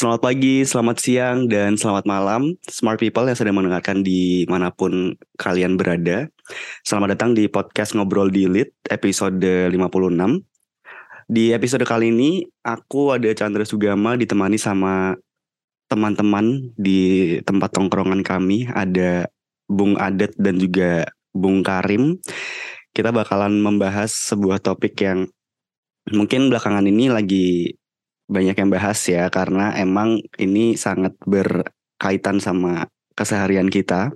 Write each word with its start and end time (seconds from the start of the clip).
Selamat 0.00 0.32
pagi, 0.32 0.64
selamat 0.64 0.96
siang, 0.96 1.44
dan 1.44 1.76
selamat 1.76 2.08
malam 2.08 2.56
Smart 2.64 2.96
people 2.96 3.28
yang 3.28 3.36
sedang 3.36 3.60
mendengarkan 3.60 4.00
di 4.00 4.48
mana 4.48 4.72
pun 4.72 5.12
kalian 5.36 5.76
berada. 5.76 6.24
Selamat 6.80 7.12
datang 7.12 7.36
di 7.36 7.52
podcast 7.52 7.92
Ngobrol 7.92 8.32
di 8.32 8.48
Lit 8.48 8.72
episode 8.88 9.44
56 9.44 9.76
Di 11.28 11.52
episode 11.52 11.84
kali 11.84 12.16
ini 12.16 12.48
aku 12.64 13.12
ada 13.12 13.28
Chandra 13.36 13.60
Sugama 13.68 14.16
ditemani 14.16 14.56
sama 14.56 15.20
teman-teman 15.92 16.72
di 16.80 17.36
tempat 17.44 17.68
tongkrongan 17.68 18.24
kami. 18.24 18.72
Ada 18.72 19.28
Bung 19.68 20.00
Adet 20.00 20.32
dan 20.40 20.56
juga 20.56 21.12
Bung 21.36 21.60
Karim. 21.60 22.16
Kita 22.96 23.12
bakalan 23.12 23.60
membahas 23.60 24.16
sebuah 24.32 24.64
topik 24.64 24.96
yang 25.04 25.28
mungkin 26.08 26.48
belakangan 26.48 26.88
ini 26.88 27.12
lagi 27.12 27.76
banyak 28.30 28.54
yang 28.54 28.70
bahas 28.70 28.96
ya 29.10 29.26
karena 29.26 29.74
emang 29.74 30.22
ini 30.38 30.78
sangat 30.78 31.18
berkaitan 31.26 32.38
sama 32.38 32.86
keseharian 33.18 33.66
kita. 33.66 34.14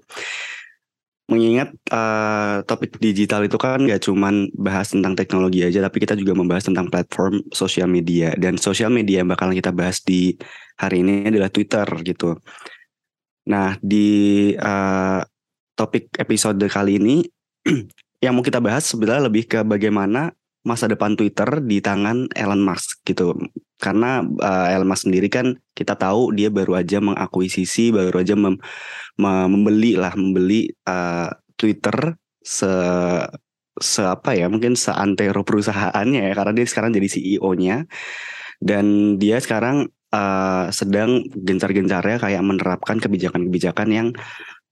Mengingat 1.24 1.72
uh, 1.88 2.60
topik 2.68 3.00
digital 3.00 3.48
itu 3.48 3.56
kan 3.56 3.80
gak 3.88 4.04
cuman 4.04 4.52
bahas 4.60 4.92
tentang 4.92 5.16
teknologi 5.16 5.64
aja, 5.64 5.80
tapi 5.80 6.04
kita 6.04 6.12
juga 6.20 6.36
membahas 6.36 6.68
tentang 6.68 6.92
platform 6.92 7.40
sosial 7.48 7.88
media 7.88 8.36
dan 8.36 8.60
sosial 8.60 8.92
media 8.92 9.24
yang 9.24 9.32
bakalan 9.32 9.56
kita 9.56 9.72
bahas 9.72 10.04
di 10.04 10.36
hari 10.76 11.00
ini 11.00 11.32
adalah 11.32 11.48
Twitter 11.48 11.88
gitu. 12.04 12.36
Nah 13.48 13.80
di 13.80 14.52
uh, 14.52 15.24
topik 15.72 16.12
episode 16.20 16.60
kali 16.68 17.00
ini 17.00 17.16
yang 18.24 18.36
mau 18.36 18.44
kita 18.44 18.60
bahas 18.60 18.84
sebenarnya 18.84 19.28
lebih 19.28 19.48
ke 19.48 19.64
bagaimana 19.64 20.32
masa 20.64 20.88
depan 20.88 21.14
Twitter 21.14 21.60
di 21.60 21.78
tangan 21.84 22.32
Elon 22.32 22.64
Musk 22.64 23.04
gitu. 23.04 23.36
Karena 23.76 24.24
uh, 24.24 24.66
Elon 24.72 24.88
Musk 24.88 25.06
sendiri 25.06 25.28
kan 25.28 25.60
kita 25.76 25.94
tahu 25.94 26.32
dia 26.32 26.48
baru 26.48 26.80
aja 26.80 27.04
mengakuisisi, 27.04 27.92
baru 27.92 28.16
aja 28.24 28.34
mem, 28.34 28.56
membeli 29.20 29.94
lah, 29.94 30.16
membeli 30.16 30.72
uh, 30.88 31.28
Twitter 31.54 32.16
se 32.40 32.72
se 33.74 34.02
apa 34.06 34.38
ya 34.38 34.46
mungkin 34.46 34.78
seantero 34.78 35.42
perusahaannya 35.42 36.30
ya 36.30 36.32
karena 36.38 36.52
dia 36.54 36.66
sekarang 36.70 36.94
jadi 36.94 37.08
CEO-nya 37.10 37.76
dan 38.62 39.18
dia 39.18 39.42
sekarang 39.42 39.90
uh, 40.14 40.70
sedang 40.70 41.26
gencar-gencarnya 41.34 42.22
kayak 42.22 42.42
menerapkan 42.46 43.02
kebijakan-kebijakan 43.02 43.88
yang 43.90 44.08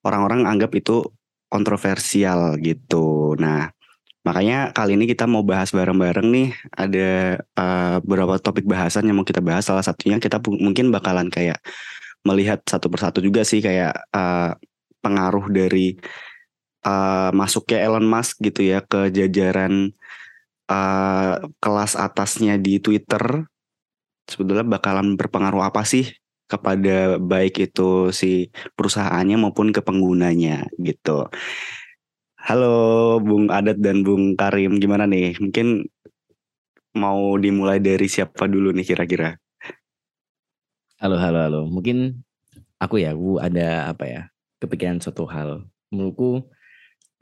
orang-orang 0.07 0.47
anggap 0.47 0.71
itu 0.79 1.03
kontroversial 1.51 2.57
gitu. 2.63 3.35
Nah, 3.37 3.69
Makanya 4.23 4.71
kali 4.71 4.95
ini 4.95 5.11
kita 5.11 5.27
mau 5.27 5.43
bahas 5.43 5.75
bareng-bareng 5.75 6.29
nih 6.31 6.49
ada 6.71 7.43
uh, 7.59 7.99
beberapa 8.07 8.39
topik 8.39 8.63
bahasan 8.63 9.11
yang 9.11 9.19
mau 9.19 9.27
kita 9.27 9.43
bahas. 9.43 9.67
Salah 9.67 9.83
satunya 9.83 10.23
kita 10.23 10.39
mungkin 10.47 10.95
bakalan 10.95 11.27
kayak 11.27 11.59
melihat 12.23 12.63
satu 12.63 12.87
persatu 12.87 13.19
juga 13.19 13.43
sih 13.43 13.59
kayak 13.59 13.99
uh, 14.15 14.55
pengaruh 15.03 15.51
dari 15.51 15.99
uh, 16.87 17.35
masuknya 17.35 17.83
Elon 17.83 18.07
Musk 18.07 18.39
gitu 18.39 18.63
ya 18.63 18.79
ke 18.87 19.11
jajaran 19.11 19.91
uh, 20.71 21.43
kelas 21.59 21.99
atasnya 21.99 22.63
di 22.63 22.79
Twitter. 22.79 23.51
Sebetulnya 24.31 24.63
bakalan 24.63 25.19
berpengaruh 25.19 25.67
apa 25.67 25.83
sih 25.83 26.15
kepada 26.47 27.19
baik 27.19 27.59
itu 27.59 28.15
si 28.15 28.55
perusahaannya 28.79 29.35
maupun 29.41 29.75
ke 29.75 29.83
penggunanya 29.83 30.71
gitu. 30.79 31.27
Halo 32.43 33.23
Bung 33.23 33.55
Adat 33.55 33.79
dan 33.79 34.03
Bung 34.03 34.35
Karim, 34.35 34.83
gimana 34.83 35.07
nih? 35.07 35.39
Mungkin 35.39 35.87
mau 36.99 37.39
dimulai 37.39 37.79
dari 37.79 38.11
siapa 38.11 38.51
dulu 38.51 38.75
nih 38.75 38.83
kira-kira? 38.83 39.39
Halo, 40.99 41.23
halo, 41.23 41.39
halo. 41.39 41.61
Mungkin 41.71 42.19
aku 42.83 42.99
ya, 42.99 43.15
Bu 43.15 43.39
ada 43.39 43.87
apa 43.95 44.11
ya? 44.11 44.23
Kepikiran 44.59 44.99
suatu 44.99 45.23
hal. 45.31 45.71
Menurutku 45.95 46.43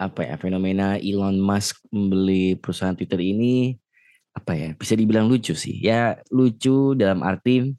apa 0.01 0.25
ya 0.25 0.41
fenomena 0.41 0.97
Elon 0.97 1.37
Musk 1.37 1.85
membeli 1.93 2.57
perusahaan 2.57 2.97
Twitter 2.97 3.21
ini 3.21 3.77
apa 4.33 4.57
ya 4.57 4.73
bisa 4.73 4.97
dibilang 4.97 5.29
lucu 5.29 5.53
sih 5.53 5.77
ya 5.85 6.17
lucu 6.33 6.97
dalam 6.97 7.21
arti 7.21 7.77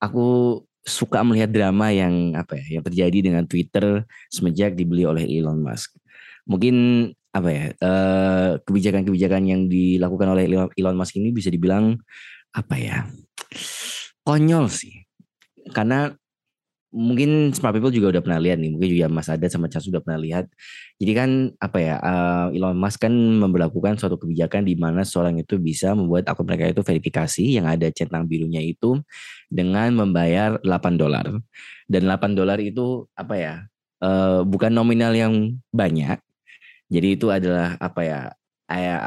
aku 0.00 0.56
suka 0.80 1.20
melihat 1.20 1.52
drama 1.52 1.92
yang 1.92 2.32
apa 2.32 2.56
ya 2.56 2.80
yang 2.80 2.84
terjadi 2.86 3.18
dengan 3.20 3.44
Twitter 3.44 4.08
semenjak 4.32 4.72
dibeli 4.72 5.04
oleh 5.04 5.28
Elon 5.28 5.60
Musk 5.60 5.98
mungkin 6.46 7.08
apa 7.36 7.48
ya 7.52 7.64
kebijakan 7.76 9.04
kebijakan-kebijakan 9.04 9.42
yang 9.44 9.60
dilakukan 9.68 10.28
oleh 10.32 10.48
Elon 10.72 10.96
Musk 10.96 11.20
ini 11.20 11.36
bisa 11.36 11.52
dibilang 11.52 12.00
apa 12.56 12.74
ya 12.80 13.04
konyol 14.26 14.66
sih. 14.72 15.06
Karena 15.70 16.10
mungkin 16.96 17.52
smart 17.52 17.76
people 17.76 17.92
juga 17.92 18.16
udah 18.16 18.22
pernah 18.24 18.40
lihat 18.40 18.56
nih 18.56 18.72
mungkin 18.72 18.88
juga 18.88 19.06
Mas 19.12 19.28
Adat 19.28 19.52
sama 19.52 19.68
Cas 19.68 19.84
sudah 19.84 20.00
pernah 20.00 20.16
lihat. 20.16 20.48
Jadi 20.96 21.12
kan 21.12 21.30
apa 21.60 21.78
ya 21.78 21.94
uh, 22.00 22.46
Elon 22.56 22.74
Musk 22.74 23.04
kan 23.04 23.12
memperlakukan 23.12 24.00
suatu 24.00 24.16
kebijakan 24.16 24.64
di 24.64 24.74
mana 24.74 25.04
seorang 25.04 25.36
itu 25.36 25.60
bisa 25.60 25.92
membuat 25.92 26.26
akun 26.26 26.48
mereka 26.48 26.72
itu 26.72 26.82
verifikasi 26.82 27.44
yang 27.60 27.68
ada 27.68 27.92
centang 27.92 28.24
birunya 28.24 28.64
itu 28.64 28.98
dengan 29.52 29.92
membayar 29.92 30.56
8 30.64 30.96
dolar. 30.96 31.28
Dan 31.86 32.02
8 32.08 32.32
dolar 32.34 32.58
itu 32.58 33.06
apa 33.14 33.34
ya 33.36 33.54
uh, 34.00 34.42
bukan 34.42 34.72
nominal 34.72 35.12
yang 35.12 35.54
banyak 35.70 36.18
jadi 36.86 37.08
itu 37.18 37.26
adalah 37.30 37.74
apa 37.82 38.02
ya? 38.02 38.20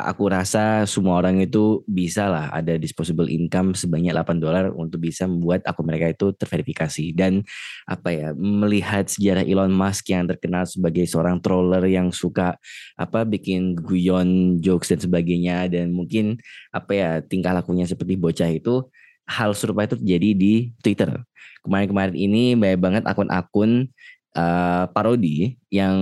Aku 0.08 0.32
rasa 0.32 0.88
semua 0.88 1.20
orang 1.20 1.44
itu 1.44 1.84
bisa 1.84 2.32
lah 2.32 2.48
ada 2.48 2.80
disposable 2.80 3.28
income 3.28 3.76
sebanyak 3.76 4.16
8 4.16 4.40
dolar 4.40 4.72
untuk 4.72 5.04
bisa 5.04 5.28
membuat 5.28 5.68
akun 5.68 5.84
mereka 5.84 6.08
itu 6.08 6.32
terverifikasi 6.32 7.12
dan 7.12 7.44
apa 7.84 8.08
ya 8.08 8.32
melihat 8.40 9.12
sejarah 9.12 9.44
Elon 9.44 9.76
Musk 9.76 10.16
yang 10.16 10.32
terkenal 10.32 10.64
sebagai 10.64 11.04
seorang 11.12 11.44
troller 11.44 11.84
yang 11.92 12.08
suka 12.08 12.56
apa 12.96 13.28
bikin 13.28 13.76
guyon 13.76 14.64
jokes 14.64 14.96
dan 14.96 15.04
sebagainya 15.04 15.68
dan 15.68 15.92
mungkin 15.92 16.40
apa 16.72 16.92
ya 16.96 17.12
tingkah 17.20 17.52
lakunya 17.52 17.84
seperti 17.84 18.16
bocah 18.16 18.48
itu 18.48 18.88
hal 19.28 19.52
serupa 19.52 19.84
itu 19.84 20.00
terjadi 20.00 20.30
di 20.40 20.54
Twitter. 20.80 21.20
Kemarin-kemarin 21.68 22.16
ini 22.16 22.56
banyak 22.56 22.80
banget 22.80 23.04
akun-akun 23.06 23.92
uh, 24.36 24.86
parodi 24.92 25.58
yang 25.72 25.96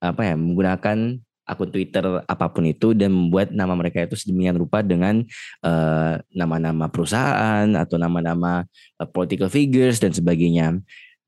apa 0.00 0.32
ya 0.32 0.34
menggunakan 0.34 1.20
akun 1.42 1.68
Twitter 1.74 2.22
apa 2.24 2.46
pun 2.48 2.64
itu 2.64 2.94
dan 2.94 3.10
membuat 3.12 3.50
nama 3.50 3.74
mereka 3.74 4.02
itu 4.02 4.14
sedemikian 4.14 4.56
rupa 4.56 4.80
dengan 4.80 5.26
eh, 5.66 6.14
nama-nama 6.32 6.86
perusahaan 6.86 7.66
atau 7.66 7.98
nama-nama 7.98 8.62
uh, 9.02 9.08
political 9.10 9.50
figures 9.50 9.98
dan 9.98 10.14
sebagainya. 10.14 10.78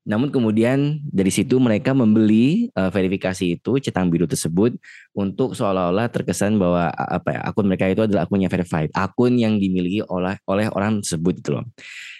Namun 0.05 0.29
kemudian 0.29 1.01
dari 1.01 1.33
situ 1.33 1.57
mereka 1.57 1.89
membeli 1.89 2.69
uh, 2.77 2.93
verifikasi 2.93 3.57
itu 3.57 3.81
cetang 3.81 4.13
biru 4.13 4.29
tersebut 4.29 4.77
untuk 5.17 5.57
seolah-olah 5.57 6.13
terkesan 6.13 6.61
bahwa 6.61 6.93
apa 6.93 7.33
ya 7.33 7.39
akun 7.41 7.65
mereka 7.65 7.89
itu 7.89 8.05
adalah 8.05 8.29
akun 8.29 8.45
yang 8.45 8.53
verified, 8.53 8.93
akun 8.93 9.33
yang 9.33 9.57
dimiliki 9.57 10.05
oleh 10.05 10.37
oleh 10.45 10.69
orang 10.69 11.01
tersebut 11.01 11.41
itu 11.41 11.49
loh. 11.57 11.65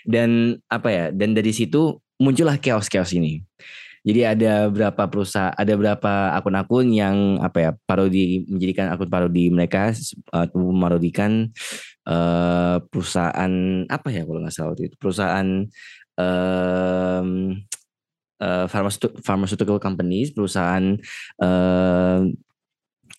Dan 0.02 0.58
apa 0.66 0.90
ya 0.90 1.06
dan 1.14 1.38
dari 1.38 1.54
situ 1.54 2.02
muncullah 2.18 2.58
chaos-chaos 2.58 3.14
ini. 3.14 3.46
Jadi 4.06 4.22
ada 4.22 4.70
berapa 4.70 5.04
perusahaan, 5.10 5.50
ada 5.58 5.74
berapa 5.74 6.38
akun-akun 6.38 6.94
yang 6.94 7.42
apa 7.42 7.58
ya 7.58 7.72
parodi 7.90 8.46
menjadikan 8.46 8.94
akun 8.94 9.10
parodi 9.10 9.50
mereka 9.50 9.98
uh, 10.30 10.46
memarodikan 10.54 11.50
uh, 12.06 12.78
perusahaan 12.86 13.50
apa 13.90 14.08
ya 14.14 14.22
kalau 14.30 14.46
nggak 14.46 14.54
salah 14.54 14.78
waktu 14.78 14.94
itu 14.94 14.96
perusahaan 15.02 15.66
um, 16.22 17.30
uh, 18.40 18.66
pharmaceutical, 19.26 19.82
companies, 19.82 20.32
perusahaan 20.32 21.02
uh, 21.42 22.20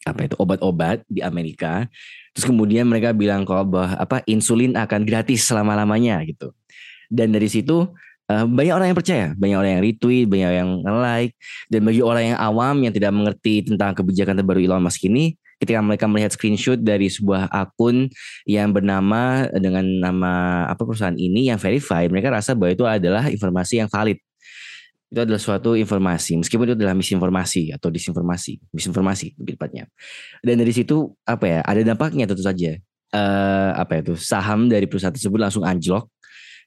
apa 0.06 0.21
itu 0.23 0.38
obat-obat 0.38 1.03
di 1.11 1.19
Amerika. 1.19 1.91
Terus 2.31 2.47
kemudian 2.47 2.87
mereka 2.87 3.11
bilang 3.11 3.43
kalau 3.43 3.67
bahwa 3.67 3.99
apa 3.99 4.23
insulin 4.31 4.79
akan 4.79 5.03
gratis 5.03 5.50
selama-lamanya 5.50 6.23
gitu. 6.31 6.55
Dan 7.11 7.35
dari 7.35 7.50
situ 7.50 7.91
Uh, 8.26 8.43
banyak 8.43 8.75
orang 8.75 8.90
yang 8.90 8.99
percaya, 8.99 9.26
banyak 9.38 9.55
orang 9.55 9.70
yang 9.78 9.82
retweet, 9.87 10.26
banyak 10.26 10.50
yang 10.58 10.70
like, 10.82 11.38
dan 11.70 11.81
bagi 11.87 12.02
orang 12.02 12.34
yang 12.34 12.38
awam 12.43 12.82
yang 12.82 12.90
tidak 12.90 13.14
mengerti 13.14 13.62
tentang 13.62 13.94
kebijakan 13.94 14.34
terbaru 14.43 14.67
Elon 14.67 14.82
Musk 14.82 15.06
ini, 15.06 15.38
ketika 15.62 15.78
mereka 15.78 16.05
melihat 16.11 16.34
screenshot 16.34 16.75
dari 16.75 17.08
sebuah 17.08 17.49
akun 17.49 18.11
yang 18.44 18.75
bernama 18.75 19.49
dengan 19.56 19.87
nama 19.87 20.32
apa 20.67 20.82
perusahaan 20.82 21.14
ini 21.14 21.49
yang 21.49 21.58
verified, 21.62 22.11
mereka 22.11 22.34
rasa 22.34 22.52
bahwa 22.58 22.75
itu 22.75 22.84
adalah 22.84 23.31
informasi 23.31 23.81
yang 23.81 23.88
valid. 23.88 24.19
Itu 25.06 25.23
adalah 25.23 25.38
suatu 25.38 25.78
informasi, 25.78 26.43
meskipun 26.43 26.75
itu 26.75 26.75
adalah 26.75 26.99
misinformasi 26.99 27.70
atau 27.78 27.94
disinformasi, 27.94 28.75
misinformasi 28.75 29.38
lebih 29.38 29.55
tepatnya. 29.55 29.87
Dan 30.43 30.58
dari 30.58 30.75
situ 30.75 31.14
apa 31.23 31.44
ya, 31.46 31.58
ada 31.62 31.81
dampaknya 31.87 32.26
tentu 32.26 32.43
saja. 32.43 32.75
Uh, 33.14 33.70
apa 33.78 34.02
itu 34.02 34.19
saham 34.19 34.67
dari 34.67 34.90
perusahaan 34.90 35.14
tersebut 35.14 35.38
langsung 35.38 35.62
anjlok 35.62 36.11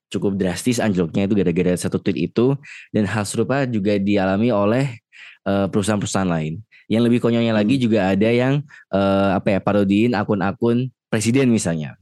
cukup 0.10 0.36
drastis 0.36 0.82
anjloknya 0.82 1.30
itu 1.30 1.34
gara-gara 1.38 1.74
satu 1.78 2.02
tweet 2.02 2.30
itu 2.30 2.58
dan 2.92 3.06
hal 3.06 3.24
serupa 3.24 3.64
juga 3.70 3.96
dialami 4.02 4.50
oleh 4.50 4.98
uh, 5.46 5.70
perusahaan-perusahaan 5.70 6.28
lain. 6.28 6.60
Yang 6.90 7.04
lebih 7.06 7.20
konyolnya 7.22 7.54
lagi 7.54 7.78
hmm. 7.78 7.84
juga 7.86 8.00
ada 8.10 8.30
yang 8.30 8.66
uh, 8.90 9.38
apa 9.38 9.58
ya 9.58 9.60
parodiin 9.62 10.18
akun-akun 10.18 10.90
presiden 11.08 11.54
misalnya. 11.54 11.96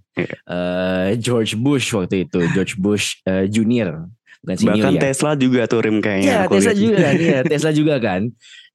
uh, 0.50 1.14
George 1.20 1.54
Bush 1.60 1.94
waktu 1.94 2.26
itu, 2.26 2.40
George 2.56 2.74
Bush 2.80 3.22
uh, 3.28 3.46
Junior. 3.46 4.08
Bukan 4.46 4.56
senior 4.58 4.76
Bahkan 4.78 4.94
ya. 4.98 5.02
Tesla 5.02 5.32
juga 5.34 5.62
tuh 5.66 5.80
Rim 5.82 5.98
kayaknya. 6.00 6.30
Iya, 6.30 6.42
Tesla 6.50 6.74
lihat. 6.74 6.82
juga 6.82 6.98
kan. 6.98 7.14
Iya, 7.18 7.40
Tesla 7.52 7.72
juga 7.74 7.96
kan. 7.98 8.22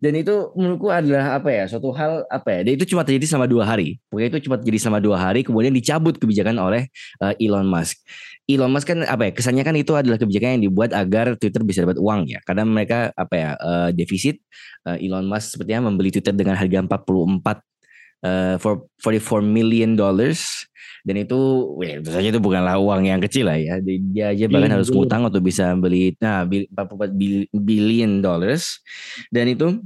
Dan 0.02 0.12
itu 0.18 0.34
menurutku 0.58 0.88
adalah 0.90 1.38
apa 1.38 1.48
ya, 1.54 1.64
suatu 1.70 1.94
hal 1.94 2.26
apa 2.26 2.48
ya, 2.50 2.60
dan 2.66 2.72
itu 2.74 2.84
cuma 2.90 3.06
terjadi 3.06 3.26
selama 3.30 3.46
dua 3.46 3.62
hari. 3.62 4.02
Pokoknya 4.10 4.28
itu 4.34 4.40
cuma 4.50 4.56
terjadi 4.58 4.78
selama 4.82 4.98
dua 4.98 5.14
hari, 5.14 5.40
kemudian 5.46 5.70
dicabut 5.70 6.18
kebijakan 6.18 6.58
oleh 6.58 6.90
uh, 7.22 7.30
Elon 7.38 7.70
Musk. 7.70 8.02
Elon 8.50 8.74
Musk 8.74 8.90
kan 8.90 9.06
apa 9.06 9.30
ya, 9.30 9.32
kesannya 9.32 9.62
kan 9.62 9.78
itu 9.78 9.94
adalah 9.94 10.18
kebijakan 10.18 10.58
yang 10.58 10.64
dibuat 10.66 10.90
agar 10.90 11.38
Twitter 11.38 11.62
bisa 11.62 11.86
dapat 11.86 12.02
uang 12.02 12.26
ya. 12.26 12.42
Karena 12.42 12.66
mereka 12.66 13.14
apa 13.14 13.34
ya, 13.38 13.50
uh, 13.62 13.90
defisit. 13.94 14.42
Uh, 14.82 14.98
Elon 14.98 15.22
Musk 15.30 15.54
sepertinya 15.54 15.86
membeli 15.86 16.10
Twitter 16.10 16.34
dengan 16.34 16.58
harga 16.58 16.82
44 16.82 17.71
uh, 18.22 18.56
for 18.58 18.86
44 19.02 19.42
million 19.44 19.94
dollars. 19.98 20.66
Dan 21.02 21.18
itu 21.18 21.34
weh, 21.82 21.98
tentu 21.98 22.14
saja 22.14 22.30
itu 22.30 22.38
bukanlah 22.38 22.78
uang 22.78 23.10
yang 23.10 23.18
kecil 23.18 23.50
lah 23.50 23.58
ya. 23.58 23.82
Dia 23.82 24.30
aja 24.30 24.46
bahkan 24.46 24.70
yeah, 24.70 24.76
harus 24.78 24.88
ngutang 24.88 25.26
untuk 25.26 25.42
bisa 25.42 25.74
beli 25.74 26.14
nah 26.22 26.46
44 26.46 27.10
billion 27.50 28.22
dollars. 28.22 28.78
Dan 29.34 29.50
itu 29.50 29.82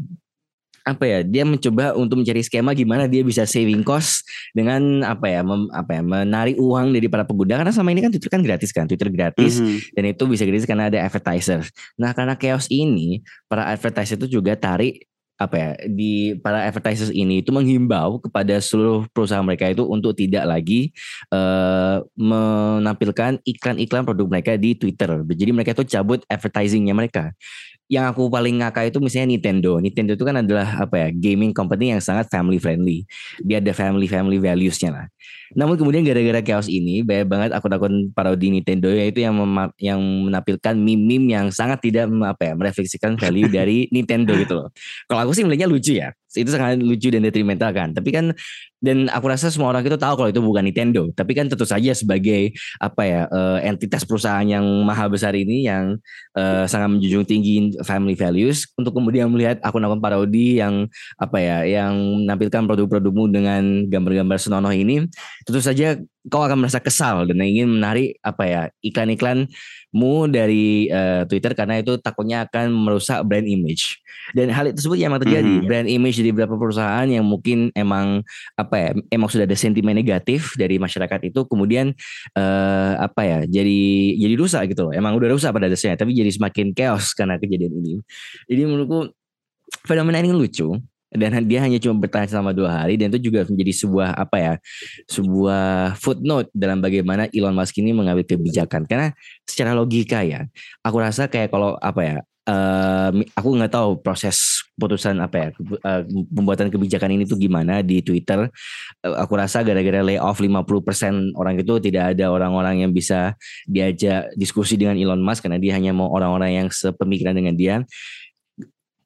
apa 0.86 1.02
ya 1.02 1.18
dia 1.26 1.42
mencoba 1.42 1.98
untuk 1.98 2.22
mencari 2.22 2.46
skema 2.46 2.70
gimana 2.70 3.10
dia 3.10 3.26
bisa 3.26 3.42
saving 3.42 3.82
cost 3.82 4.22
dengan 4.54 5.02
apa 5.02 5.26
ya 5.26 5.42
mem, 5.42 5.66
apa 5.74 5.98
ya 5.98 6.02
menarik 6.06 6.56
uang 6.60 6.94
dari 6.94 7.08
para 7.10 7.24
pengguna. 7.26 7.58
Karena 7.58 7.72
selama 7.74 7.90
ini 7.96 8.00
kan 8.06 8.10
Twitter 8.14 8.30
kan 8.30 8.42
gratis 8.44 8.70
kan 8.70 8.84
Twitter 8.86 9.10
gratis 9.10 9.58
mm 9.58 9.64
-hmm. 9.66 9.78
dan 9.98 10.04
itu 10.14 10.22
bisa 10.30 10.44
gratis 10.46 10.68
karena 10.68 10.86
ada 10.86 11.02
advertiser. 11.02 11.64
Nah 11.98 12.14
karena 12.14 12.38
chaos 12.38 12.70
ini 12.70 13.24
para 13.50 13.66
advertiser 13.72 14.14
itu 14.20 14.38
juga 14.38 14.54
tarik 14.54 15.02
apa 15.36 15.54
ya 15.54 15.70
di 15.84 16.32
para 16.40 16.64
advertisers 16.64 17.12
ini 17.12 17.44
itu 17.44 17.52
menghimbau 17.52 18.24
kepada 18.24 18.56
seluruh 18.56 19.04
perusahaan 19.12 19.44
mereka 19.44 19.68
itu 19.68 19.84
untuk 19.84 20.16
tidak 20.16 20.48
lagi 20.48 20.96
uh, 21.28 22.00
menampilkan 22.16 23.44
iklan-iklan 23.44 24.04
produk 24.08 24.26
mereka 24.32 24.56
di 24.56 24.72
Twitter. 24.72 25.20
Jadi 25.28 25.50
mereka 25.52 25.76
itu 25.76 25.84
cabut 25.84 26.24
advertisingnya 26.26 26.96
mereka 26.96 27.36
yang 27.86 28.10
aku 28.10 28.26
paling 28.26 28.58
ngakak 28.58 28.90
itu 28.90 28.98
misalnya 28.98 29.38
Nintendo. 29.38 29.78
Nintendo 29.78 30.18
itu 30.18 30.24
kan 30.26 30.42
adalah 30.42 30.66
apa 30.82 31.06
ya 31.06 31.08
gaming 31.14 31.54
company 31.54 31.94
yang 31.94 32.02
sangat 32.02 32.26
family 32.26 32.58
friendly. 32.58 33.06
Dia 33.42 33.62
ada 33.62 33.70
family 33.70 34.10
family 34.10 34.42
valuesnya 34.42 34.90
lah. 34.90 35.06
Namun 35.54 35.78
kemudian 35.78 36.02
gara-gara 36.02 36.42
chaos 36.42 36.66
ini 36.66 37.06
banyak 37.06 37.26
banget 37.30 37.50
akun-akun 37.54 38.10
parodi 38.10 38.50
Nintendo 38.50 38.90
yaitu 38.90 39.22
yang 39.22 39.38
yang 39.78 40.02
menampilkan 40.02 40.74
meme-meme 40.74 41.30
yang 41.30 41.46
sangat 41.54 41.78
tidak 41.86 42.10
apa 42.10 42.42
ya 42.50 42.52
merefleksikan 42.58 43.14
value 43.14 43.46
dari 43.62 43.86
Nintendo 43.94 44.34
gitu 44.34 44.58
loh. 44.58 44.68
Kalau 45.06 45.20
aku 45.22 45.32
sih 45.38 45.46
melihatnya 45.46 45.70
lucu 45.70 45.94
ya. 45.94 46.10
Itu 46.36 46.52
sangat 46.52 46.78
lucu 46.78 47.08
dan 47.08 47.24
detrimental 47.24 47.72
kan. 47.72 47.96
Tapi 47.96 48.12
kan 48.12 48.36
dan 48.86 49.08
aku 49.08 49.26
rasa 49.26 49.48
semua 49.48 49.72
orang 49.72 49.82
itu 49.82 49.96
tahu 49.96 50.14
kalau 50.20 50.28
itu 50.28 50.38
bukan 50.44 50.68
Nintendo 50.68 51.08
tapi 51.16 51.32
kan 51.32 51.48
tentu 51.48 51.64
saja 51.64 51.96
sebagai 51.96 52.52
apa 52.76 53.02
ya 53.02 53.20
uh, 53.32 53.58
entitas 53.64 54.04
perusahaan 54.04 54.44
yang 54.44 54.62
maha 54.84 55.08
besar 55.08 55.32
ini 55.32 55.64
yang 55.64 55.96
uh, 56.36 56.68
sangat 56.68 56.94
menjunjung 56.94 57.24
tinggi 57.24 57.72
family 57.82 58.12
values 58.12 58.68
untuk 58.76 58.94
kemudian 58.94 59.32
melihat 59.32 59.56
akun-akun 59.64 59.98
parodi 59.98 60.60
yang 60.60 60.86
apa 61.16 61.38
ya 61.40 61.58
yang 61.64 61.96
menampilkan 62.24 62.68
produk-produkmu 62.68 63.32
dengan 63.32 63.88
gambar-gambar 63.88 64.36
senonoh 64.36 64.72
ini 64.72 65.08
tentu 65.48 65.60
saja 65.64 65.96
kau 66.26 66.42
akan 66.42 66.66
merasa 66.66 66.82
kesal 66.82 67.26
dan 67.26 67.38
ingin 67.38 67.70
menarik 67.70 68.18
apa 68.22 68.42
ya 68.46 68.62
iklan-iklanmu 68.82 70.14
dari 70.26 70.90
uh, 70.90 71.22
Twitter 71.30 71.54
karena 71.54 71.78
itu 71.78 71.98
takutnya 72.02 72.46
akan 72.46 72.74
merusak 72.74 73.22
brand 73.22 73.46
image. 73.46 74.02
Dan 74.34 74.50
hal 74.50 74.74
tersebut 74.74 74.98
yang 74.98 75.14
terjadi 75.22 75.46
mm 75.46 75.58
-hmm. 75.62 75.68
brand 75.70 75.86
image 75.86 76.18
dari 76.18 76.34
beberapa 76.34 76.58
perusahaan 76.58 77.06
yang 77.06 77.22
mungkin 77.22 77.70
emang 77.78 78.26
apa 78.58 78.74
ya 78.74 78.90
emang 79.14 79.30
sudah 79.30 79.46
ada 79.46 79.54
sentimen 79.54 79.94
negatif 79.94 80.58
dari 80.58 80.82
masyarakat 80.82 81.30
itu 81.30 81.46
kemudian 81.46 81.94
uh, 82.34 82.92
apa 82.98 83.22
ya 83.22 83.38
jadi 83.46 83.80
jadi 84.18 84.34
rusak 84.34 84.74
gitu 84.74 84.90
loh. 84.90 84.92
Emang 84.92 85.14
udah 85.14 85.30
rusak 85.30 85.54
pada 85.54 85.70
dasarnya 85.70 85.94
tapi 85.94 86.10
jadi 86.10 86.30
semakin 86.34 86.74
chaos 86.74 87.14
karena 87.14 87.38
kejadian 87.38 87.72
ini. 87.78 87.94
Jadi 88.50 88.60
menurutku 88.66 89.14
fenomena 89.86 90.18
ini 90.18 90.34
lucu 90.34 90.74
dan 91.16 91.42
dia 91.48 91.64
hanya 91.64 91.80
cuma 91.82 91.98
bertahan 91.98 92.28
selama 92.28 92.52
dua 92.52 92.70
hari 92.84 93.00
dan 93.00 93.10
itu 93.10 93.32
juga 93.32 93.48
menjadi 93.48 93.72
sebuah 93.72 94.14
apa 94.14 94.36
ya 94.36 94.54
sebuah 95.08 95.96
footnote 95.98 96.48
dalam 96.52 96.78
bagaimana 96.84 97.26
Elon 97.32 97.56
Musk 97.56 97.80
ini 97.80 97.96
mengambil 97.96 98.22
kebijakan. 98.22 98.84
Karena 98.86 99.10
secara 99.48 99.72
logika 99.74 100.22
ya 100.22 100.46
aku 100.84 100.96
rasa 101.00 101.26
kayak 101.26 101.50
kalau 101.50 101.74
apa 101.80 102.02
ya 102.04 102.16
uh, 102.46 103.10
aku 103.34 103.48
nggak 103.58 103.72
tahu 103.74 104.00
proses 104.00 104.62
putusan 104.78 105.18
apa 105.18 105.36
ya 105.36 105.48
uh, 105.82 106.02
pembuatan 106.30 106.70
kebijakan 106.70 107.18
ini 107.18 107.26
tuh 107.26 107.36
gimana 107.36 107.82
di 107.82 108.00
Twitter. 108.00 108.48
Uh, 109.02 109.16
aku 109.18 109.34
rasa 109.36 109.66
gara-gara 109.66 110.00
layoff 110.00 110.38
50% 110.38 111.34
orang 111.36 111.54
itu 111.60 111.74
tidak 111.82 112.16
ada 112.16 112.30
orang-orang 112.30 112.86
yang 112.86 112.90
bisa 112.94 113.34
diajak 113.66 114.30
diskusi 114.38 114.78
dengan 114.78 114.96
Elon 114.96 115.20
Musk 115.20 115.44
karena 115.44 115.58
dia 115.58 115.74
hanya 115.76 115.92
mau 115.92 116.08
orang-orang 116.14 116.64
yang 116.64 116.68
sepemikiran 116.70 117.34
dengan 117.34 117.54
dia 117.58 117.74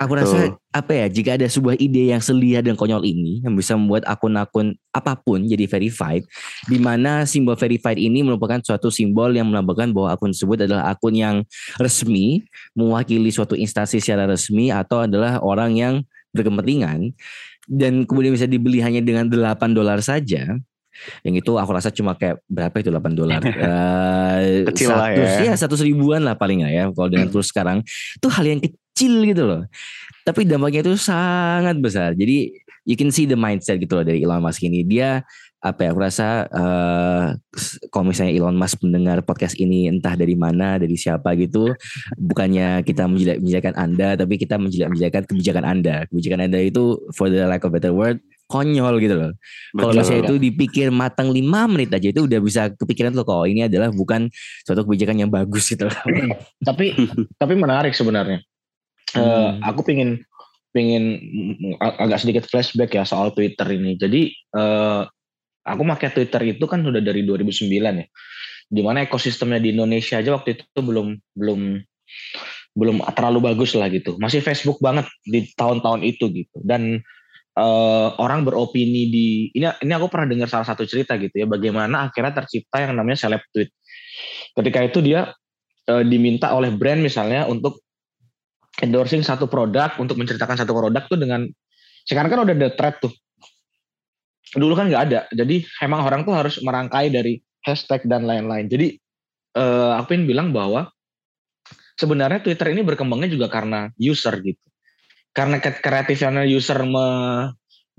Aku 0.01 0.17
rasa 0.17 0.57
apa 0.73 0.97
ya 0.97 1.07
jika 1.13 1.37
ada 1.37 1.45
sebuah 1.45 1.77
ide 1.77 2.09
yang 2.09 2.25
selia 2.25 2.65
dan 2.65 2.73
konyol 2.73 3.05
ini 3.05 3.45
yang 3.45 3.53
bisa 3.53 3.77
membuat 3.77 4.09
akun-akun 4.09 4.73
apa 4.97 5.13
pun 5.13 5.45
jadi 5.45 5.69
verified, 5.69 6.25
di 6.65 6.81
mana 6.81 7.29
simbol 7.29 7.53
verified 7.53 8.01
ini 8.01 8.25
merupakan 8.25 8.65
suatu 8.65 8.89
simbol 8.89 9.29
yang 9.37 9.53
melambangkan 9.53 9.93
bahwa 9.93 10.17
akun 10.17 10.33
tersebut 10.33 10.65
adalah 10.65 10.89
akun 10.89 11.13
yang 11.13 11.37
resmi, 11.77 12.49
mewakili 12.73 13.29
suatu 13.29 13.53
instansi 13.53 14.01
secara 14.01 14.25
resmi 14.25 14.73
atau 14.73 15.05
adalah 15.05 15.37
orang 15.45 15.77
yang 15.77 15.95
berkepentingan 16.33 17.13
dan 17.69 18.09
kemudian 18.09 18.33
bisa 18.33 18.49
dibeli 18.49 18.81
hanya 18.81 19.05
dengan 19.05 19.29
8 19.29 19.77
dolar 19.77 20.01
saja. 20.01 20.57
Yang 21.23 21.35
itu 21.47 21.53
aku 21.57 21.71
rasa 21.71 21.89
cuma 21.95 22.17
kayak 22.19 22.43
berapa 22.49 22.73
itu 22.83 22.89
8 22.89 23.15
dolar? 23.15 23.41
Uh, 23.45 24.65
kecil 24.73 24.91
lah 24.97 25.13
ya. 25.13 25.53
ya 25.53 25.55
satu 25.55 25.79
ribuan 25.81 26.25
lah 26.25 26.35
paling 26.35 26.65
nggak 26.65 26.73
ya 26.73 26.85
kalau 26.91 27.09
dengan 27.09 27.29
terus 27.29 27.49
hmm. 27.49 27.53
sekarang. 27.53 27.79
Itu 28.17 28.27
hal 28.33 28.45
yang 28.49 28.61
kecil 28.93 29.25
gitu 29.25 29.43
loh 29.47 29.63
tapi 30.27 30.45
dampaknya 30.45 30.85
itu 30.85 30.95
sangat 30.99 31.79
besar 31.79 32.13
jadi 32.15 32.51
you 32.85 32.97
can 32.99 33.15
see 33.15 33.25
the 33.25 33.39
mindset 33.39 33.79
gitu 33.79 34.01
loh 34.01 34.05
dari 34.05 34.23
Elon 34.25 34.43
Musk 34.43 34.65
ini 34.67 34.83
dia 34.85 35.25
apa 35.61 35.85
ya 35.85 35.93
aku 35.93 36.01
rasa 36.01 36.49
uh, 36.49 37.37
kalau 37.93 38.09
misalnya 38.09 38.33
Elon 38.33 38.57
Musk 38.57 38.81
mendengar 38.81 39.21
podcast 39.21 39.61
ini 39.61 39.93
entah 39.93 40.17
dari 40.17 40.33
mana 40.33 40.81
dari 40.81 40.97
siapa 40.97 41.37
gitu 41.37 41.77
bukannya 42.17 42.81
kita 42.81 43.05
menjelek-menjelekan 43.05 43.77
Anda 43.77 44.17
tapi 44.17 44.41
kita 44.41 44.57
menjelek-menjelekan 44.57 45.29
kebijakan 45.29 45.65
Anda 45.69 46.09
kebijakan 46.09 46.49
Anda 46.49 46.65
itu 46.65 47.05
for 47.13 47.29
the 47.29 47.45
lack 47.45 47.69
of 47.69 47.77
better 47.77 47.93
word 47.93 48.25
konyol 48.51 48.99
gitu 48.99 49.15
loh. 49.15 49.33
Kalau 49.79 49.95
misalnya 49.95 50.27
itu 50.27 50.37
dipikir 50.43 50.91
matang 50.91 51.31
lima 51.31 51.71
menit 51.71 51.95
aja 51.95 52.11
itu 52.11 52.27
udah 52.27 52.43
bisa 52.43 52.67
kepikiran 52.75 53.15
tuh 53.15 53.23
kok 53.23 53.47
ini 53.47 53.71
adalah 53.71 53.95
bukan 53.95 54.27
suatu 54.67 54.83
kebijakan 54.83 55.23
yang 55.23 55.31
bagus 55.31 55.71
gitu. 55.71 55.87
tapi 56.67 56.99
tapi 57.39 57.55
menarik 57.55 57.95
sebenarnya. 57.95 58.43
Eh, 59.17 59.21
hmm. 59.21 59.65
Aku 59.67 59.81
pingin 59.83 60.23
pingin 60.71 61.19
agak 61.83 62.23
sedikit 62.23 62.45
flashback 62.47 62.95
ya 62.95 63.03
soal 63.03 63.35
Twitter 63.35 63.67
ini. 63.75 63.99
Jadi 63.99 64.31
uh, 64.55 65.03
aku 65.67 65.83
pakai 65.83 66.15
Twitter 66.15 66.55
itu 66.55 66.65
kan 66.71 66.83
sudah 66.83 67.03
dari 67.03 67.27
2009 67.27 67.67
ya. 67.71 68.07
Di 68.71 68.81
mana 68.87 69.03
ekosistemnya 69.03 69.59
di 69.59 69.75
Indonesia 69.75 70.23
aja 70.23 70.31
waktu 70.31 70.55
itu 70.55 70.79
belum 70.79 71.19
belum 71.35 71.61
belum 72.79 72.97
terlalu 73.19 73.51
bagus 73.51 73.75
lah 73.75 73.91
gitu. 73.91 74.15
Masih 74.23 74.39
Facebook 74.47 74.79
banget 74.79 75.11
di 75.27 75.51
tahun-tahun 75.59 76.07
itu 76.07 76.31
gitu. 76.31 76.63
Dan 76.63 77.03
uh, 77.59 78.15
orang 78.23 78.47
beropini 78.47 79.11
di 79.11 79.27
ini 79.51 79.67
ini 79.67 79.93
aku 79.99 80.07
pernah 80.07 80.31
dengar 80.31 80.47
salah 80.47 80.71
satu 80.71 80.87
cerita 80.87 81.19
gitu 81.19 81.35
ya 81.35 81.51
bagaimana 81.51 82.07
akhirnya 82.07 82.47
tercipta 82.47 82.79
yang 82.87 82.95
namanya 82.95 83.27
seleb 83.27 83.43
tweet. 83.51 83.75
Ketika 84.55 84.87
itu 84.87 85.03
dia 85.03 85.35
uh, 85.91 86.05
diminta 86.07 86.55
oleh 86.55 86.71
brand 86.71 87.03
misalnya 87.03 87.51
untuk 87.51 87.83
endorsing 88.81 89.25
satu 89.25 89.47
produk 89.47 89.95
untuk 90.01 90.17
menceritakan 90.17 90.57
satu 90.57 90.73
produk 90.73 91.05
tuh 91.07 91.19
dengan 91.21 91.47
sekarang 92.05 92.33
kan 92.33 92.41
udah 92.45 92.55
ada 92.57 92.71
thread 92.73 92.97
tuh. 93.01 93.13
Dulu 94.57 94.75
kan 94.75 94.91
nggak 94.91 95.03
ada. 95.09 95.21
Jadi 95.31 95.63
emang 95.85 96.03
orang 96.03 96.27
tuh 96.27 96.35
harus 96.35 96.59
merangkai 96.61 97.13
dari 97.13 97.39
hashtag 97.63 98.03
dan 98.09 98.27
lain-lain. 98.27 98.67
Jadi 98.67 98.99
uh, 99.55 100.01
aku 100.01 100.17
ingin 100.17 100.27
bilang 100.27 100.49
bahwa 100.51 100.91
sebenarnya 102.01 102.41
Twitter 102.41 102.73
ini 102.73 102.81
berkembangnya 102.81 103.29
juga 103.29 103.53
karena 103.53 103.93
user 104.01 104.41
gitu 104.41 104.65
karena 105.31 105.61
kreatifnya 105.61 106.43
user 106.49 106.81
me, 106.83 107.07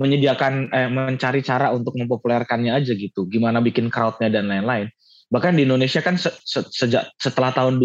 menyediakan 0.01 0.73
eh, 0.73 0.89
mencari 0.89 1.45
cara 1.45 1.69
untuk 1.69 1.93
mempopulerkannya 1.95 2.73
aja 2.73 2.97
gitu 2.97 3.29
gimana 3.29 3.61
bikin 3.61 3.93
crowdnya 3.93 4.33
dan 4.33 4.49
lain-lain 4.49 4.89
bahkan 5.31 5.55
di 5.55 5.63
Indonesia 5.63 6.01
kan 6.01 6.17
se, 6.17 6.33
se, 6.43 6.65
sejak 6.73 7.13
setelah 7.21 7.53
tahun 7.53 7.77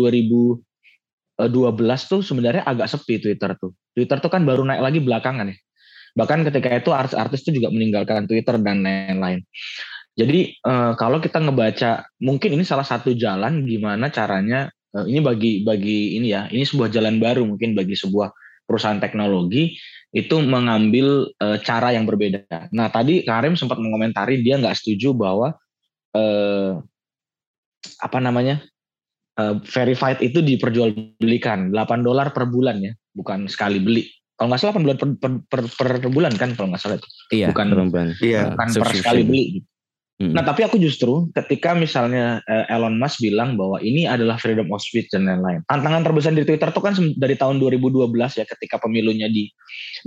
2012 1.37 2.11
tuh 2.11 2.21
sebenarnya 2.25 2.64
agak 2.64 2.88
sepi 2.88 3.21
Twitter 3.21 3.52
tuh. 3.61 3.76
Twitter 3.93 4.16
tuh 4.19 4.33
kan 4.33 4.49
baru 4.49 4.64
naik 4.64 4.83
lagi 4.83 4.99
belakangan 5.05 5.52
ya. 5.52 5.57
Bahkan 6.16 6.49
ketika 6.49 6.69
itu 6.73 6.90
artis-artis 6.97 7.45
tuh 7.45 7.52
juga 7.52 7.69
meninggalkan 7.69 8.25
Twitter 8.25 8.57
dan 8.57 8.81
lain-lain. 8.81 9.45
Jadi 10.16 10.57
eh, 10.57 10.93
kalau 10.97 11.21
kita 11.21 11.45
ngebaca 11.45 12.09
mungkin 12.25 12.57
ini 12.57 12.64
salah 12.64 12.88
satu 12.88 13.12
jalan 13.12 13.69
gimana 13.69 14.09
caranya 14.09 14.73
eh, 14.97 15.05
ini 15.05 15.21
bagi 15.21 15.61
bagi 15.61 16.16
ini 16.16 16.33
ya 16.33 16.49
ini 16.49 16.64
sebuah 16.64 16.88
jalan 16.88 17.21
baru 17.21 17.45
mungkin 17.45 17.76
bagi 17.76 17.93
sebuah 17.93 18.33
perusahaan 18.64 18.99
teknologi 18.99 19.78
itu 20.11 20.43
mengambil 20.43 21.31
e, 21.38 21.47
cara 21.62 21.95
yang 21.95 22.02
berbeda. 22.02 22.73
Nah 22.75 22.90
tadi 22.90 23.23
Karim 23.23 23.55
sempat 23.55 23.78
mengomentari 23.78 24.43
dia 24.43 24.59
nggak 24.59 24.75
setuju 24.75 25.14
bahwa 25.14 25.55
eh, 26.16 26.75
apa 28.02 28.19
namanya 28.19 28.64
uh, 29.40 29.55
verified 29.64 30.19
itu 30.25 30.43
diperjualbelikan 30.43 31.73
8 31.73 32.07
dolar 32.07 32.33
per 32.33 32.49
bulan 32.49 32.81
ya, 32.83 32.93
bukan 33.16 33.47
sekali 33.47 33.81
beli. 33.81 34.05
Kalau 34.37 34.52
nggak 34.52 34.61
salah 34.61 34.75
8 34.76 34.85
dolar 34.85 34.99
per, 35.00 35.09
per, 35.16 35.31
per, 35.49 35.62
per 35.73 36.11
bulan 36.12 36.33
kan 36.37 36.52
kalau 36.52 36.69
nggak 36.73 36.83
salah 36.83 36.97
itu. 37.00 37.09
Iya, 37.33 37.47
bukan 37.52 37.66
iya. 38.21 38.52
bukan 38.52 38.69
per 38.76 38.88
sekali 38.93 39.23
beli. 39.25 39.45
Gitu. 39.61 39.69
Hmm. 40.16 40.33
Nah 40.33 40.40
tapi 40.40 40.64
aku 40.64 40.81
justru 40.81 41.28
ketika 41.37 41.76
misalnya 41.76 42.40
uh, 42.49 42.64
Elon 42.73 42.97
Musk 42.97 43.21
bilang 43.21 43.52
bahwa 43.61 43.76
ini 43.85 44.09
adalah 44.09 44.40
freedom 44.40 44.73
of 44.73 44.81
speech 44.81 45.12
dan 45.12 45.28
lain-lain. 45.28 45.61
Tantangan 45.69 46.09
terbesar 46.09 46.33
di 46.33 46.40
Twitter 46.40 46.73
itu 46.73 46.81
kan 46.81 46.97
dari 47.21 47.37
tahun 47.37 47.61
2012 47.61 48.09
ya 48.40 48.45
ketika 48.49 48.81
pemilunya 48.81 49.28
di 49.28 49.52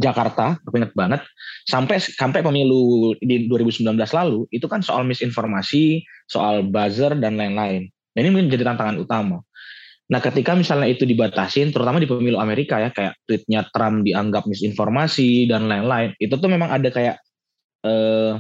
Jakarta, 0.01 0.57
aku 0.65 0.81
ingat 0.81 0.97
banget, 0.97 1.21
sampai 1.69 2.01
sampai 2.01 2.41
pemilu 2.41 3.13
di 3.21 3.45
2019 3.45 3.85
lalu 3.93 4.49
itu 4.49 4.65
kan 4.65 4.81
soal 4.81 5.05
misinformasi, 5.05 6.01
soal 6.25 6.65
buzzer 6.65 7.13
dan 7.13 7.37
lain-lain. 7.37 7.93
Nah, 8.15 8.19
ini 8.25 8.29
menjadi 8.33 8.63
tantangan 8.65 8.97
utama. 9.01 9.37
Nah 10.09 10.17
ketika 10.25 10.57
misalnya 10.57 10.89
itu 10.89 11.05
dibatasin, 11.05 11.69
terutama 11.69 12.01
di 12.01 12.09
pemilu 12.09 12.41
Amerika 12.41 12.81
ya, 12.81 12.89
kayak 12.89 13.13
tweetnya 13.29 13.69
Trump 13.69 14.01
dianggap 14.01 14.49
misinformasi 14.49 15.45
dan 15.45 15.69
lain-lain, 15.69 16.17
itu 16.17 16.33
tuh 16.33 16.49
memang 16.49 16.73
ada 16.73 16.89
kayak 16.89 17.21
eh, 17.85 18.33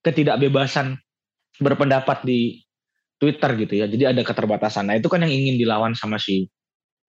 ketidakbebasan 0.00 0.96
berpendapat 1.60 2.24
di 2.24 2.64
Twitter 3.20 3.50
gitu 3.60 3.74
ya. 3.84 3.86
Jadi 3.86 4.04
ada 4.16 4.22
keterbatasan. 4.24 4.88
Nah 4.88 4.96
itu 4.96 5.12
kan 5.12 5.20
yang 5.22 5.32
ingin 5.32 5.60
dilawan 5.60 5.92
sama 5.92 6.16
si 6.16 6.48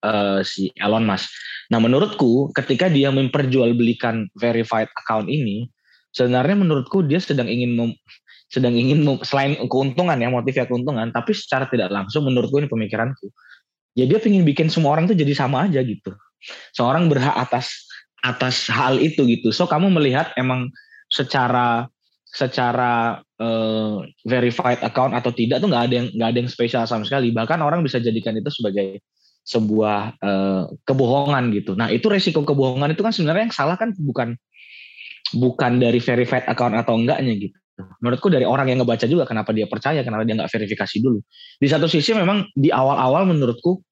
uh, 0.06 0.40
si 0.46 0.70
Elon 0.78 1.04
Musk. 1.04 1.28
Nah 1.74 1.82
menurutku 1.82 2.54
ketika 2.54 2.88
dia 2.88 3.10
memperjualbelikan 3.10 4.30
verified 4.38 4.88
account 4.96 5.28
ini, 5.28 5.68
sebenarnya 6.14 6.56
menurutku 6.56 7.04
dia 7.04 7.18
sedang 7.18 7.50
ingin 7.50 7.74
mem, 7.75 7.90
sedang 8.50 8.78
ingin 8.78 9.04
selain 9.25 9.58
keuntungan 9.66 10.16
ya 10.16 10.30
motifnya 10.30 10.70
keuntungan, 10.70 11.10
tapi 11.10 11.34
secara 11.34 11.66
tidak 11.66 11.90
langsung 11.90 12.25
menurutku 12.30 12.62
ini 12.62 12.70
pemikiranku. 12.70 13.34
Ya 13.96 14.06
dia 14.06 14.20
ingin 14.20 14.44
bikin 14.44 14.68
semua 14.68 14.96
orang 14.96 15.08
tuh 15.08 15.16
jadi 15.16 15.32
sama 15.34 15.66
aja 15.66 15.80
gitu. 15.82 16.14
Seorang 16.75 17.08
berhak 17.08 17.34
atas 17.34 17.88
atas 18.22 18.68
hal 18.70 19.02
itu 19.02 19.24
gitu. 19.25 19.50
So 19.56 19.66
kamu 19.66 19.90
melihat 19.94 20.36
emang 20.36 20.70
secara 21.10 21.88
secara 22.36 23.24
uh, 23.40 24.04
verified 24.28 24.84
account 24.84 25.16
atau 25.16 25.32
tidak 25.32 25.64
tuh 25.64 25.72
nggak 25.72 25.84
ada 25.88 25.96
yang 26.04 26.08
nggak 26.12 26.30
ada 26.36 26.40
yang 26.44 26.52
spesial 26.52 26.84
sama 26.84 27.08
sekali 27.08 27.32
bahkan 27.32 27.64
orang 27.64 27.80
bisa 27.80 28.04
jadikan 28.04 28.36
itu 28.36 28.52
sebagai 28.52 29.00
sebuah 29.48 30.20
uh, 30.20 30.68
kebohongan 30.84 31.56
gitu 31.56 31.80
nah 31.80 31.88
itu 31.88 32.12
resiko 32.12 32.44
kebohongan 32.44 32.92
itu 32.92 33.00
kan 33.08 33.16
sebenarnya 33.16 33.48
yang 33.48 33.56
salah 33.56 33.80
kan 33.80 33.96
bukan 33.96 34.36
bukan 35.32 35.80
dari 35.80 36.04
verified 36.04 36.44
account 36.52 36.75
atau 36.75 37.00
enggaknya 37.00 37.40
gitu 37.40 37.56
menurutku 38.00 38.32
dari 38.32 38.48
orang 38.48 38.72
yang 38.72 38.79
ngebaca 38.84 39.03
juga 39.05 39.27
kenapa 39.27 39.51
dia 39.51 39.67
percaya 39.67 40.00
kenapa 40.01 40.24
dia 40.24 40.39
nggak 40.39 40.51
verifikasi 40.51 40.96
dulu 41.03 41.20
di 41.60 41.67
satu 41.67 41.91
sisi 41.91 42.15
memang 42.15 42.48
di 42.55 42.72
awal-awal 42.72 43.27
menurutku 43.27 43.84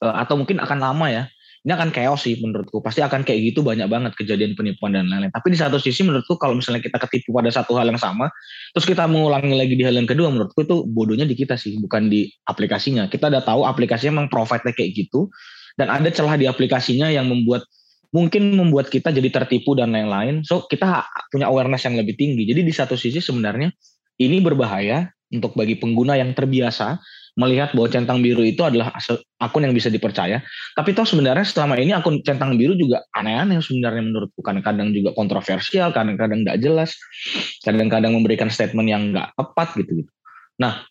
uh, 0.00 0.14
atau 0.24 0.40
mungkin 0.40 0.60
akan 0.60 0.78
lama 0.80 1.06
ya 1.12 1.24
ini 1.64 1.72
akan 1.72 1.96
chaos 1.96 2.28
sih 2.28 2.36
menurutku. 2.44 2.84
Pasti 2.84 3.00
akan 3.00 3.24
kayak 3.24 3.40
gitu 3.40 3.64
banyak 3.64 3.88
banget 3.88 4.12
kejadian 4.20 4.52
penipuan 4.52 4.92
dan 4.92 5.08
lain-lain. 5.08 5.32
Tapi 5.32 5.48
di 5.48 5.56
satu 5.56 5.80
sisi 5.80 6.04
menurutku 6.04 6.36
kalau 6.36 6.52
misalnya 6.52 6.84
kita 6.84 7.00
ketipu 7.08 7.32
pada 7.32 7.48
satu 7.48 7.80
hal 7.80 7.88
yang 7.88 7.96
sama, 7.96 8.28
terus 8.76 8.84
kita 8.84 9.08
mengulangi 9.08 9.56
lagi 9.56 9.72
di 9.72 9.80
hal 9.80 9.96
yang 9.96 10.04
kedua, 10.04 10.28
menurutku 10.28 10.60
itu 10.60 10.84
bodohnya 10.84 11.24
di 11.24 11.32
kita 11.32 11.56
sih, 11.56 11.80
bukan 11.80 12.12
di 12.12 12.28
aplikasinya. 12.52 13.08
Kita 13.08 13.32
udah 13.32 13.40
tahu 13.40 13.64
aplikasinya 13.64 14.20
memang 14.20 14.28
provide 14.28 14.76
kayak 14.76 14.92
gitu, 14.92 15.32
dan 15.80 15.88
ada 15.88 16.12
celah 16.12 16.36
di 16.36 16.44
aplikasinya 16.44 17.08
yang 17.08 17.32
membuat 17.32 17.64
mungkin 18.14 18.54
membuat 18.54 18.94
kita 18.94 19.10
jadi 19.10 19.26
tertipu 19.26 19.74
dan 19.74 19.90
lain-lain. 19.90 20.46
So 20.46 20.70
kita 20.70 21.02
punya 21.34 21.50
awareness 21.50 21.82
yang 21.82 21.98
lebih 21.98 22.14
tinggi. 22.14 22.46
Jadi 22.46 22.62
di 22.62 22.70
satu 22.70 22.94
sisi 22.94 23.18
sebenarnya 23.18 23.74
ini 24.22 24.38
berbahaya 24.38 25.10
untuk 25.34 25.58
bagi 25.58 25.74
pengguna 25.74 26.14
yang 26.14 26.30
terbiasa 26.30 27.02
melihat 27.34 27.74
bahwa 27.74 27.90
centang 27.90 28.22
biru 28.22 28.46
itu 28.46 28.62
adalah 28.62 28.94
akun 29.42 29.66
yang 29.66 29.74
bisa 29.74 29.90
dipercaya. 29.90 30.38
Tapi 30.78 30.94
toh 30.94 31.02
sebenarnya 31.02 31.42
selama 31.42 31.74
ini 31.82 31.90
akun 31.90 32.22
centang 32.22 32.54
biru 32.54 32.78
juga 32.78 33.02
aneh-aneh 33.10 33.58
sebenarnya 33.58 34.06
menurutku. 34.06 34.38
Kadang-kadang 34.38 34.94
juga 34.94 35.10
kontroversial, 35.18 35.90
kadang-kadang 35.90 36.46
nggak 36.46 36.62
jelas, 36.62 36.94
kadang-kadang 37.66 38.14
memberikan 38.14 38.46
statement 38.46 38.86
yang 38.86 39.10
nggak 39.10 39.34
tepat 39.34 39.74
gitu. 39.74 40.06
gitu. 40.06 40.10
Nah, 40.62 40.86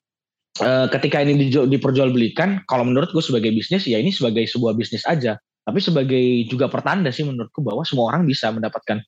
e, 0.60 0.92
ketika 0.92 1.24
ini 1.24 1.48
diperjualbelikan, 1.48 2.68
kalau 2.68 2.84
menurutku 2.84 3.24
sebagai 3.24 3.56
bisnis 3.56 3.88
ya 3.88 3.96
ini 3.96 4.12
sebagai 4.12 4.44
sebuah 4.44 4.76
bisnis 4.76 5.08
aja. 5.08 5.40
Tapi 5.64 5.80
sebagai 5.80 6.24
juga 6.52 6.68
pertanda 6.68 7.10
sih 7.10 7.24
menurutku 7.24 7.64
bahwa 7.64 7.88
semua 7.88 8.12
orang 8.12 8.28
bisa 8.28 8.52
mendapatkan 8.52 9.00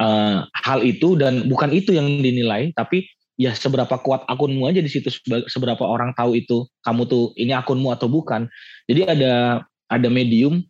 uh, 0.00 0.48
hal 0.48 0.80
itu 0.80 1.14
dan 1.20 1.44
bukan 1.46 1.68
itu 1.72 1.92
yang 1.92 2.08
dinilai, 2.08 2.72
tapi 2.72 3.04
ya 3.36 3.52
seberapa 3.52 3.96
kuat 4.00 4.24
akunmu 4.28 4.68
aja 4.68 4.80
di 4.80 4.88
situ 4.88 5.08
seberapa 5.48 5.84
orang 5.84 6.12
tahu 6.16 6.36
itu 6.36 6.68
kamu 6.84 7.08
tuh 7.08 7.24
ini 7.36 7.52
akunmu 7.52 7.92
atau 7.92 8.08
bukan. 8.08 8.48
Jadi 8.88 9.04
ada 9.04 9.64
ada 9.92 10.08
medium 10.08 10.64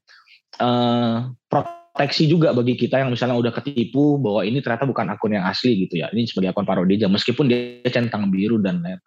uh, 0.58 1.30
proteksi 1.46 2.26
juga 2.26 2.50
bagi 2.50 2.74
kita 2.74 2.98
yang 2.98 3.14
misalnya 3.14 3.38
udah 3.38 3.54
ketipu 3.54 4.18
bahwa 4.18 4.42
ini 4.42 4.58
ternyata 4.58 4.90
bukan 4.90 5.06
akun 5.06 5.38
yang 5.38 5.46
asli 5.46 5.86
gitu 5.86 6.02
ya. 6.02 6.10
Ini 6.10 6.26
sebagai 6.26 6.50
akun 6.50 6.66
parodi 6.66 6.98
aja 6.98 7.06
meskipun 7.06 7.46
dia 7.46 7.86
centang 7.94 8.26
biru 8.26 8.58
dan 8.58 8.82
lain 8.82 8.98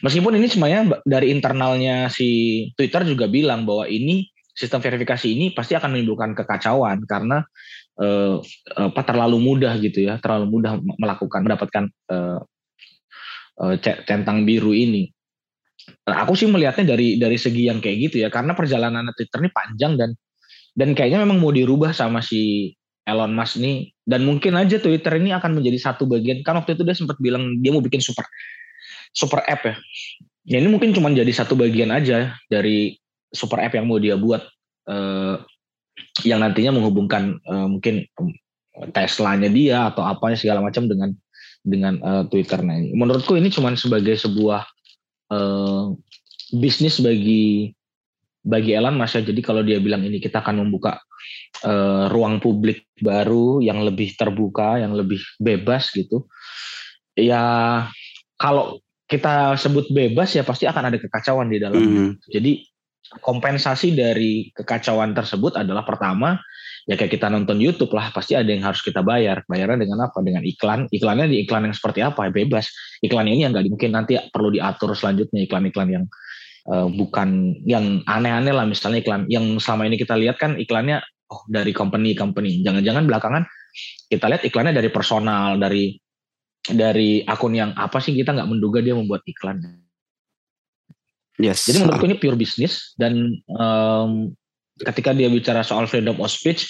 meskipun 0.00 0.36
ini 0.36 0.48
semuanya 0.48 1.00
dari 1.04 1.32
internalnya 1.32 2.08
si 2.08 2.28
Twitter 2.74 3.04
juga 3.04 3.28
bilang 3.28 3.68
bahwa 3.68 3.84
ini 3.86 4.28
sistem 4.60 4.84
verifikasi 4.84 5.24
ini 5.24 5.56
pasti 5.56 5.72
akan 5.72 5.96
menimbulkan 5.96 6.36
kekacauan 6.36 7.08
karena 7.08 7.40
uh, 7.96 8.36
apa 8.76 9.00
terlalu 9.08 9.40
mudah 9.40 9.72
gitu 9.80 10.04
ya 10.04 10.20
terlalu 10.20 10.60
mudah 10.60 10.76
melakukan 11.00 11.40
mendapatkan 11.40 11.84
uh, 12.12 12.44
uh, 13.64 13.74
centang 13.80 14.44
biru 14.44 14.76
ini. 14.76 15.08
Nah, 16.04 16.28
aku 16.28 16.36
sih 16.36 16.44
melihatnya 16.44 16.92
dari 16.92 17.16
dari 17.16 17.40
segi 17.40 17.72
yang 17.72 17.80
kayak 17.80 18.12
gitu 18.12 18.20
ya, 18.20 18.28
karena 18.28 18.52
perjalanan 18.52 19.08
Twitter 19.16 19.40
ini 19.40 19.50
panjang 19.50 19.92
dan 19.96 20.10
dan 20.76 20.92
kayaknya 20.92 21.24
memang 21.24 21.40
mau 21.40 21.50
dirubah 21.50 21.96
sama 21.96 22.20
si 22.20 22.72
Elon 23.08 23.32
Musk 23.32 23.58
nih 23.58 23.90
dan 24.04 24.28
mungkin 24.28 24.60
aja 24.60 24.76
Twitter 24.76 25.16
ini 25.16 25.32
akan 25.32 25.56
menjadi 25.56 25.80
satu 25.80 26.04
bagian 26.04 26.44
kan 26.44 26.60
waktu 26.60 26.76
itu 26.76 26.84
dia 26.84 26.94
sempat 26.94 27.16
bilang 27.18 27.58
dia 27.64 27.72
mau 27.72 27.80
bikin 27.80 28.04
super 28.04 28.28
super 29.16 29.40
app 29.48 29.64
ya. 29.64 29.74
Ya 30.44 30.56
ini 30.60 30.68
mungkin 30.68 30.92
cuma 30.92 31.08
jadi 31.10 31.32
satu 31.32 31.56
bagian 31.56 31.90
aja 31.90 32.36
dari 32.52 32.99
super 33.30 33.62
app 33.62 33.74
yang 33.74 33.86
mau 33.86 33.98
dia 34.02 34.18
buat 34.18 34.42
eh, 34.90 35.36
yang 36.26 36.42
nantinya 36.42 36.76
menghubungkan 36.76 37.38
eh, 37.40 37.66
mungkin 37.70 38.06
Tesla-nya 38.90 39.50
dia 39.52 39.92
atau 39.92 40.06
apa 40.06 40.32
segala 40.38 40.64
macam 40.64 40.88
dengan 40.88 41.12
dengan 41.60 42.00
uh, 42.00 42.24
Twitter. 42.28 42.60
Nah, 42.64 42.80
menurutku 42.96 43.36
ini 43.36 43.52
cuma 43.52 43.72
sebagai 43.76 44.16
sebuah 44.16 44.64
uh, 45.32 45.92
bisnis 46.56 46.98
bagi 47.04 47.72
bagi 48.40 48.72
Elon 48.72 48.96
Musk. 48.96 49.28
Jadi 49.28 49.40
kalau 49.44 49.60
dia 49.60 49.76
bilang 49.76 50.00
ini 50.00 50.16
kita 50.16 50.40
akan 50.40 50.64
membuka 50.64 50.96
uh, 51.68 52.08
ruang 52.08 52.40
publik 52.40 52.88
baru 53.04 53.60
yang 53.60 53.84
lebih 53.84 54.16
terbuka, 54.16 54.80
yang 54.80 54.96
lebih 54.96 55.20
bebas 55.36 55.92
gitu. 55.92 56.24
Ya 57.12 57.84
kalau 58.40 58.80
kita 59.04 59.58
sebut 59.60 59.90
bebas 59.92 60.32
ya 60.32 60.46
pasti 60.46 60.64
akan 60.64 60.88
ada 60.88 60.96
kekacauan 60.96 61.52
di 61.52 61.60
dalamnya. 61.60 62.14
Mm. 62.16 62.24
Jadi 62.30 62.52
kompensasi 63.18 63.96
dari 63.96 64.54
kekacauan 64.54 65.16
tersebut 65.16 65.58
adalah 65.58 65.82
pertama 65.82 66.38
ya 66.86 66.94
kayak 66.96 67.12
kita 67.18 67.26
nonton 67.28 67.58
YouTube 67.58 67.92
lah 67.92 68.14
pasti 68.14 68.38
ada 68.38 68.48
yang 68.48 68.64
harus 68.64 68.80
kita 68.80 69.02
bayar. 69.02 69.42
Bayarnya 69.46 69.84
dengan 69.84 70.06
apa? 70.06 70.22
Dengan 70.22 70.46
iklan. 70.46 70.86
Iklannya 70.90 71.26
di 71.28 71.42
iklan 71.44 71.68
yang 71.68 71.74
seperti 71.76 72.00
apa? 72.02 72.28
Ya 72.28 72.32
bebas. 72.32 72.70
Iklan 73.02 73.26
ini 73.28 73.44
yang 73.44 73.52
nggak 73.52 73.66
mungkin 73.68 73.90
nanti 73.94 74.16
perlu 74.30 74.54
diatur 74.54 74.94
selanjutnya 74.94 75.44
iklan-iklan 75.44 75.88
yang 75.90 76.04
uh, 76.70 76.86
bukan 76.88 77.60
yang 77.66 78.00
aneh-aneh 78.06 78.54
lah. 78.54 78.64
Misalnya 78.64 79.02
iklan 79.02 79.26
yang 79.26 79.58
selama 79.58 79.90
ini 79.90 79.96
kita 79.98 80.14
lihat 80.14 80.38
kan 80.38 80.56
iklannya 80.56 81.02
oh 81.30 81.42
dari 81.46 81.70
company 81.70 82.12
company 82.18 82.60
jangan-jangan 82.66 83.06
belakangan 83.06 83.42
kita 84.10 84.26
lihat 84.26 84.42
iklannya 84.42 84.74
dari 84.74 84.90
personal 84.90 85.54
dari 85.62 85.94
dari 86.66 87.22
akun 87.22 87.54
yang 87.54 87.70
apa 87.78 88.02
sih 88.02 88.12
kita 88.12 88.34
nggak 88.34 88.50
menduga 88.50 88.82
dia 88.82 88.98
membuat 88.98 89.22
iklan 89.24 89.62
Yes. 91.40 91.64
Jadi 91.64 91.80
menurutku 91.80 92.04
ini 92.04 92.20
pure 92.20 92.36
bisnis 92.36 92.92
dan 93.00 93.32
um, 93.56 94.36
ketika 94.84 95.16
dia 95.16 95.32
bicara 95.32 95.64
soal 95.64 95.88
freedom 95.88 96.20
of 96.20 96.28
speech, 96.28 96.68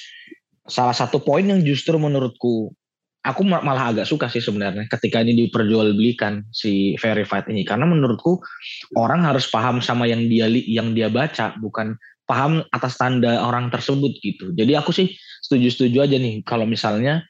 salah 0.70 0.94
satu 0.94 1.18
poin 1.18 1.42
yang 1.42 1.60
justru 1.66 1.98
menurutku 1.98 2.70
aku 3.20 3.44
malah 3.44 3.92
agak 3.92 4.08
suka 4.08 4.32
sih 4.32 4.40
sebenarnya 4.40 4.88
ketika 4.88 5.20
ini 5.20 5.48
diperjualbelikan 5.48 6.48
si 6.54 6.96
verified 6.96 7.44
ini 7.52 7.68
karena 7.68 7.84
menurutku 7.84 8.40
orang 8.96 9.28
harus 9.28 9.44
paham 9.52 9.84
sama 9.84 10.08
yang 10.08 10.24
dia 10.24 10.48
yang 10.48 10.96
dia 10.96 11.12
baca 11.12 11.52
bukan 11.60 11.98
paham 12.24 12.64
atas 12.70 12.94
tanda 12.94 13.42
orang 13.42 13.68
tersebut 13.74 14.14
gitu. 14.22 14.54
Jadi 14.54 14.72
aku 14.78 14.94
sih 14.94 15.10
setuju-setuju 15.42 16.06
aja 16.06 16.16
nih 16.16 16.46
kalau 16.46 16.64
misalnya 16.64 17.26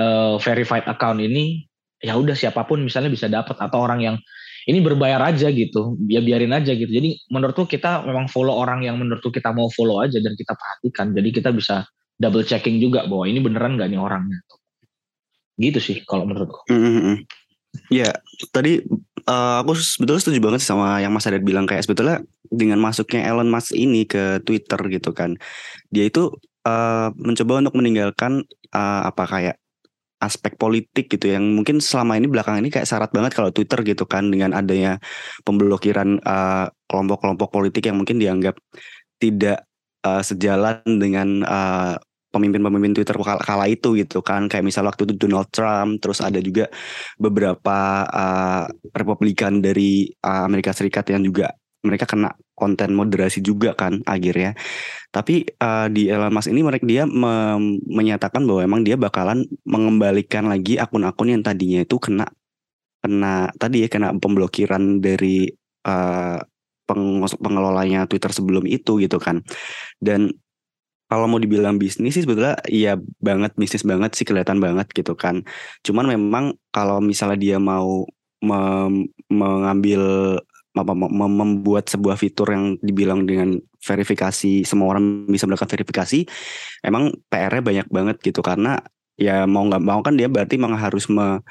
uh, 0.00 0.40
verified 0.40 0.88
account 0.88 1.20
ini 1.20 1.68
ya 2.00 2.16
udah 2.16 2.32
siapa 2.32 2.64
pun 2.64 2.80
misalnya 2.80 3.12
bisa 3.12 3.28
dapat 3.28 3.60
atau 3.60 3.78
orang 3.84 4.00
yang 4.00 4.16
ini 4.68 4.84
berbayar 4.84 5.32
aja 5.32 5.48
gitu 5.48 5.96
ya 6.12 6.20
biarin 6.20 6.52
aja 6.52 6.76
gitu. 6.76 6.92
Jadi 6.92 7.16
menurutku 7.32 7.64
kita 7.64 8.04
memang 8.04 8.28
follow 8.28 8.52
orang 8.52 8.84
yang 8.84 9.00
menurutku 9.00 9.32
kita 9.32 9.48
mau 9.56 9.72
follow 9.72 10.04
aja 10.04 10.20
dan 10.20 10.36
kita 10.36 10.52
perhatikan. 10.52 11.16
Jadi 11.16 11.28
kita 11.32 11.50
bisa 11.56 11.88
double 12.20 12.44
checking 12.44 12.76
juga 12.76 13.08
bahwa 13.08 13.24
ini 13.24 13.40
beneran 13.40 13.80
gak 13.80 13.88
nih 13.88 13.96
orangnya. 13.96 14.44
Gitu 15.56 15.80
sih 15.80 15.96
kalau 16.04 16.28
menurutku. 16.28 16.68
Mm 16.68 16.80
-hmm. 16.84 17.16
ya 17.92 18.12
tadi 18.52 18.84
uh, 19.24 19.64
aku 19.64 19.72
sebetulnya 19.76 20.20
setuju 20.20 20.40
banget 20.40 20.60
sama 20.60 21.00
yang 21.00 21.16
Mas 21.16 21.24
Adat 21.24 21.40
bilang. 21.40 21.64
Kayak 21.64 21.88
sebetulnya 21.88 22.20
dengan 22.52 22.76
masuknya 22.80 23.24
Elon 23.24 23.48
Musk 23.48 23.72
ini 23.72 24.04
ke 24.04 24.44
Twitter 24.44 24.80
gitu 24.92 25.16
kan, 25.16 25.36
dia 25.88 26.08
itu 26.08 26.32
uh, 26.68 27.08
mencoba 27.16 27.64
untuk 27.64 27.76
meninggalkan 27.76 28.44
uh, 28.72 29.08
apa 29.08 29.24
kayak 29.24 29.56
aspek 30.18 30.58
politik 30.58 31.06
gitu 31.06 31.30
yang 31.30 31.54
mungkin 31.54 31.78
selama 31.78 32.18
ini 32.18 32.26
belakang 32.26 32.58
ini 32.58 32.74
kayak 32.74 32.90
syarat 32.90 33.10
banget 33.14 33.38
kalau 33.38 33.54
Twitter 33.54 33.80
gitu 33.86 34.04
kan 34.04 34.26
dengan 34.30 34.50
adanya 34.50 34.98
pemblokiran 35.46 36.18
kelompok-kelompok 36.90 37.48
uh, 37.50 37.54
politik 37.54 37.86
yang 37.86 38.02
mungkin 38.02 38.18
dianggap 38.18 38.58
tidak 39.22 39.66
uh, 40.02 40.22
sejalan 40.22 40.82
dengan 40.86 41.46
uh, 41.46 41.94
pemimpin-pemimpin 42.28 42.92
Twitter 42.98 43.16
kala, 43.16 43.40
kala 43.40 43.66
itu 43.70 43.96
gitu 43.96 44.20
kan. 44.20 44.46
Kayak 44.50 44.64
misal 44.66 44.84
waktu 44.86 45.08
itu 45.08 45.14
Donald 45.16 45.48
Trump 45.54 46.02
terus 46.02 46.20
ada 46.20 46.38
juga 46.42 46.68
beberapa 47.16 48.04
uh, 48.06 48.64
Republikan 48.92 49.62
dari 49.62 50.10
uh, 50.22 50.44
Amerika 50.46 50.74
Serikat 50.74 51.08
yang 51.14 51.24
juga 51.24 51.54
mereka 51.82 52.04
kena 52.04 52.34
konten 52.58 52.90
moderasi 52.98 53.38
juga 53.38 53.78
kan 53.78 54.02
akhirnya 54.02 54.58
tapi 55.14 55.46
uh, 55.62 55.86
di 55.86 56.10
Elon 56.10 56.34
Musk 56.34 56.50
ini 56.50 56.66
mereka 56.66 56.84
dia 56.84 57.06
me 57.06 57.56
menyatakan 57.86 58.42
bahwa 58.42 58.60
emang 58.66 58.80
dia 58.82 58.98
bakalan 58.98 59.46
mengembalikan 59.62 60.50
lagi 60.50 60.76
akun-akun 60.76 61.38
yang 61.38 61.42
tadinya 61.46 61.86
itu 61.86 61.96
kena 62.02 62.26
kena 62.98 63.54
tadi 63.54 63.86
ya 63.86 63.88
kena 63.88 64.18
pemblokiran 64.18 64.98
dari 64.98 65.46
uh, 65.86 66.42
pengelolanya 67.38 68.10
Twitter 68.10 68.34
sebelum 68.34 68.66
itu 68.66 68.98
gitu 68.98 69.22
kan 69.22 69.46
dan 70.02 70.34
kalau 71.08 71.24
mau 71.24 71.40
dibilang 71.40 71.80
bisnis 71.80 72.12
sih 72.12 72.22
sebetulnya 72.28 72.60
iya 72.68 73.00
banget 73.00 73.56
bisnis 73.56 73.80
banget 73.80 74.12
sih 74.12 74.28
kelihatan 74.28 74.60
banget 74.60 74.92
gitu 74.92 75.16
kan. 75.16 75.40
Cuman 75.80 76.04
memang 76.04 76.52
kalau 76.68 77.00
misalnya 77.00 77.38
dia 77.40 77.56
mau 77.56 78.04
mengambil 79.32 80.02
membuat 80.84 81.88
sebuah 81.88 82.18
fitur 82.18 82.52
yang 82.52 82.64
dibilang 82.82 83.24
dengan 83.24 83.56
verifikasi 83.78 84.66
semua 84.66 84.94
orang 84.96 85.26
bisa 85.30 85.46
melakukan 85.46 85.70
verifikasi, 85.70 86.26
emang 86.84 87.14
PR-nya 87.30 87.62
banyak 87.62 87.86
banget 87.88 88.16
gitu. 88.20 88.40
Karena 88.44 88.78
ya 89.18 89.46
mau 89.50 89.66
nggak 89.66 89.82
mau 89.82 90.00
kan 90.02 90.14
dia 90.14 90.30
berarti 90.30 90.54
memang 90.60 90.78
harus 90.78 91.10
me 91.10 91.42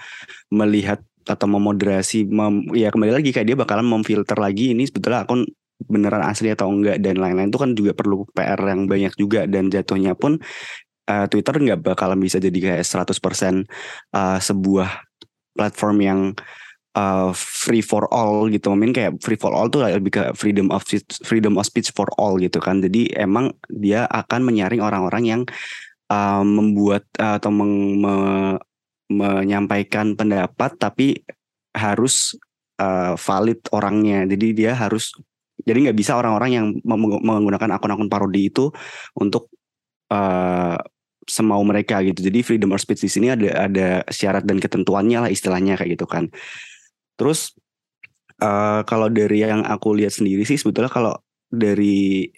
melihat 0.48 1.04
atau 1.28 1.48
memoderasi 1.52 2.24
mem, 2.32 2.72
ya 2.72 2.88
kembali 2.88 3.12
lagi 3.12 3.36
kayak 3.36 3.48
dia 3.52 3.58
bakalan 3.60 3.84
memfilter 3.84 4.40
lagi 4.40 4.72
ini 4.72 4.88
sebetulnya 4.88 5.28
akun 5.28 5.44
beneran 5.78 6.24
asli 6.26 6.50
atau 6.50 6.72
enggak 6.72 7.04
dan 7.04 7.20
lain-lain 7.22 7.52
itu 7.52 7.60
kan 7.60 7.72
juga 7.76 7.92
perlu 7.94 8.26
PR 8.34 8.58
yang 8.58 8.90
banyak 8.90 9.14
juga 9.14 9.46
dan 9.46 9.70
jatuhnya 9.70 10.18
pun 10.18 10.42
uh, 11.12 11.26
Twitter 11.30 11.54
nggak 11.54 11.80
bakalan 11.86 12.18
bisa 12.18 12.42
jadi 12.42 12.82
kayak 12.82 12.84
100% 12.84 13.14
uh, 14.16 14.40
sebuah 14.42 14.90
platform 15.54 15.98
yang 16.02 16.20
uh, 16.98 17.30
free 17.38 17.86
for 17.86 18.10
all 18.10 18.50
gitu. 18.50 18.74
Mungkin 18.74 18.94
kayak 18.98 19.12
free 19.22 19.38
for 19.38 19.54
all 19.54 19.70
tuh 19.70 19.86
lebih 19.86 20.12
ke 20.12 20.24
freedom 20.34 20.74
of 20.74 20.82
freedom 21.22 21.62
of 21.62 21.64
speech 21.70 21.94
for 21.94 22.10
all 22.18 22.42
gitu 22.42 22.58
kan. 22.58 22.82
Jadi 22.82 23.14
emang 23.14 23.54
dia 23.70 24.10
akan 24.10 24.42
menyaring 24.42 24.82
orang-orang 24.82 25.24
yang 25.30 25.42
uh, 26.10 26.42
membuat 26.42 27.06
uh, 27.22 27.38
atau 27.38 27.54
meng, 27.54 28.02
me, 28.02 28.14
menyampaikan 29.08 30.18
pendapat 30.18 30.76
tapi 30.76 31.22
harus 31.78 32.34
uh, 32.82 33.14
valid 33.16 33.62
orangnya. 33.70 34.26
Jadi 34.26 34.66
dia 34.66 34.74
harus 34.74 35.14
jadi 35.62 35.90
nggak 35.90 35.98
bisa 35.98 36.18
orang-orang 36.18 36.50
yang 36.54 36.66
menggunakan 37.22 37.76
akun-akun 37.78 38.10
parodi 38.10 38.50
itu 38.50 38.72
untuk 39.20 39.52
uh, 40.14 40.80
semau 41.28 41.60
mereka 41.68 42.00
gitu. 42.02 42.24
Jadi 42.24 42.40
freedom 42.40 42.72
of 42.72 42.80
speech 42.80 43.04
di 43.04 43.12
sini 43.12 43.28
ada 43.28 43.68
ada 43.68 43.88
syarat 44.08 44.48
dan 44.48 44.64
ketentuannya 44.64 45.28
lah 45.28 45.30
istilahnya 45.30 45.76
kayak 45.76 46.00
gitu 46.00 46.08
kan. 46.08 46.32
Terus 47.18 47.58
uh, 48.42 48.82
kalau 48.86 49.10
dari 49.10 49.44
yang 49.44 49.66
aku 49.66 49.98
lihat 49.98 50.14
sendiri 50.14 50.46
sih 50.46 50.56
sebetulnya 50.56 50.92
kalau 50.94 51.14
dari 51.50 52.30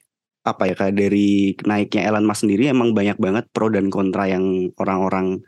apa 0.48 0.72
ya 0.72 0.74
kayak 0.74 0.96
dari 0.96 1.54
naiknya 1.68 2.10
Elon 2.10 2.26
Musk 2.26 2.48
sendiri 2.48 2.72
emang 2.72 2.96
banyak 2.96 3.20
banget 3.20 3.46
pro 3.52 3.68
dan 3.70 3.92
kontra 3.92 4.26
yang 4.26 4.72
orang-orang 4.80 5.44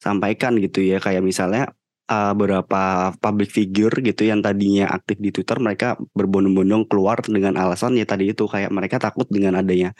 sampaikan 0.00 0.56
gitu 0.58 0.82
ya. 0.82 0.98
Kayak 0.98 1.22
misalnya 1.22 1.70
uh, 2.08 2.32
beberapa 2.32 3.12
public 3.20 3.52
figure 3.52 3.92
gitu 4.02 4.26
yang 4.26 4.40
tadinya 4.40 4.88
aktif 4.90 5.20
di 5.20 5.30
Twitter 5.30 5.60
mereka 5.60 6.00
berbondong-bondong 6.16 6.88
keluar 6.88 7.20
dengan 7.22 7.60
alasan 7.60 7.94
ya 8.00 8.08
tadi 8.08 8.32
itu. 8.32 8.48
Kayak 8.48 8.72
mereka 8.72 8.96
takut 8.98 9.28
dengan 9.28 9.60
adanya 9.60 9.92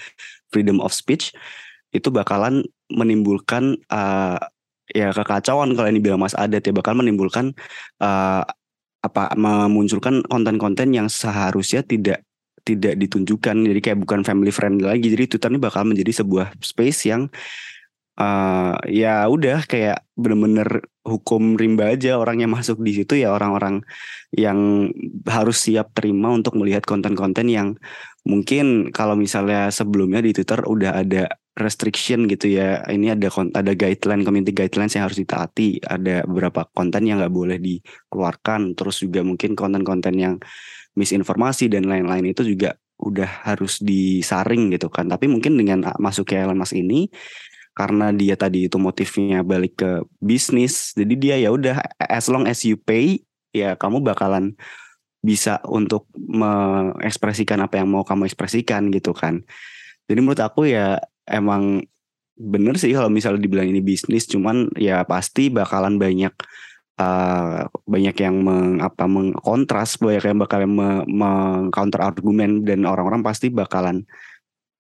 freedom 0.51 0.81
of 0.81 0.97
speech 0.97 1.37
itu 1.95 2.09
bakalan 2.11 2.67
menimbulkan 2.91 3.79
uh, 3.93 4.41
ya 4.91 5.11
kekacauan 5.11 5.75
kalau 5.75 5.89
ini 5.91 5.99
bilang 6.03 6.23
Mas 6.23 6.37
Adat 6.37 6.63
ya 6.67 6.73
bakal 6.75 6.99
menimbulkan 6.99 7.55
uh, 8.03 8.43
apa 9.03 9.25
memunculkan 9.39 10.27
konten-konten 10.27 10.91
yang 10.91 11.07
seharusnya 11.07 11.87
tidak 11.87 12.27
tidak 12.67 12.99
ditunjukkan. 12.99 13.57
Jadi 13.63 13.81
kayak 13.81 13.99
bukan 14.03 14.27
family 14.27 14.51
friendly 14.51 14.91
lagi. 14.91 15.07
Jadi 15.07 15.25
Twitter 15.31 15.51
ini 15.55 15.61
bakal 15.63 15.87
menjadi 15.87 16.27
sebuah 16.27 16.59
space 16.59 17.01
yang 17.07 17.31
uh, 18.19 18.75
ya 18.91 19.31
udah 19.31 19.63
kayak 19.71 20.03
bener-bener 20.19 20.83
hukum 21.07 21.55
rimba 21.55 21.95
aja 21.95 22.19
orang 22.19 22.43
yang 22.43 22.51
masuk 22.51 22.83
di 22.83 22.99
situ 22.99 23.23
ya 23.23 23.31
orang-orang 23.31 23.87
yang 24.35 24.91
harus 25.23 25.63
siap 25.63 25.95
terima 25.95 26.35
untuk 26.35 26.59
melihat 26.59 26.83
konten-konten 26.83 27.47
yang 27.47 27.79
mungkin 28.27 28.91
kalau 28.91 29.15
misalnya 29.15 29.71
sebelumnya 29.71 30.19
di 30.19 30.35
Twitter 30.35 30.67
udah 30.67 30.99
ada 30.99 31.31
restriction 31.57 32.29
gitu 32.29 32.53
ya. 32.53 32.85
Ini 32.85 33.17
ada 33.17 33.33
ada 33.33 33.73
guideline 33.73 34.23
community 34.23 34.53
guidelines 34.53 34.93
yang 34.95 35.09
harus 35.09 35.19
ditaati. 35.19 35.81
Ada 35.83 36.29
beberapa 36.29 36.69
konten 36.71 37.09
yang 37.09 37.19
nggak 37.19 37.35
boleh 37.35 37.59
dikeluarkan. 37.59 38.77
Terus 38.77 39.03
juga 39.03 39.25
mungkin 39.25 39.57
konten-konten 39.57 40.15
yang 40.15 40.35
misinformasi 40.97 41.73
dan 41.73 41.89
lain-lain 41.89 42.33
itu 42.33 42.45
juga 42.45 42.77
udah 43.01 43.49
harus 43.49 43.81
disaring 43.81 44.73
gitu 44.77 44.93
kan. 44.93 45.09
Tapi 45.09 45.29
mungkin 45.29 45.57
dengan 45.57 45.97
masuknya 45.97 46.49
Elon 46.49 46.61
Musk 46.61 46.77
ini 46.77 47.09
karena 47.77 48.09
dia 48.13 48.37
tadi 48.41 48.69
itu 48.69 48.81
motifnya 48.81 49.45
balik 49.45 49.85
ke 49.85 50.01
bisnis 50.17 50.97
jadi 50.97 51.13
dia 51.13 51.37
ya 51.37 51.53
udah 51.53 51.77
as 52.01 52.25
long 52.33 52.49
as 52.49 52.65
you 52.65 52.81
pay 52.81 53.21
ya 53.53 53.77
kamu 53.77 54.01
bakalan 54.01 54.57
bisa 55.21 55.61
untuk 55.69 56.09
mengekspresikan 56.17 57.61
apa 57.61 57.77
yang 57.83 57.93
mau 57.93 58.07
kamu 58.07 58.31
ekspresikan 58.31 58.89
gitu 58.95 59.11
kan. 59.11 59.43
Jadi 60.07 60.19
menurut 60.23 60.39
aku 60.39 60.71
ya 60.71 61.03
emang 61.29 61.85
bener 62.37 62.77
sih 62.77 62.93
kalau 62.93 63.09
misalnya 63.09 63.41
dibilang 63.41 63.69
ini 63.73 63.81
bisnis 63.81 64.29
cuman 64.29 64.69
ya 64.77 65.03
pasti 65.09 65.49
bakalan 65.49 65.97
banyak 65.97 66.33
uh, 67.01 67.65
banyak 67.89 68.17
yang 68.21 68.37
meng, 68.45 68.85
apa 68.85 69.09
mengkontras 69.09 69.97
banyak 69.97 70.25
yang 70.25 70.39
bakal 70.41 70.61
mengcounter 71.09 72.01
argumen 72.05 72.65
dan 72.65 72.85
orang-orang 72.85 73.25
pasti 73.25 73.49
bakalan 73.49 74.05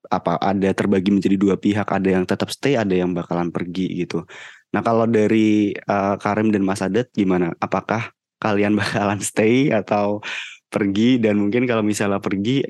apa 0.06 0.38
ada 0.38 0.70
terbagi 0.70 1.10
menjadi 1.10 1.34
dua 1.34 1.54
pihak 1.58 1.88
ada 1.90 2.08
yang 2.12 2.22
tetap 2.28 2.52
stay 2.52 2.78
ada 2.78 2.94
yang 2.94 3.10
bakalan 3.10 3.50
pergi 3.50 4.06
gitu. 4.06 4.22
Nah 4.70 4.84
kalau 4.84 5.08
dari 5.08 5.74
uh, 5.74 6.14
Karim 6.20 6.54
dan 6.54 6.62
Mas 6.62 6.84
Adat 6.84 7.10
gimana? 7.10 7.56
Apakah 7.58 8.14
kalian 8.38 8.76
bakalan 8.80 9.18
stay 9.18 9.74
atau 9.74 10.22
pergi? 10.70 11.18
Dan 11.18 11.42
mungkin 11.42 11.66
kalau 11.66 11.82
misalnya 11.82 12.22
pergi 12.22 12.62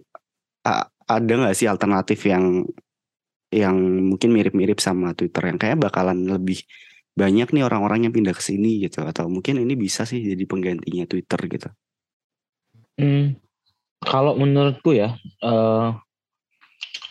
uh, 0.65 0.85
ada 1.07 1.33
nggak 1.33 1.57
sih 1.57 1.69
alternatif 1.69 2.25
yang 2.25 2.65
yang 3.57 3.77
mungkin 4.13 4.37
mirip-mirip 4.37 4.77
sama 4.79 5.17
Twitter 5.17 5.49
yang 5.49 5.59
kayak 5.59 5.81
bakalan 5.81 6.29
lebih 6.29 6.61
banyak 7.17 7.49
nih 7.49 7.65
orang-orang 7.65 8.05
yang 8.05 8.13
pindah 8.13 8.37
ke 8.37 8.45
sini 8.45 8.85
gitu 8.85 9.01
atau 9.01 9.33
mungkin 9.33 9.57
ini 9.57 9.73
bisa 9.73 10.05
sih 10.05 10.21
jadi 10.21 10.45
penggantinya 10.45 11.09
Twitter 11.09 11.41
gitu. 11.49 11.69
Hmm, 13.01 13.41
kalau 14.05 14.37
menurutku 14.37 14.93
ya 14.93 15.17
uh, 15.41 15.97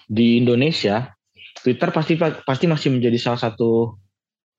di 0.05 0.37
Indonesia 0.37 1.09
Twitter 1.65 1.89
pasti 1.89 2.13
pasti 2.21 2.65
masih 2.69 2.93
menjadi 2.93 3.17
salah 3.17 3.41
satu 3.41 3.97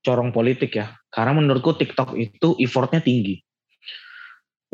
corong 0.03 0.35
politik 0.35 0.75
ya. 0.75 0.91
Karena 1.07 1.39
menurutku 1.39 1.79
TikTok 1.79 2.19
itu 2.19 2.59
effortnya 2.59 2.99
tinggi 2.99 3.39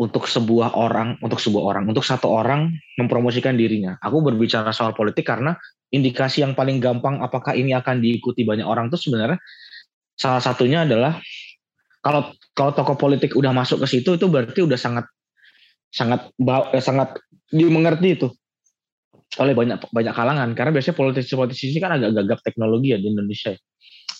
untuk 0.01 0.25
sebuah 0.25 0.73
orang, 0.73 1.21
untuk 1.21 1.37
sebuah 1.37 1.65
orang, 1.77 1.85
untuk 1.85 2.05
satu 2.05 2.33
orang 2.33 2.73
mempromosikan 2.97 3.53
dirinya. 3.53 4.01
Aku 4.01 4.25
berbicara 4.25 4.73
soal 4.73 4.97
politik 4.97 5.29
karena 5.29 5.53
indikasi 5.93 6.41
yang 6.41 6.57
paling 6.57 6.81
gampang 6.81 7.21
apakah 7.21 7.53
ini 7.53 7.77
akan 7.77 8.01
diikuti 8.01 8.43
banyak 8.43 8.65
orang 8.65 8.89
itu 8.89 9.09
sebenarnya 9.09 9.37
salah 10.17 10.41
satunya 10.41 10.89
adalah 10.89 11.21
kalau 12.03 12.33
kalau 12.57 12.73
tokoh 12.75 12.97
politik 12.99 13.37
udah 13.37 13.55
masuk 13.55 13.85
ke 13.85 13.87
situ 13.87 14.17
itu 14.17 14.27
berarti 14.27 14.65
udah 14.65 14.81
sangat 14.81 15.07
sangat 15.93 16.33
sangat 16.81 17.21
dimengerti 17.53 18.17
itu 18.17 18.29
oleh 19.41 19.57
banyak 19.57 19.89
banyak 19.89 20.13
kalangan 20.13 20.49
karena 20.53 20.73
biasanya 20.77 20.97
politisi-politisi 20.97 21.73
ini 21.73 21.81
kan 21.81 21.97
agak 21.97 22.11
gagap 22.21 22.41
teknologi 22.45 22.93
ya 22.93 22.99
di 23.01 23.09
Indonesia. 23.09 23.57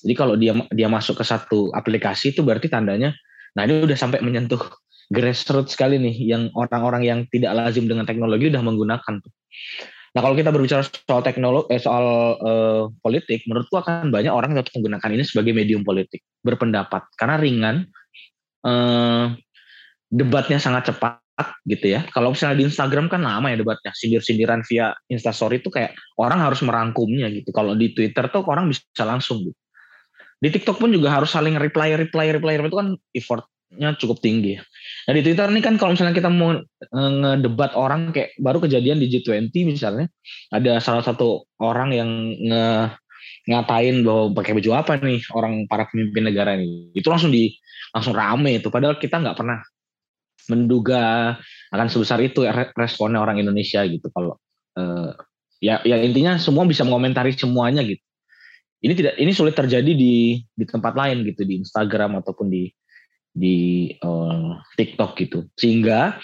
Jadi 0.03 0.15
kalau 0.17 0.35
dia 0.41 0.57
dia 0.73 0.89
masuk 0.89 1.21
ke 1.21 1.25
satu 1.25 1.69
aplikasi 1.73 2.33
itu 2.33 2.41
berarti 2.41 2.69
tandanya 2.73 3.13
nah 3.53 3.69
ini 3.69 3.85
udah 3.85 3.99
sampai 3.99 4.25
menyentuh 4.25 4.61
grassroots 5.13 5.77
sekali 5.77 6.01
nih 6.01 6.17
yang 6.25 6.49
orang-orang 6.57 7.05
yang 7.05 7.19
tidak 7.29 7.53
lazim 7.53 7.85
dengan 7.85 8.09
teknologi 8.09 8.49
udah 8.49 8.65
menggunakan 8.65 9.15
tuh. 9.21 9.33
Nah 10.13 10.21
kalau 10.21 10.37
kita 10.37 10.53
berbicara 10.53 10.85
soal 10.85 11.25
teknologi 11.25 11.73
eh, 11.73 11.81
soal 11.81 12.37
eh, 12.37 12.85
politik, 13.01 13.49
menurutku 13.49 13.81
akan 13.81 14.13
banyak 14.13 14.29
orang 14.29 14.53
yang 14.53 14.65
menggunakan 14.65 15.11
ini 15.17 15.25
sebagai 15.25 15.57
medium 15.57 15.83
politik 15.83 16.21
berpendapat 16.45 17.09
karena 17.17 17.41
ringan 17.41 17.77
eh, 18.69 19.27
debatnya 20.13 20.61
sangat 20.61 20.93
cepat 20.93 21.17
gitu 21.65 21.97
ya. 21.97 22.05
Kalau 22.13 22.37
misalnya 22.37 22.61
di 22.61 22.65
Instagram 22.69 23.09
kan 23.09 23.25
lama 23.25 23.49
ya 23.49 23.57
debatnya, 23.57 23.97
sindir-sindiran 23.97 24.61
via 24.69 24.93
Instastory 25.09 25.65
itu 25.65 25.73
kayak 25.73 25.97
orang 26.21 26.45
harus 26.45 26.61
merangkumnya 26.61 27.33
gitu. 27.33 27.49
Kalau 27.51 27.73
di 27.73 27.97
Twitter 27.97 28.29
tuh 28.29 28.45
orang 28.45 28.69
bisa 28.69 29.09
langsung 29.09 29.41
gitu. 29.41 29.57
Di 30.43 30.51
TikTok 30.51 30.83
pun 30.83 30.91
juga 30.91 31.15
harus 31.15 31.31
saling 31.31 31.55
reply, 31.57 31.95
reply, 31.95 32.35
reply, 32.35 32.59
reply 32.59 32.69
itu 32.69 32.77
kan 32.77 32.89
effortnya 33.73 33.97
cukup 33.97 34.21
tinggi. 34.21 34.61
Nah 35.09 35.13
di 35.17 35.23
Twitter 35.25 35.49
ini 35.49 35.61
kan 35.65 35.81
kalau 35.81 35.97
misalnya 35.97 36.13
kita 36.13 36.29
mau 36.29 36.61
ngedebat 36.93 37.73
orang 37.73 38.13
kayak 38.13 38.37
baru 38.37 38.61
kejadian 38.61 39.01
di 39.01 39.09
G20 39.09 39.49
misalnya, 39.65 40.07
ada 40.53 40.79
salah 40.79 41.01
satu 41.01 41.49
orang 41.57 41.97
yang 41.97 42.11
nge 42.37 42.67
ngatain 43.43 44.07
bahwa 44.07 44.39
pakai 44.39 44.53
baju 44.55 44.71
apa 44.79 44.93
nih 45.03 45.23
orang 45.35 45.67
para 45.67 45.89
pemimpin 45.89 46.29
negara 46.29 46.55
ini. 46.55 46.93
Itu 46.93 47.09
langsung 47.09 47.33
di 47.33 47.57
langsung 47.97 48.15
rame 48.15 48.61
itu. 48.61 48.69
Padahal 48.69 49.01
kita 49.01 49.19
nggak 49.19 49.37
pernah 49.41 49.59
menduga 50.51 51.35
akan 51.73 51.89
sebesar 51.89 52.21
itu 52.21 52.45
responnya 52.77 53.19
orang 53.19 53.41
Indonesia 53.41 53.83
gitu. 53.89 54.13
Kalau 54.13 54.39
uh, 54.79 55.11
ya 55.59 55.81
ya 55.83 55.97
intinya 56.03 56.37
semua 56.39 56.69
bisa 56.69 56.85
mengomentari 56.85 57.35
semuanya 57.35 57.83
gitu. 57.83 58.03
Ini 58.83 58.93
tidak 58.99 59.15
ini 59.15 59.31
sulit 59.31 59.55
terjadi 59.55 59.95
di 59.95 60.43
di 60.43 60.65
tempat 60.67 60.95
lain 60.99 61.23
gitu 61.23 61.47
di 61.47 61.63
Instagram 61.63 62.19
ataupun 62.19 62.51
di 62.51 62.67
di 63.33 63.89
uh, 64.05 64.61
TikTok 64.77 65.17
gitu 65.17 65.49
sehingga 65.57 66.21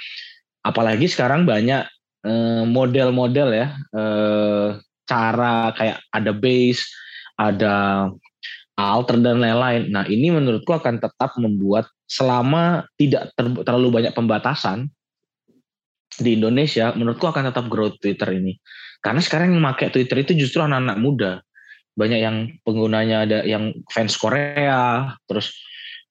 apalagi 0.61 1.09
sekarang 1.09 1.49
banyak 1.49 1.89
uh, 2.29 2.65
model-model 2.69 3.49
ya 3.57 3.69
uh, 3.97 4.77
cara 5.09 5.73
kayak 5.73 6.05
ada 6.13 6.33
base 6.37 6.85
ada 7.41 8.09
alter 8.79 9.19
dan 9.19 9.43
lain-lain. 9.43 9.91
Nah 9.91 10.07
ini 10.07 10.31
menurutku 10.31 10.71
akan 10.71 11.03
tetap 11.03 11.35
membuat 11.35 11.91
selama 12.07 12.87
tidak 12.95 13.35
ter, 13.35 13.51
terlalu 13.67 13.89
banyak 13.91 14.15
pembatasan 14.15 14.87
di 16.19 16.39
Indonesia, 16.39 16.95
menurutku 16.95 17.27
akan 17.27 17.51
tetap 17.51 17.67
growth 17.67 17.99
Twitter 17.99 18.39
ini. 18.39 18.59
Karena 19.03 19.23
sekarang 19.23 19.55
yang 19.55 19.63
memakai 19.63 19.91
Twitter 19.91 20.23
itu 20.23 20.35
justru 20.35 20.63
anak-anak 20.63 20.99
muda. 20.99 21.33
Banyak 21.99 22.21
yang 22.23 22.37
penggunanya 22.63 23.27
ada 23.27 23.39
yang 23.43 23.75
fans 23.91 24.15
Korea, 24.15 25.15
terus 25.27 25.55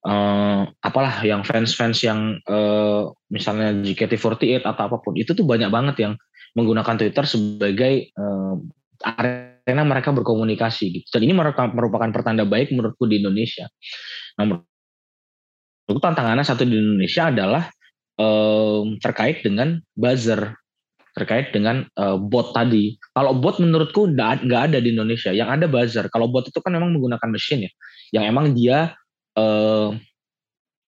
uh, 0.06 0.68
apalah 0.84 1.24
yang 1.26 1.42
fans-fans 1.42 2.04
yang 2.06 2.38
uh, 2.46 3.10
misalnya 3.32 3.74
JKT48 3.82 4.68
atau 4.68 4.84
apa 4.92 4.98
pun 5.02 5.18
itu 5.18 5.34
tuh 5.34 5.48
banyak 5.48 5.72
banget 5.72 5.96
yang 6.06 6.14
menggunakan 6.54 6.98
Twitter 6.98 7.26
sebagai 7.26 8.14
uh, 8.18 8.58
karena 8.98 9.84
mereka 9.86 10.10
berkomunikasi 10.10 10.86
gitu. 11.02 11.08
Dan 11.14 11.30
ini 11.30 11.34
merupakan 11.36 12.10
pertanda 12.10 12.48
baik 12.48 12.74
menurutku 12.74 13.06
di 13.06 13.22
Indonesia. 13.22 13.70
Nah, 14.42 14.58
menurutku 14.58 16.02
tantangannya 16.02 16.46
satu 16.48 16.66
di 16.66 16.74
Indonesia 16.74 17.30
adalah 17.30 17.64
um, 18.18 18.98
terkait 18.98 19.46
dengan 19.46 19.78
buzzer, 19.94 20.58
terkait 21.14 21.54
dengan 21.54 21.86
uh, 22.00 22.18
bot 22.18 22.58
tadi. 22.58 22.98
Kalau 23.14 23.38
bot 23.38 23.62
menurutku 23.62 24.10
nggak 24.10 24.48
ada 24.50 24.82
di 24.82 24.90
Indonesia. 24.96 25.30
Yang 25.30 25.50
ada 25.62 25.66
buzzer. 25.70 26.06
Kalau 26.10 26.26
bot 26.32 26.50
itu 26.50 26.58
kan 26.58 26.74
memang 26.74 26.96
menggunakan 26.98 27.30
mesin 27.30 27.70
ya, 27.70 27.72
yang 28.18 28.24
emang 28.26 28.58
dia 28.58 28.98
uh, 29.38 29.94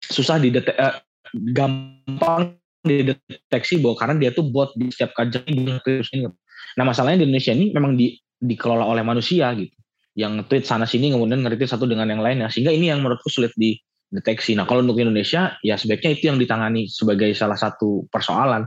susah 0.01 0.39
didetek, 0.39 0.73
uh, 0.79 1.03
gampang 1.51 2.55
dideteksi 2.87 3.83
bahwa 3.83 3.95
karena 3.99 4.15
dia 4.15 4.31
tuh 4.31 4.47
bot 4.47 4.71
di 4.79 4.87
setiap 4.89 5.11
kajian 5.13 5.43
ini. 5.51 6.31
Nah 6.79 6.83
masalahnya 6.87 7.23
di 7.23 7.25
Indonesia 7.27 7.51
ini 7.51 7.75
memang 7.75 7.99
di 7.99 8.15
dikelola 8.37 8.85
oleh 8.85 9.01
manusia 9.01 9.49
gitu 9.57 9.73
yang 10.17 10.41
tweet 10.49 10.65
sana 10.65 10.89
sini 10.89 11.13
kemudian 11.13 11.45
ngerti 11.45 11.69
satu 11.69 11.85
dengan 11.85 12.09
yang 12.09 12.25
lainnya 12.25 12.49
sehingga 12.49 12.73
ini 12.73 12.89
yang 12.89 13.05
menurutku 13.05 13.29
sulit 13.29 13.53
dideteksi. 13.53 14.57
Nah 14.57 14.65
kalau 14.65 14.81
untuk 14.81 14.97
Indonesia 14.97 15.53
ya 15.61 15.77
sebaiknya 15.77 16.17
itu 16.17 16.23
yang 16.33 16.41
ditangani 16.41 16.89
sebagai 16.89 17.29
salah 17.37 17.53
satu 17.53 18.09
persoalan. 18.09 18.65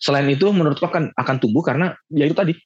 Selain 0.00 0.26
itu 0.32 0.48
menurutku 0.48 0.88
akan 0.88 1.12
akan 1.12 1.36
tumbuh 1.38 1.60
karena 1.60 1.92
ya 2.08 2.24
itu 2.24 2.34
tadi 2.34 2.56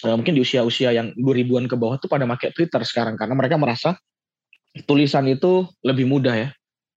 ya 0.00 0.16
mungkin 0.16 0.34
di 0.34 0.42
usia-usia 0.42 0.90
yang 0.90 1.12
2000-an 1.14 1.68
ke 1.68 1.76
bawah 1.76 2.00
tuh 2.00 2.08
pada 2.10 2.24
pakai 2.26 2.50
Twitter 2.50 2.80
sekarang 2.82 3.14
karena 3.14 3.36
mereka 3.36 3.60
merasa 3.60 3.94
tulisan 4.82 5.30
itu 5.30 5.70
lebih 5.86 6.10
mudah 6.10 6.34
ya 6.34 6.48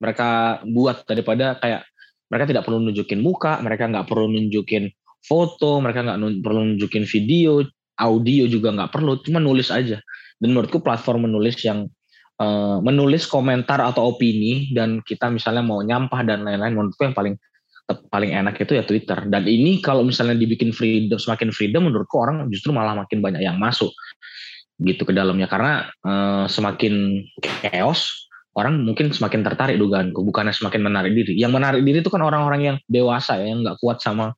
mereka 0.02 0.62
buat 0.66 1.06
daripada 1.06 1.58
kayak 1.58 1.86
mereka 2.28 2.46
tidak 2.50 2.64
perlu 2.68 2.80
nunjukin 2.84 3.20
muka, 3.24 3.60
mereka 3.64 3.88
nggak 3.88 4.06
perlu 4.08 4.28
nunjukin 4.28 4.92
foto, 5.24 5.80
mereka 5.80 6.04
nggak 6.04 6.44
perlu 6.44 6.76
nunjukin 6.76 7.08
video, 7.08 7.64
audio 7.98 8.44
juga 8.52 8.76
nggak 8.76 8.92
perlu, 8.92 9.20
cuma 9.24 9.40
nulis 9.40 9.72
aja. 9.72 9.98
Dan 10.38 10.54
menurutku 10.54 10.84
platform 10.84 11.32
menulis 11.32 11.58
yang 11.64 11.88
uh, 12.38 12.78
menulis 12.84 13.26
komentar 13.26 13.82
atau 13.82 14.14
opini 14.14 14.70
dan 14.76 15.02
kita 15.02 15.32
misalnya 15.32 15.64
mau 15.64 15.80
nyampah 15.82 16.22
dan 16.28 16.44
lain-lain, 16.44 16.76
menurutku 16.76 17.08
yang 17.08 17.16
paling 17.16 17.36
paling 17.88 18.36
enak 18.36 18.60
itu 18.60 18.76
ya 18.76 18.84
Twitter. 18.84 19.24
Dan 19.32 19.48
ini 19.48 19.80
kalau 19.80 20.04
misalnya 20.04 20.36
dibikin 20.36 20.76
freedom, 20.76 21.16
semakin 21.16 21.56
freedom, 21.56 21.88
menurutku 21.88 22.20
orang 22.20 22.44
justru 22.52 22.76
malah 22.76 22.94
makin 22.94 23.24
banyak 23.24 23.40
yang 23.40 23.56
masuk 23.56 23.90
gitu 24.78 25.10
ke 25.10 25.14
dalamnya 25.14 25.50
karena 25.50 25.90
uh, 26.06 26.46
semakin 26.46 27.26
chaos 27.66 28.30
orang 28.54 28.82
mungkin 28.86 29.10
semakin 29.10 29.42
tertarik 29.42 29.78
dugaanku 29.78 30.22
bukannya 30.22 30.54
semakin 30.54 30.86
menarik 30.86 31.14
diri 31.14 31.34
yang 31.38 31.54
menarik 31.54 31.82
diri 31.82 32.02
itu 32.02 32.10
kan 32.14 32.22
orang-orang 32.22 32.62
yang 32.62 32.78
dewasa 32.86 33.42
ya 33.42 33.54
yang 33.54 33.66
nggak 33.66 33.78
kuat 33.82 34.02
sama 34.02 34.38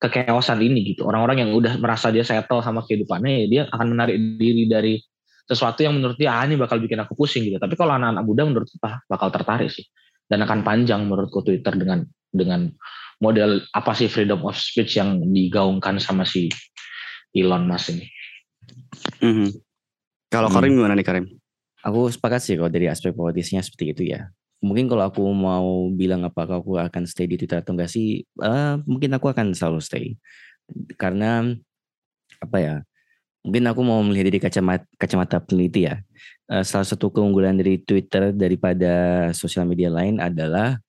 kekeosan 0.00 0.60
ini 0.60 0.94
gitu. 0.94 1.08
Orang-orang 1.08 1.46
yang 1.46 1.50
udah 1.56 1.80
merasa 1.80 2.12
dia 2.12 2.24
settle 2.24 2.60
sama 2.60 2.84
kehidupannya, 2.84 3.44
ya 3.44 3.46
dia 3.48 3.62
akan 3.72 3.86
menarik 3.96 4.16
diri 4.36 4.68
dari 4.68 5.00
sesuatu 5.46 5.86
yang 5.86 5.94
menurut 5.96 6.18
dia 6.18 6.34
ah 6.34 6.42
ini 6.44 6.58
bakal 6.58 6.82
bikin 6.82 7.00
aku 7.00 7.14
pusing 7.16 7.46
gitu. 7.46 7.56
Tapi 7.56 7.74
kalau 7.78 7.96
anak-anak 7.96 8.24
muda 8.26 8.42
menurut 8.44 8.68
kita 8.68 9.00
bakal 9.08 9.28
tertarik 9.32 9.70
sih. 9.72 9.86
Dan 10.26 10.42
akan 10.42 10.66
panjang 10.66 11.06
menurutku 11.06 11.38
Twitter 11.46 11.70
dengan 11.78 12.02
dengan 12.34 12.66
model 13.22 13.62
apa 13.70 13.94
sih 13.94 14.10
freedom 14.10 14.42
of 14.42 14.58
speech 14.58 14.98
yang 14.98 15.22
digaungkan 15.22 16.02
sama 16.02 16.26
si 16.26 16.50
Elon 17.30 17.70
Musk 17.70 17.94
ini. 17.94 18.10
Mm 19.22 19.32
-hmm. 19.32 19.48
Kalau 20.26 20.50
Karim 20.50 20.74
hmm. 20.74 20.78
gimana 20.82 20.94
nih 20.98 21.06
Karim? 21.06 21.26
Aku 21.86 22.10
sepakat 22.10 22.42
sih 22.42 22.58
kalau 22.58 22.68
dari 22.68 22.90
aspek 22.90 23.14
politisnya 23.14 23.62
seperti 23.62 23.94
itu 23.94 24.02
ya 24.10 24.26
mungkin 24.64 24.88
kalau 24.88 25.04
aku 25.04 25.20
mau 25.30 25.88
bilang 25.92 26.24
apakah 26.24 26.58
aku 26.64 26.80
akan 26.80 27.04
stay 27.04 27.28
di 27.28 27.36
Twitter 27.36 27.60
atau 27.60 27.76
enggak 27.76 27.92
sih, 27.92 28.24
uh, 28.40 28.80
mungkin 28.88 29.12
aku 29.12 29.28
akan 29.28 29.52
selalu 29.52 29.80
stay. 29.84 30.06
Karena 30.96 31.44
apa 32.40 32.58
ya? 32.58 32.76
Mungkin 33.46 33.62
aku 33.70 33.80
mau 33.86 34.02
melihat 34.02 34.26
dari 34.32 34.40
kacamata 34.42 34.84
kacamata 34.98 35.36
peneliti 35.38 35.86
ya. 35.86 36.02
Uh, 36.50 36.64
salah 36.66 36.86
satu 36.86 37.12
keunggulan 37.12 37.54
dari 37.54 37.78
Twitter 37.78 38.34
daripada 38.34 39.28
sosial 39.36 39.68
media 39.68 39.92
lain 39.92 40.18
adalah 40.18 40.80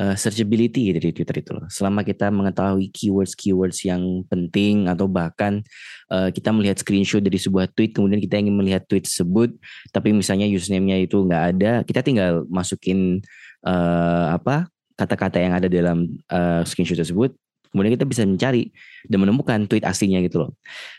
uh, 0.00 0.16
searchability 0.16 0.96
dari 0.96 1.12
Twitter 1.12 1.44
itu 1.44 1.52
loh. 1.52 1.68
Selama 1.68 2.00
kita 2.00 2.32
mengetahui 2.32 2.88
keywords-keywords 2.88 3.84
yang 3.84 4.24
penting 4.26 4.88
atau 4.88 5.04
bahkan 5.04 5.60
uh, 6.08 6.32
kita 6.32 6.48
melihat 6.50 6.80
screenshot 6.80 7.20
dari 7.20 7.36
sebuah 7.36 7.68
tweet 7.76 7.92
kemudian 7.92 8.18
kita 8.18 8.40
ingin 8.40 8.56
melihat 8.56 8.88
tweet 8.88 9.04
tersebut 9.04 9.52
tapi 9.92 10.16
misalnya 10.16 10.48
username-nya 10.48 11.04
itu 11.04 11.20
nggak 11.20 11.44
ada, 11.56 11.72
kita 11.84 12.00
tinggal 12.00 12.48
masukin 12.48 13.20
uh, 13.68 14.32
apa 14.32 14.72
kata-kata 14.96 15.36
yang 15.40 15.52
ada 15.52 15.68
dalam 15.68 16.08
uh, 16.32 16.64
screenshot 16.64 16.96
tersebut 16.96 17.32
kemudian 17.70 17.94
kita 17.94 18.04
bisa 18.08 18.26
mencari 18.26 18.74
dan 19.06 19.18
menemukan 19.22 19.62
tweet 19.70 19.86
aslinya 19.86 20.18
gitu 20.26 20.48
loh. 20.48 20.50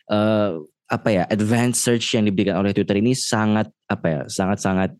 Uh, 0.07 0.63
apa 0.91 1.07
ya 1.07 1.23
advanced 1.31 1.87
search 1.87 2.19
yang 2.19 2.27
diberikan 2.27 2.59
oleh 2.59 2.75
Twitter 2.75 2.99
ini 2.99 3.15
sangat 3.15 3.71
apa 3.87 4.07
ya 4.11 4.21
sangat 4.27 4.59
sangat 4.59 4.91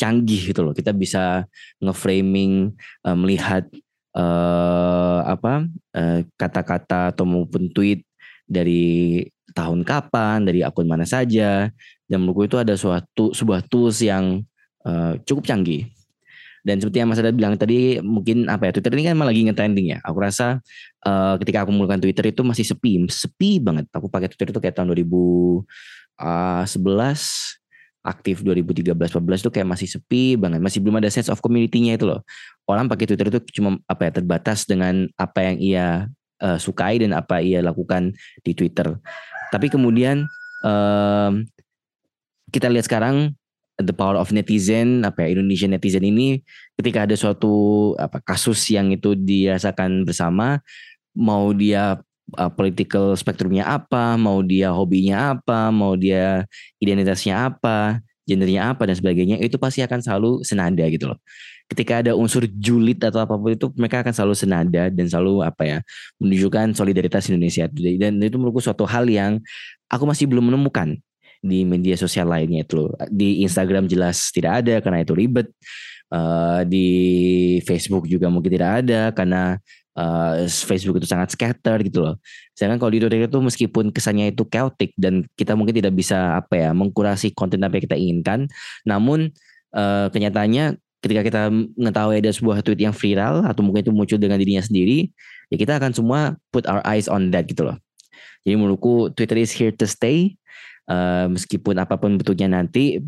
canggih 0.00 0.56
gitu 0.56 0.64
loh. 0.64 0.72
Kita 0.72 0.96
bisa 0.96 1.44
ngeframing 1.84 2.72
uh, 3.04 3.16
melihat 3.16 3.68
uh, 4.16 5.20
apa 5.28 5.68
kata 5.92 6.24
kata-kata 6.40 7.12
atau 7.12 7.28
maupun 7.28 7.68
tweet 7.68 8.08
dari 8.48 9.20
tahun 9.52 9.84
kapan, 9.84 10.48
dari 10.48 10.64
akun 10.64 10.88
mana 10.88 11.04
saja. 11.04 11.68
Dan 12.08 12.24
menurutku 12.24 12.48
itu 12.48 12.56
ada 12.56 12.74
suatu 12.74 13.36
sebuah 13.36 13.68
tools 13.68 14.00
yang 14.00 14.40
uh, 14.88 15.20
cukup 15.28 15.44
canggih. 15.46 15.86
Dan 16.60 16.76
seperti 16.76 17.00
yang 17.00 17.08
Mas 17.08 17.16
Ada 17.16 17.32
bilang 17.32 17.56
tadi, 17.56 18.04
mungkin 18.04 18.44
apa 18.44 18.68
ya 18.68 18.72
Twitter 18.76 18.92
ini 18.92 19.08
kan 19.08 19.16
malah 19.16 19.32
lagi 19.32 19.48
ngetrending 19.48 19.96
ya. 19.96 19.98
Aku 20.04 20.20
rasa 20.20 20.60
uh, 21.08 21.34
ketika 21.40 21.64
aku 21.64 21.72
menggunakan 21.72 22.04
Twitter 22.04 22.24
itu 22.28 22.44
masih 22.44 22.68
sepi, 22.68 23.00
sepi 23.08 23.62
banget. 23.62 23.88
Aku 23.96 24.12
pakai 24.12 24.28
Twitter 24.28 24.52
itu 24.52 24.60
kayak 24.60 24.76
tahun 24.76 24.92
2011 24.92 25.64
aktif 28.00 28.40
2013-14 28.40 29.44
itu 29.44 29.50
kayak 29.52 29.68
masih 29.68 29.88
sepi 29.88 30.36
banget, 30.40 30.60
masih 30.64 30.80
belum 30.80 31.00
ada 31.00 31.12
sense 31.12 31.28
of 31.28 31.40
community-nya 31.44 32.00
itu 32.00 32.08
loh. 32.08 32.24
Orang 32.64 32.88
pakai 32.88 33.04
Twitter 33.04 33.28
itu 33.28 33.60
cuma 33.60 33.76
apa 33.84 34.08
ya 34.08 34.12
terbatas 34.16 34.64
dengan 34.64 35.04
apa 35.20 35.40
yang 35.44 35.56
ia 35.60 35.86
uh, 36.40 36.56
sukai 36.56 37.00
dan 37.00 37.12
apa 37.12 37.44
ia 37.44 37.60
lakukan 37.60 38.16
di 38.40 38.52
Twitter. 38.56 38.96
Tapi 39.52 39.68
kemudian 39.68 40.24
um, 40.64 41.44
kita 42.48 42.72
lihat 42.72 42.88
sekarang 42.88 43.36
the 43.80 43.92
power 43.92 44.16
of 44.16 44.32
netizen 44.32 45.04
apa 45.04 45.24
ya 45.24 45.36
Indonesian 45.36 45.72
netizen 45.72 46.04
ini 46.04 46.40
ketika 46.76 47.08
ada 47.08 47.16
suatu 47.16 47.92
apa 47.96 48.20
kasus 48.20 48.60
yang 48.72 48.92
itu 48.92 49.16
dirasakan 49.16 50.04
bersama 50.04 50.60
mau 51.16 51.50
dia 51.56 52.00
uh, 52.36 52.52
political 52.52 53.14
spektrumnya 53.18 53.66
apa, 53.66 54.14
mau 54.14 54.42
dia 54.44 54.70
hobinya 54.70 55.34
apa, 55.34 55.70
mau 55.70 55.94
dia 55.98 56.44
identitasnya 56.82 57.50
apa. 57.50 58.00
gendernya 58.30 58.70
apa 58.70 58.86
dan 58.86 58.94
sebagainya 58.94 59.42
itu 59.42 59.58
pasti 59.58 59.82
akan 59.82 59.98
selalu 60.06 60.46
senada 60.46 60.86
gitu 60.86 61.10
loh 61.10 61.18
ketika 61.70 62.02
ada 62.02 62.12
unsur 62.18 62.46
julid 62.46 62.98
atau 62.98 63.22
apa 63.22 63.38
pun 63.38 63.54
itu 63.54 63.70
mereka 63.78 64.06
akan 64.06 64.14
selalu 64.14 64.34
senada 64.34 64.82
dan 64.86 65.06
selalu 65.06 65.46
apa 65.46 65.62
ya 65.62 65.78
menunjukkan 66.18 66.74
solidaritas 66.74 67.30
Indonesia 67.30 67.70
dan 67.70 68.18
itu 68.18 68.38
menurutku 68.38 68.58
suatu 68.58 68.86
hal 68.86 69.06
yang 69.06 69.38
aku 69.86 70.06
masih 70.06 70.26
belum 70.26 70.50
menemukan 70.50 70.98
di 71.40 71.64
media 71.64 71.96
sosial 71.96 72.28
lainnya 72.28 72.66
itu 72.66 72.74
loh. 72.76 72.92
Di 73.08 73.40
Instagram 73.46 73.88
jelas 73.88 74.28
tidak 74.34 74.66
ada 74.66 74.82
karena 74.82 74.98
itu 75.06 75.14
ribet. 75.16 75.48
Uh, 76.10 76.66
di 76.66 76.88
Facebook 77.62 78.10
juga 78.10 78.26
mungkin 78.26 78.50
tidak 78.50 78.82
ada 78.82 79.14
karena 79.14 79.62
uh, 80.00 80.48
Facebook 80.48 80.96
itu 81.04 81.08
sangat 81.08 81.36
scatter 81.36 81.76
gitu 81.84 82.00
loh. 82.00 82.14
Sedangkan 82.56 82.80
kalau 82.80 82.92
di 82.96 83.04
Twitter 83.04 83.28
itu 83.28 83.40
meskipun 83.40 83.92
kesannya 83.92 84.32
itu 84.32 84.48
chaotic 84.48 84.96
dan 84.96 85.28
kita 85.36 85.52
mungkin 85.52 85.76
tidak 85.76 85.92
bisa 85.92 86.40
apa 86.40 86.56
ya 86.56 86.70
mengkurasi 86.72 87.36
konten 87.36 87.60
apa 87.60 87.76
yang 87.76 87.84
kita 87.84 87.98
inginkan, 88.00 88.38
namun 88.88 89.28
uh, 89.76 90.08
kenyataannya 90.08 90.80
ketika 91.00 91.22
kita 91.24 91.42
mengetahui 91.76 92.20
ada 92.20 92.30
sebuah 92.32 92.60
tweet 92.60 92.80
yang 92.84 92.92
viral 92.92 93.44
atau 93.44 93.64
mungkin 93.64 93.88
itu 93.88 93.92
muncul 93.92 94.16
dengan 94.20 94.36
dirinya 94.40 94.64
sendiri, 94.64 95.12
ya 95.52 95.56
kita 95.60 95.76
akan 95.76 95.92
semua 95.92 96.36
put 96.52 96.64
our 96.68 96.84
eyes 96.88 97.08
on 97.08 97.32
that 97.32 97.44
gitu 97.48 97.68
loh. 97.68 97.76
Jadi 98.44 98.56
menurutku 98.56 99.12
Twitter 99.12 99.36
is 99.36 99.52
here 99.52 99.72
to 99.72 99.84
stay 99.84 100.40
uh, 100.90 101.26
meskipun 101.30 101.76
apa 101.76 102.00
pun 102.00 102.16
bentuknya 102.16 102.48
nanti 102.48 102.98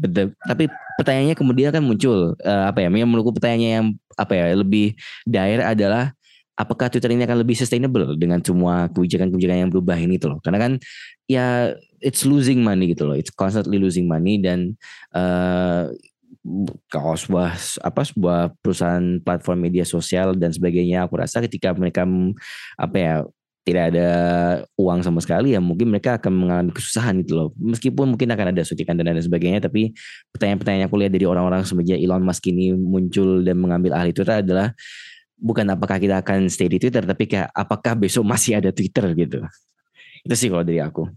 tapi 0.45 0.69
pertanyaannya 1.01 1.37
kemudian 1.37 1.73
kan 1.73 1.83
muncul 1.83 2.37
uh, 2.39 2.65
apa 2.69 2.85
ya 2.85 2.89
yang 2.93 3.09
menurutku 3.09 3.35
pertanyaannya 3.37 3.71
yang 3.81 3.87
apa 4.15 4.33
ya 4.37 4.45
lebih 4.55 4.95
daer 5.25 5.65
adalah 5.65 6.13
apakah 6.63 6.87
Twitter 6.87 7.11
ini 7.11 7.27
akan 7.27 7.43
lebih 7.43 7.59
sustainable 7.59 8.15
dengan 8.15 8.39
semua 8.39 8.87
kebijakan-kebijakan 8.95 9.67
yang 9.67 9.73
berubah 9.75 9.99
ini 9.99 10.23
tuh 10.23 10.37
loh? 10.37 10.39
Karena 10.39 10.63
kan 10.63 10.73
ya 11.27 11.75
it's 11.99 12.23
losing 12.23 12.63
money 12.63 12.95
gitu 12.95 13.11
loh. 13.11 13.19
It's 13.19 13.35
constantly 13.35 13.83
losing 13.83 14.07
money 14.07 14.39
dan 14.39 14.79
uh, 15.11 15.91
kalau 16.91 17.15
sebuah 17.15 17.55
apa 17.83 18.03
sebuah 18.03 18.41
perusahaan 18.63 19.23
platform 19.23 19.59
media 19.71 19.87
sosial 19.87 20.35
dan 20.35 20.51
sebagainya 20.51 21.07
aku 21.07 21.19
rasa 21.19 21.39
ketika 21.43 21.71
mereka 21.75 22.03
apa 22.75 22.97
ya 22.99 23.15
tidak 23.63 23.95
ada 23.95 24.09
uang 24.75 25.07
sama 25.07 25.23
sekali 25.23 25.55
ya 25.55 25.63
mungkin 25.63 25.87
mereka 25.87 26.19
akan 26.19 26.35
mengalami 26.35 26.75
kesusahan 26.75 27.23
gitu 27.23 27.39
loh. 27.39 27.49
Meskipun 27.55 28.11
mungkin 28.15 28.35
akan 28.35 28.51
ada 28.51 28.63
suntikan 28.67 28.99
dan 28.99 29.15
lain 29.15 29.23
sebagainya 29.23 29.63
tapi 29.63 29.95
pertanyaan-pertanyaan 30.35 30.91
aku 30.91 30.99
lihat 30.99 31.13
dari 31.15 31.27
orang-orang 31.31 31.63
semenjak 31.63 32.03
Elon 32.03 32.27
Musk 32.27 32.43
ini 32.51 32.75
muncul 32.75 33.47
dan 33.47 33.63
mengambil 33.63 33.95
ahli 33.95 34.11
Twitter 34.11 34.43
adalah 34.43 34.75
bukan 35.43 35.67
apakah 35.75 35.99
kita 35.99 36.23
akan 36.23 36.47
stay 36.47 36.71
di 36.71 36.79
Twitter 36.79 37.03
tapi 37.03 37.27
kayak 37.27 37.51
apakah 37.51 37.99
besok 37.99 38.23
masih 38.23 38.63
ada 38.63 38.71
Twitter 38.71 39.11
gitu. 39.19 39.43
Itu 40.23 40.35
sih 40.39 40.49
kalau 40.49 40.63
dari 40.63 40.79
aku. 40.79 41.11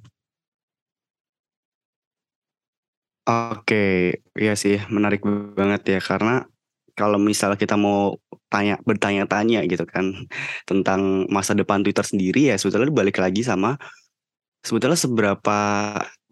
Oke, 3.26 4.22
ya 4.38 4.54
sih 4.54 4.78
menarik 4.90 5.22
banget 5.58 5.82
ya 5.98 6.00
karena 6.02 6.46
kalau 6.94 7.18
misal 7.18 7.58
kita 7.58 7.76
mau 7.76 8.18
tanya 8.48 8.80
bertanya-tanya 8.88 9.66
gitu 9.68 9.84
kan 9.90 10.30
tentang 10.64 11.28
masa 11.28 11.52
depan 11.58 11.84
Twitter 11.84 12.06
sendiri 12.08 12.54
ya 12.54 12.56
sebetulnya 12.56 12.94
balik 12.94 13.20
lagi 13.20 13.44
sama 13.44 13.76
sebetulnya 14.64 14.96
seberapa 14.96 15.60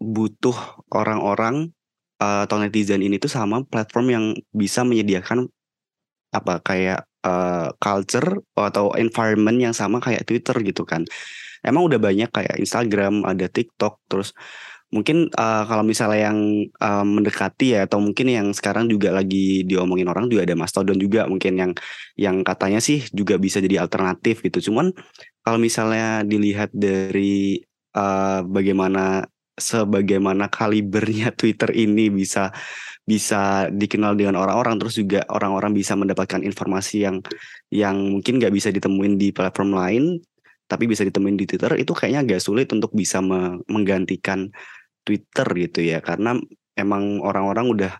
butuh 0.00 0.56
orang-orang 0.88 1.70
uh, 2.18 2.48
atau 2.48 2.56
netizen 2.58 3.04
ini 3.04 3.20
tuh 3.20 3.30
sama 3.30 3.62
platform 3.68 4.06
yang 4.08 4.24
bisa 4.56 4.82
menyediakan 4.82 5.46
apa 6.32 6.58
kayak 6.64 7.06
uh, 7.24 7.72
culture 7.80 8.44
atau 8.54 8.92
environment 8.94 9.58
yang 9.58 9.74
sama 9.74 9.98
kayak 9.98 10.28
Twitter 10.28 10.54
gitu 10.62 10.84
kan. 10.84 11.02
Emang 11.64 11.88
udah 11.88 11.96
banyak 11.96 12.28
kayak 12.28 12.60
Instagram, 12.60 13.24
ada 13.24 13.48
TikTok, 13.48 14.04
terus 14.06 14.36
mungkin 14.94 15.26
uh, 15.34 15.66
kalau 15.66 15.82
misalnya 15.82 16.30
yang 16.30 16.38
uh, 16.78 17.02
mendekati 17.02 17.74
ya 17.74 17.90
atau 17.90 17.98
mungkin 17.98 18.30
yang 18.30 18.48
sekarang 18.54 18.86
juga 18.86 19.10
lagi 19.10 19.66
diomongin 19.66 20.06
orang 20.06 20.30
juga 20.30 20.46
ada 20.46 20.54
Mastodon 20.54 20.94
juga 20.94 21.26
mungkin 21.26 21.58
yang 21.58 21.72
yang 22.14 22.46
katanya 22.46 22.78
sih 22.78 23.02
juga 23.10 23.34
bisa 23.34 23.58
jadi 23.58 23.82
alternatif 23.82 24.44
gitu. 24.46 24.70
Cuman 24.70 24.94
kalau 25.42 25.58
misalnya 25.58 26.22
dilihat 26.22 26.70
dari 26.70 27.58
uh, 27.98 28.46
bagaimana 28.46 29.26
sebagaimana 29.54 30.50
kalibernya 30.50 31.30
Twitter 31.38 31.70
ini 31.74 32.10
bisa 32.10 32.50
bisa 33.04 33.68
dikenal 33.68 34.16
dengan 34.16 34.40
orang-orang 34.40 34.80
terus 34.80 34.96
juga 34.96 35.28
orang-orang 35.28 35.76
bisa 35.76 35.92
mendapatkan 35.92 36.40
informasi 36.40 37.04
yang 37.04 37.20
yang 37.68 38.00
mungkin 38.00 38.40
nggak 38.40 38.54
bisa 38.54 38.72
ditemuin 38.72 39.20
di 39.20 39.28
platform 39.28 39.76
lain 39.76 40.04
tapi 40.64 40.88
bisa 40.88 41.04
ditemuin 41.04 41.36
di 41.36 41.44
Twitter 41.44 41.76
itu 41.76 41.92
kayaknya 41.92 42.24
agak 42.24 42.40
sulit 42.40 42.72
untuk 42.72 42.96
bisa 42.96 43.20
menggantikan 43.68 44.48
Twitter 45.04 45.44
gitu 45.68 45.84
ya 45.84 46.00
karena 46.00 46.40
emang 46.72 47.20
orang-orang 47.20 47.68
udah 47.68 47.92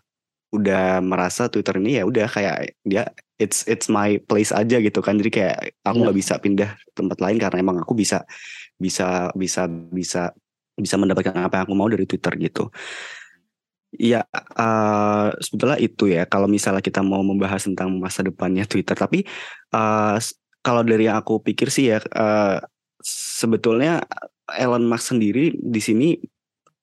udah 0.55 1.03
merasa 1.05 1.51
Twitter 1.53 1.77
ini 1.77 2.01
ya 2.01 2.03
udah 2.09 2.25
kayak 2.25 2.73
dia 2.81 3.05
it's 3.37 3.67
it's 3.67 3.91
my 3.91 4.17
place 4.25 4.49
aja 4.55 4.79
gitu 4.79 5.03
kan 5.03 5.19
jadi 5.19 5.31
kayak 5.31 5.55
aku 5.83 5.97
iya. 5.99 6.03
nggak 6.07 6.17
bisa 6.17 6.33
pindah 6.39 6.69
tempat 6.95 7.17
lain 7.19 7.37
karena 7.37 7.57
emang 7.61 7.77
aku 7.83 7.93
bisa 7.93 8.23
bisa 8.79 9.29
bisa 9.35 9.67
bisa 9.69 10.31
bisa 10.75 10.95
mendapatkan 10.99 11.35
apa 11.35 11.59
yang 11.59 11.65
aku 11.67 11.75
mau 11.75 11.87
dari 11.87 12.05
Twitter 12.07 12.33
gitu 12.39 12.71
Ya, 13.95 14.27
uh, 14.59 15.31
sebetulnya 15.39 15.79
itu 15.79 16.11
ya. 16.11 16.27
Kalau 16.27 16.51
misalnya 16.51 16.83
kita 16.83 16.99
mau 16.99 17.23
membahas 17.23 17.63
tentang 17.63 17.95
masa 17.95 18.27
depannya 18.27 18.67
Twitter, 18.67 18.91
tapi 18.91 19.23
uh, 19.71 20.19
kalau 20.59 20.83
dari 20.83 21.07
yang 21.07 21.15
aku 21.15 21.39
pikir 21.39 21.71
sih 21.71 21.95
ya, 21.95 22.03
uh, 22.03 22.59
sebetulnya 23.05 24.03
Elon 24.51 24.83
Musk 24.85 25.15
sendiri 25.15 25.55
di 25.55 25.81
sini 25.81 26.19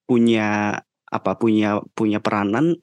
punya 0.03 0.79
apa 1.13 1.37
punya 1.37 1.79
punya 1.93 2.17
peranan 2.17 2.75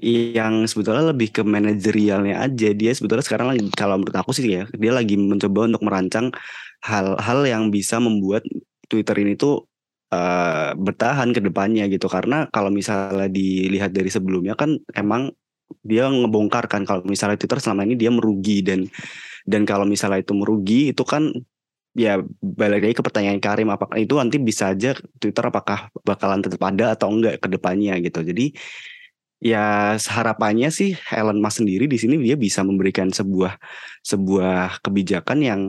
yang 0.00 0.64
sebetulnya 0.64 1.12
lebih 1.12 1.28
ke 1.36 1.44
manajerialnya 1.44 2.40
aja 2.40 2.72
dia 2.72 2.96
sebetulnya 2.96 3.20
sekarang 3.20 3.52
lagi 3.52 3.68
kalau 3.76 4.00
menurut 4.00 4.16
aku 4.16 4.32
sih 4.32 4.48
ya 4.48 4.64
dia 4.72 4.88
lagi 4.88 5.20
mencoba 5.20 5.68
untuk 5.68 5.84
merancang 5.84 6.32
hal-hal 6.80 7.44
yang 7.44 7.68
bisa 7.68 8.00
membuat 8.00 8.40
Twitter 8.88 9.20
ini 9.20 9.36
tuh 9.36 9.68
uh, 10.12 10.76
bertahan 10.76 11.32
ke 11.32 11.40
depannya 11.40 11.88
gitu. 11.88 12.06
Karena 12.06 12.46
kalau 12.52 12.68
misalnya 12.68 13.26
dilihat 13.32 13.96
dari 13.96 14.12
sebelumnya 14.12 14.52
kan 14.54 14.76
emang 14.92 15.32
dia 15.80 16.06
ngebongkar 16.12 16.68
kan. 16.68 16.84
Kalau 16.84 17.02
misalnya 17.08 17.40
Twitter 17.40 17.58
selama 17.58 17.88
ini 17.88 17.96
dia 17.96 18.12
merugi. 18.12 18.60
Dan 18.60 18.84
dan 19.48 19.64
kalau 19.66 19.88
misalnya 19.88 20.22
itu 20.22 20.36
merugi 20.36 20.94
itu 20.94 21.02
kan 21.02 21.32
ya 21.92 22.22
balik 22.40 22.88
lagi 22.88 22.94
ke 22.96 23.04
pertanyaan 23.04 23.40
Karim 23.42 23.68
apakah 23.68 24.00
itu 24.00 24.16
nanti 24.16 24.40
bisa 24.40 24.72
aja 24.72 24.96
Twitter 25.20 25.44
apakah 25.44 25.92
bakalan 26.00 26.40
tetap 26.40 26.62
ada 26.64 26.96
atau 26.96 27.12
enggak 27.12 27.42
ke 27.42 27.48
depannya 27.50 27.98
gitu. 28.00 28.22
Jadi 28.22 28.54
ya 29.42 29.98
harapannya 29.98 30.70
sih 30.70 30.94
Elon 31.10 31.42
Musk 31.42 31.66
sendiri 31.66 31.90
di 31.90 31.98
sini 31.98 32.14
dia 32.22 32.38
bisa 32.38 32.62
memberikan 32.62 33.10
sebuah 33.10 33.58
sebuah 34.06 34.78
kebijakan 34.86 35.38
yang 35.42 35.60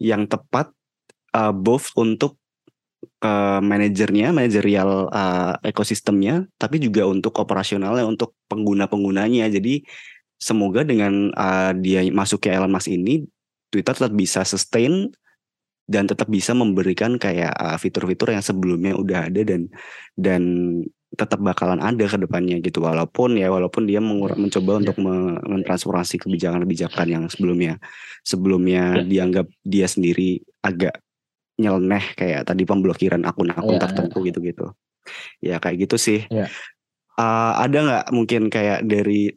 yang 0.00 0.24
tepat 0.26 0.72
uh, 1.36 1.52
both 1.52 1.92
untuk 1.94 2.41
uh, 3.22 3.60
manajernya, 3.62 4.34
manajerial 4.34 5.10
uh, 5.10 5.54
ekosistemnya, 5.62 6.46
tapi 6.58 6.82
juga 6.82 7.06
untuk 7.06 7.34
operasionalnya, 7.38 8.06
untuk 8.06 8.34
pengguna-penggunanya. 8.50 9.50
Jadi 9.50 9.82
semoga 10.38 10.82
dengan 10.82 11.30
uh, 11.34 11.72
dia 11.76 12.02
masuk 12.10 12.42
ke 12.42 12.48
Elon 12.50 12.72
Musk 12.72 12.90
ini, 12.90 13.26
Twitter 13.70 13.94
tetap 13.94 14.14
bisa 14.14 14.42
sustain 14.42 15.10
dan 15.86 16.06
tetap 16.06 16.30
bisa 16.30 16.54
memberikan 16.54 17.18
kayak 17.18 17.52
uh, 17.58 17.76
fitur-fitur 17.76 18.32
yang 18.32 18.44
sebelumnya 18.44 18.94
udah 18.94 19.28
ada 19.28 19.42
dan 19.42 19.66
dan 20.14 20.42
tetap 21.12 21.44
bakalan 21.44 21.76
ada 21.84 22.08
ke 22.08 22.16
depannya 22.16 22.56
gitu 22.64 22.80
walaupun 22.80 23.36
ya 23.36 23.52
walaupun 23.52 23.84
dia 23.84 24.00
mengur- 24.00 24.32
iya. 24.32 24.40
mencoba 24.40 24.70
yeah. 24.72 24.80
untuk 24.80 24.96
mentransformasi 25.44 26.16
kebijakan-kebijakan 26.24 27.06
yang 27.06 27.24
sebelumnya 27.28 27.76
sebelumnya 28.24 29.04
yeah. 29.04 29.04
dianggap 29.04 29.46
dia 29.60 29.84
sendiri 29.84 30.40
agak 30.64 30.96
nyeleneh 31.60 32.04
kayak 32.16 32.48
tadi 32.48 32.62
pemblokiran 32.64 33.22
akun-akun 33.28 33.76
yeah, 33.76 33.82
tertentu 33.82 34.18
gitu-gitu 34.24 34.66
ya 35.42 35.56
kayak 35.60 35.88
gitu 35.88 35.96
sih 36.00 36.20
yeah. 36.32 36.48
uh, 37.20 37.60
ada 37.60 37.78
nggak 37.82 38.06
mungkin 38.14 38.48
kayak 38.48 38.86
dari 38.88 39.32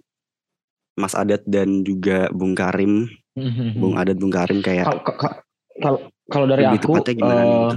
Mas 0.95 1.11
Adat 1.11 1.43
dan 1.43 1.83
juga 1.83 2.31
Bung 2.31 2.55
Karim 2.55 3.11
mm-hmm. 3.35 3.69
Bung 3.75 3.95
Adat 3.99 4.15
Bung 4.15 4.31
Karim 4.31 4.63
kayak 4.63 4.87
kalau 5.83 6.07
kalau 6.31 6.45
dari 6.47 6.63
aku 6.63 7.03
uh, 7.19 7.75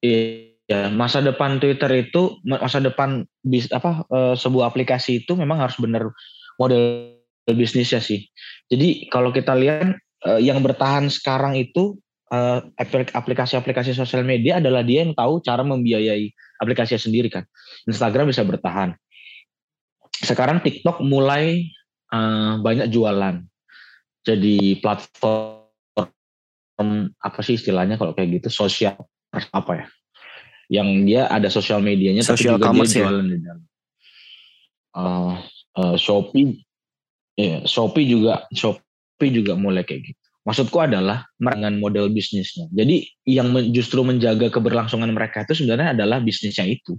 iya 0.00 0.90
masa 0.94 1.18
depan 1.18 1.58
Twitter 1.58 1.90
itu 1.98 2.38
masa 2.46 2.78
depan 2.78 3.26
bis 3.42 3.66
apa 3.74 4.06
uh, 4.06 4.38
sebuah 4.38 4.70
aplikasi 4.70 5.26
itu 5.26 5.34
memang 5.34 5.58
harus 5.58 5.74
benar 5.82 6.14
model 6.54 7.10
bisnisnya 7.50 7.98
sih. 7.98 8.22
Jadi 8.70 9.10
kalau 9.10 9.34
kita 9.34 9.58
lihat 9.58 9.98
uh, 10.22 10.38
yang 10.38 10.62
bertahan 10.62 11.10
sekarang 11.10 11.58
itu 11.58 11.98
uh, 12.30 12.58
aplikasi-aplikasi 13.14 13.92
sosial 13.92 14.22
media 14.22 14.62
adalah 14.62 14.86
dia 14.86 15.04
yang 15.04 15.12
tahu 15.12 15.42
cara 15.42 15.66
membiayai 15.66 16.30
aplikasinya 16.62 17.02
sendiri 17.02 17.28
kan. 17.28 17.44
Instagram 17.90 18.30
bisa 18.30 18.46
bertahan. 18.46 18.94
Sekarang 20.10 20.62
TikTok 20.62 21.02
mulai 21.02 21.68
uh, 22.14 22.62
banyak 22.62 22.88
jualan. 22.88 23.42
Jadi 24.20 24.78
platform 24.84 25.60
apa 27.20 27.40
sih 27.44 27.60
istilahnya 27.60 28.00
kalau 28.00 28.16
kayak 28.16 28.40
gitu 28.40 28.48
sosial 28.48 28.96
apa 29.52 29.84
ya 29.84 29.86
yang 30.70 31.04
dia 31.04 31.26
ada 31.28 31.50
sosial 31.52 31.82
medianya 31.84 32.24
social 32.24 32.56
tapi 32.56 32.80
juga 32.80 32.86
dia 32.86 33.04
jualan 33.04 33.26
ya? 33.26 33.28
di 33.28 33.38
dalam 33.42 33.62
uh, 34.96 35.34
uh, 35.76 35.96
Shopee 36.00 36.62
ya 37.36 37.66
Shopee 37.68 38.06
juga 38.08 38.48
Shopee 38.54 39.30
juga 39.34 39.58
mulai 39.58 39.84
kayak 39.84 40.14
gitu 40.14 40.19
maksudku 40.50 40.82
adalah 40.82 41.22
dengan 41.38 41.78
model 41.78 42.10
bisnisnya. 42.10 42.66
Jadi 42.74 43.06
yang 43.30 43.54
justru 43.70 44.02
menjaga 44.02 44.50
keberlangsungan 44.50 45.06
mereka 45.14 45.46
itu 45.46 45.62
sebenarnya 45.62 45.94
adalah 45.94 46.18
bisnisnya 46.18 46.66
itu. 46.66 46.98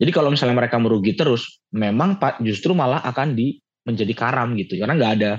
Jadi 0.00 0.08
kalau 0.08 0.32
misalnya 0.32 0.56
mereka 0.56 0.80
merugi 0.80 1.12
terus, 1.12 1.60
memang 1.76 2.16
pak 2.16 2.40
justru 2.40 2.72
malah 2.72 3.04
akan 3.04 3.36
di 3.36 3.60
menjadi 3.84 4.16
karam 4.16 4.56
gitu. 4.56 4.80
Karena 4.80 4.96
nggak 4.96 5.12
ada 5.20 5.30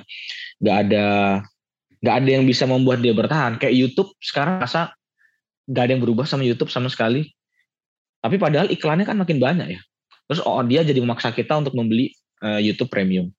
nggak 0.62 0.78
ada 0.86 1.06
nggak 1.98 2.16
ada 2.22 2.30
yang 2.30 2.46
bisa 2.46 2.70
membuat 2.70 3.02
dia 3.02 3.18
bertahan. 3.18 3.58
Kayak 3.58 3.74
YouTube 3.74 4.14
sekarang 4.22 4.62
rasa 4.62 4.94
nggak 5.66 5.82
ada 5.82 5.92
yang 5.98 6.04
berubah 6.06 6.30
sama 6.30 6.46
YouTube 6.46 6.70
sama 6.70 6.94
sekali. 6.94 7.26
Tapi 8.22 8.38
padahal 8.38 8.70
iklannya 8.70 9.10
kan 9.10 9.18
makin 9.18 9.42
banyak 9.42 9.68
ya. 9.74 9.82
Terus 10.30 10.46
oh 10.46 10.62
dia 10.62 10.86
jadi 10.86 11.02
memaksa 11.02 11.34
kita 11.34 11.58
untuk 11.58 11.74
membeli 11.74 12.14
uh, 12.46 12.62
YouTube 12.62 12.94
Premium 12.94 13.34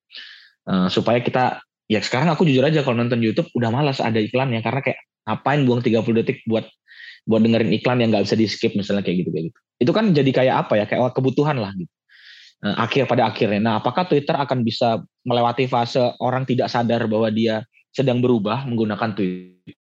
uh, 0.66 0.90
supaya 0.90 1.22
kita 1.22 1.62
ya 1.88 2.04
sekarang 2.04 2.28
aku 2.28 2.44
jujur 2.44 2.62
aja 2.62 2.84
kalau 2.84 3.00
nonton 3.00 3.18
YouTube 3.24 3.48
udah 3.56 3.72
malas 3.72 3.98
ada 3.98 4.20
iklannya 4.20 4.60
karena 4.60 4.84
kayak 4.84 5.00
ngapain 5.24 5.64
buang 5.64 5.80
30 5.80 6.04
detik 6.24 6.44
buat 6.44 6.68
buat 7.28 7.40
dengerin 7.44 7.72
iklan 7.76 8.00
yang 8.00 8.12
nggak 8.12 8.24
bisa 8.24 8.36
di 8.36 8.48
skip 8.48 8.72
misalnya 8.72 9.04
kayak 9.04 9.24
gitu 9.24 9.30
kayak 9.32 9.44
gitu. 9.52 9.58
Itu 9.80 9.92
kan 9.92 10.04
jadi 10.16 10.30
kayak 10.32 10.54
apa 10.68 10.74
ya 10.80 10.84
kayak 10.88 11.12
kebutuhan 11.12 11.60
lah 11.60 11.72
gitu. 11.76 11.92
Uh, 12.58 12.74
akhir 12.74 13.06
pada 13.06 13.30
akhirnya. 13.30 13.60
Nah, 13.62 13.74
apakah 13.78 14.08
Twitter 14.10 14.34
akan 14.34 14.66
bisa 14.66 14.98
melewati 15.22 15.70
fase 15.70 16.02
orang 16.18 16.42
tidak 16.42 16.66
sadar 16.66 17.06
bahwa 17.06 17.30
dia 17.30 17.62
sedang 17.94 18.18
berubah 18.18 18.66
menggunakan 18.66 19.14
Twitter 19.14 19.77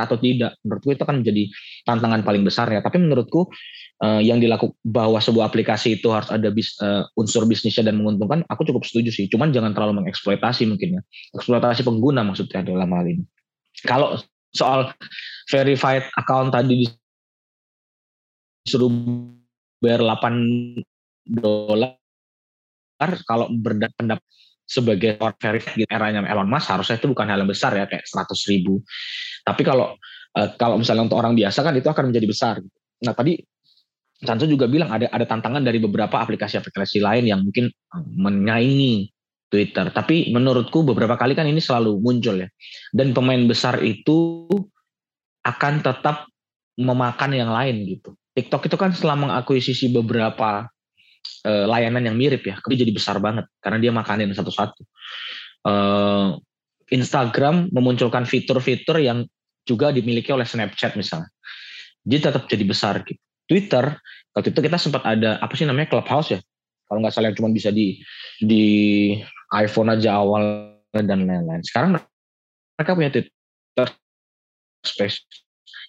atau 0.00 0.16
tidak? 0.16 0.56
Menurutku 0.64 0.96
itu 0.96 1.04
kan 1.04 1.20
menjadi 1.20 1.42
tantangan 1.84 2.20
paling 2.24 2.42
besar 2.46 2.66
ya. 2.72 2.80
Tapi 2.80 2.96
menurutku 2.96 3.52
uh, 4.00 4.20
yang 4.24 4.40
dilakukan 4.40 4.72
bahwa 4.86 5.20
sebuah 5.20 5.52
aplikasi 5.52 6.00
itu 6.00 6.08
harus 6.08 6.32
ada 6.32 6.48
bis, 6.48 6.74
uh, 6.80 7.04
unsur 7.18 7.44
bisnisnya 7.44 7.92
dan 7.92 8.00
menguntungkan, 8.00 8.46
aku 8.48 8.64
cukup 8.64 8.88
setuju 8.88 9.12
sih. 9.12 9.28
Cuman 9.28 9.52
jangan 9.52 9.76
terlalu 9.76 10.04
mengeksploitasi 10.04 10.64
mungkin 10.70 10.98
ya. 10.98 11.02
Eksploitasi 11.36 11.84
pengguna 11.84 12.24
maksudnya 12.24 12.64
dalam 12.64 12.88
hal 12.92 13.06
ini. 13.06 13.24
Kalau 13.84 14.16
soal 14.52 14.92
verified 15.48 16.04
account 16.16 16.52
tadi 16.52 16.88
disuruh 18.62 18.92
bayar 19.82 20.06
8 20.06 20.78
dolar 21.26 21.98
kalau 23.26 23.50
berpendapat 23.50 24.22
sebagai 24.72 25.20
orang 25.20 25.36
verified 25.36 25.76
di 25.76 25.84
eranya 25.84 26.24
Elon 26.24 26.48
Musk 26.48 26.72
harusnya 26.72 26.96
itu 26.96 27.12
bukan 27.12 27.28
hal 27.28 27.44
yang 27.44 27.50
besar 27.52 27.76
ya 27.76 27.84
kayak 27.84 28.08
100 28.08 28.32
ribu. 28.48 28.80
Tapi 29.44 29.62
kalau 29.68 29.92
uh, 30.32 30.48
kalau 30.56 30.80
misalnya 30.80 31.04
untuk 31.04 31.20
orang 31.20 31.36
biasa 31.36 31.60
kan 31.60 31.76
itu 31.76 31.88
akan 31.92 32.08
menjadi 32.08 32.26
besar. 32.26 32.56
Nah 33.04 33.12
tadi 33.12 33.36
Sanso 34.22 34.46
juga 34.46 34.70
bilang 34.70 34.88
ada 34.88 35.10
ada 35.10 35.26
tantangan 35.26 35.66
dari 35.66 35.82
beberapa 35.82 36.22
aplikasi-aplikasi 36.22 37.02
lain 37.02 37.26
yang 37.26 37.42
mungkin 37.42 37.68
eh, 37.68 38.04
menyaingi 38.16 39.12
Twitter. 39.52 39.92
Tapi 39.92 40.32
menurutku 40.32 40.86
beberapa 40.86 41.20
kali 41.20 41.36
kan 41.36 41.44
ini 41.44 41.60
selalu 41.60 42.00
muncul 42.00 42.40
ya. 42.40 42.48
Dan 42.94 43.12
pemain 43.12 43.42
besar 43.44 43.82
itu 43.84 44.48
akan 45.42 45.82
tetap 45.84 46.30
memakan 46.80 47.30
yang 47.36 47.50
lain 47.52 47.84
gitu. 47.84 48.16
TikTok 48.32 48.72
itu 48.72 48.76
kan 48.80 48.96
setelah 48.96 49.18
mengakuisisi 49.18 49.92
beberapa 49.92 50.71
uh, 51.46 51.66
layanan 51.68 52.06
yang 52.12 52.16
mirip 52.16 52.42
ya, 52.46 52.58
tapi 52.58 52.74
jadi 52.78 52.92
besar 52.92 53.18
banget 53.18 53.48
karena 53.62 53.78
dia 53.78 53.92
makanin 53.94 54.30
satu-satu. 54.32 54.82
Uh, 55.62 56.36
Instagram 56.92 57.72
memunculkan 57.72 58.28
fitur-fitur 58.28 59.00
yang 59.00 59.24
juga 59.64 59.94
dimiliki 59.94 60.28
oleh 60.34 60.44
Snapchat 60.44 60.98
misalnya. 60.98 61.30
Dia 62.02 62.18
tetap 62.18 62.50
jadi 62.50 62.66
besar 62.66 63.00
gitu. 63.06 63.20
Twitter 63.46 63.84
waktu 64.32 64.48
itu 64.50 64.60
kita 64.64 64.78
sempat 64.80 65.02
ada 65.04 65.36
apa 65.38 65.52
sih 65.52 65.68
namanya 65.68 65.92
Clubhouse 65.92 66.32
ya 66.32 66.40
kalau 66.88 67.04
nggak 67.04 67.14
salah 67.14 67.36
cuma 67.36 67.52
bisa 67.52 67.68
di 67.68 68.00
di 68.40 68.64
iPhone 69.52 69.92
aja 69.92 70.20
awal 70.20 70.72
dan 70.92 71.28
lain-lain 71.28 71.60
sekarang 71.64 72.00
mereka 72.76 72.92
punya 72.96 73.10
Twitter 73.12 73.88
Space 74.84 75.24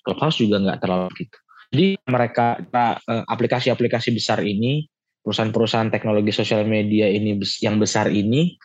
Clubhouse 0.04 0.44
juga 0.44 0.60
nggak 0.60 0.80
terlalu 0.84 1.08
gitu 1.24 1.38
jadi 1.74 1.88
mereka 2.06 2.60
eh, 2.60 3.24
aplikasi-aplikasi 3.32 4.12
besar 4.12 4.44
ini 4.44 4.86
perusahaan-perusahaan 5.24 5.90
teknologi 5.90 6.36
sosial 6.36 6.68
media 6.68 7.08
ini 7.08 7.40
yang 7.64 7.80
besar 7.80 8.12
ini 8.12 8.60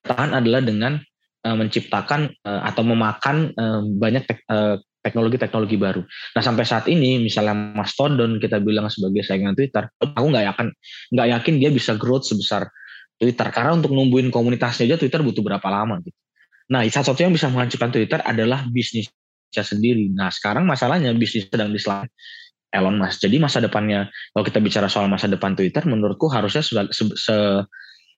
tahan 0.00 0.32
adalah 0.32 0.64
dengan 0.64 0.96
uh, 1.44 1.56
menciptakan 1.56 2.32
uh, 2.48 2.60
atau 2.64 2.82
memakan 2.82 3.52
uh, 3.52 3.84
banyak 3.84 4.24
teknologi-teknologi 5.04 5.76
baru. 5.76 6.00
Nah 6.32 6.42
sampai 6.42 6.64
saat 6.64 6.88
ini 6.88 7.20
misalnya 7.20 7.52
Mastodon 7.52 8.40
kita 8.40 8.56
bilang 8.64 8.88
sebagai 8.88 9.20
saingan 9.20 9.52
Twitter, 9.52 9.84
aku 10.00 10.26
nggak 10.32 10.48
yakin 10.48 10.66
nggak 11.12 11.28
yakin 11.36 11.54
dia 11.60 11.68
bisa 11.68 11.92
growth 12.00 12.24
sebesar 12.24 12.64
Twitter 13.20 13.46
karena 13.52 13.76
untuk 13.76 13.92
numbuhin 13.92 14.32
komunitasnya 14.32 14.88
aja 14.88 14.96
Twitter 14.96 15.20
butuh 15.20 15.44
berapa 15.44 15.68
lama 15.68 16.00
gitu. 16.00 16.16
Nah 16.72 16.80
satu-satu 16.88 17.20
yang 17.20 17.36
bisa 17.36 17.52
menghancurkan 17.52 17.92
Twitter 17.92 18.24
adalah 18.24 18.64
bisnisnya 18.64 19.60
sendiri. 19.60 20.08
Nah 20.08 20.32
sekarang 20.32 20.64
masalahnya 20.64 21.12
bisnis 21.12 21.44
sedang 21.52 21.68
diselang 21.68 22.08
Elon 22.74 22.98
Musk. 22.98 23.22
Jadi 23.22 23.38
masa 23.38 23.62
depannya 23.62 24.10
kalau 24.34 24.44
kita 24.44 24.58
bicara 24.58 24.90
soal 24.90 25.06
masa 25.06 25.30
depan 25.30 25.54
Twitter, 25.54 25.86
menurutku 25.86 26.26
harusnya 26.26 26.60
se, 26.60 26.74
se, 26.90 27.36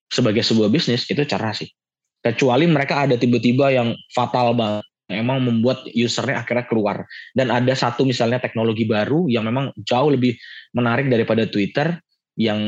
sebagai 0.09 0.41
sebuah 0.41 0.73
bisnis 0.73 1.05
itu 1.05 1.21
cara 1.29 1.53
sih. 1.53 1.69
Kecuali 2.25 2.65
mereka 2.65 3.05
ada 3.05 3.21
tiba-tiba 3.21 3.71
yang 3.71 3.93
fatal 4.11 4.57
banget 4.57 4.89
memang 5.07 5.39
membuat 5.39 5.87
usernya 5.95 6.43
akhirnya 6.43 6.67
keluar 6.67 7.07
dan 7.31 7.55
ada 7.55 7.71
satu 7.79 8.03
misalnya 8.03 8.43
teknologi 8.43 8.83
baru 8.91 9.31
yang 9.31 9.47
memang 9.47 9.71
jauh 9.87 10.11
lebih 10.11 10.35
menarik 10.75 11.07
daripada 11.07 11.47
Twitter 11.47 11.95
yang 12.35 12.59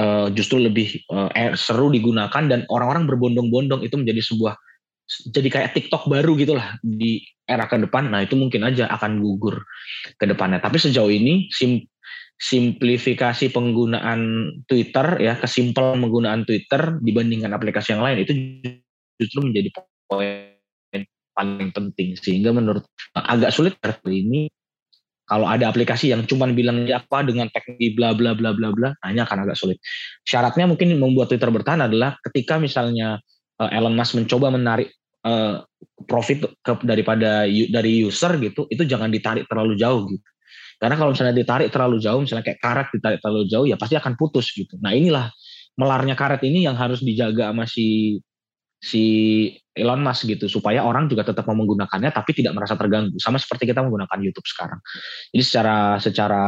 uh, 0.00 0.32
justru 0.32 0.64
lebih 0.64 1.04
uh, 1.12 1.52
seru 1.52 1.92
digunakan 1.92 2.42
dan 2.48 2.64
orang-orang 2.72 3.04
berbondong-bondong 3.04 3.84
itu 3.84 3.94
menjadi 4.00 4.24
sebuah 4.24 4.56
jadi 5.04 5.48
kayak 5.52 5.70
TikTok 5.76 6.08
baru 6.08 6.32
gitulah 6.36 6.80
di 6.80 7.20
era 7.44 7.68
ke 7.68 7.76
depan. 7.76 8.08
Nah 8.08 8.24
itu 8.24 8.34
mungkin 8.40 8.64
aja 8.64 8.88
akan 8.88 9.20
gugur 9.20 9.60
ke 10.16 10.24
depannya. 10.24 10.64
Tapi 10.64 10.80
sejauh 10.80 11.12
ini 11.12 11.48
sim 11.52 11.84
simplifikasi 12.34 13.54
penggunaan 13.54 14.50
Twitter 14.66 15.22
ya 15.22 15.38
kesimpel 15.38 15.94
penggunaan 15.94 16.42
Twitter 16.42 16.98
dibandingkan 16.98 17.54
aplikasi 17.54 17.94
yang 17.94 18.02
lain 18.02 18.26
itu 18.26 18.32
justru 19.20 19.44
menjadi 19.44 19.68
poin 20.08 20.50
paling 21.36 21.70
penting. 21.70 22.16
Sehingga 22.16 22.50
menurut 22.56 22.88
agak 23.14 23.52
sulit 23.52 23.76
ini 24.08 24.48
kalau 25.24 25.48
ada 25.48 25.72
aplikasi 25.72 26.12
yang 26.12 26.28
cuma 26.28 26.44
bilang 26.52 26.84
apa 26.92 27.24
dengan 27.24 27.48
teknologi 27.48 27.96
bla 27.96 28.12
bla 28.12 28.36
bla 28.36 28.52
bla 28.52 28.68
bla 28.72 28.88
hanya 29.04 29.24
akan 29.24 29.48
agak 29.48 29.56
sulit. 29.56 29.80
Syaratnya 30.24 30.68
mungkin 30.68 30.96
membuat 30.96 31.32
Twitter 31.32 31.48
bertahan 31.48 31.88
adalah 31.88 32.16
ketika 32.24 32.60
misalnya 32.60 33.20
uh, 33.60 33.70
Elon 33.70 33.94
Musk 33.94 34.18
mencoba 34.18 34.50
menarik 34.50 34.90
uh, 35.26 35.62
profit 36.04 36.44
ke, 36.60 36.72
daripada 36.82 37.46
dari 37.46 37.92
user 38.04 38.36
gitu 38.42 38.66
itu 38.68 38.82
jangan 38.84 39.08
ditarik 39.10 39.46
terlalu 39.46 39.74
jauh 39.78 40.06
gitu. 40.10 40.28
Karena 40.78 40.98
kalau 40.98 41.14
misalnya 41.14 41.34
ditarik 41.34 41.70
terlalu 41.70 41.96
jauh 42.02 42.20
misalnya 42.20 42.44
kayak 42.44 42.60
karet 42.60 42.88
ditarik 42.92 43.18
terlalu 43.22 43.44
jauh 43.46 43.66
ya 43.66 43.76
pasti 43.78 43.94
akan 43.96 44.18
putus 44.18 44.50
gitu. 44.52 44.74
Nah 44.82 44.92
inilah 44.92 45.30
melarnya 45.78 46.14
karet 46.18 46.42
ini 46.44 46.66
yang 46.66 46.74
harus 46.74 47.02
dijaga 47.02 47.54
masih 47.54 48.20
si 48.84 49.04
Elon 49.72 50.04
Musk 50.04 50.28
gitu 50.28 50.46
supaya 50.46 50.84
orang 50.84 51.08
juga 51.08 51.24
tetap 51.24 51.48
mau 51.48 51.56
menggunakannya 51.56 52.12
tapi 52.12 52.36
tidak 52.36 52.52
merasa 52.54 52.76
terganggu. 52.76 53.16
Sama 53.18 53.40
seperti 53.40 53.70
kita 53.70 53.80
menggunakan 53.80 54.18
YouTube 54.20 54.44
sekarang. 54.44 54.78
Jadi 55.32 55.42
secara 55.42 55.96
secara 55.98 56.40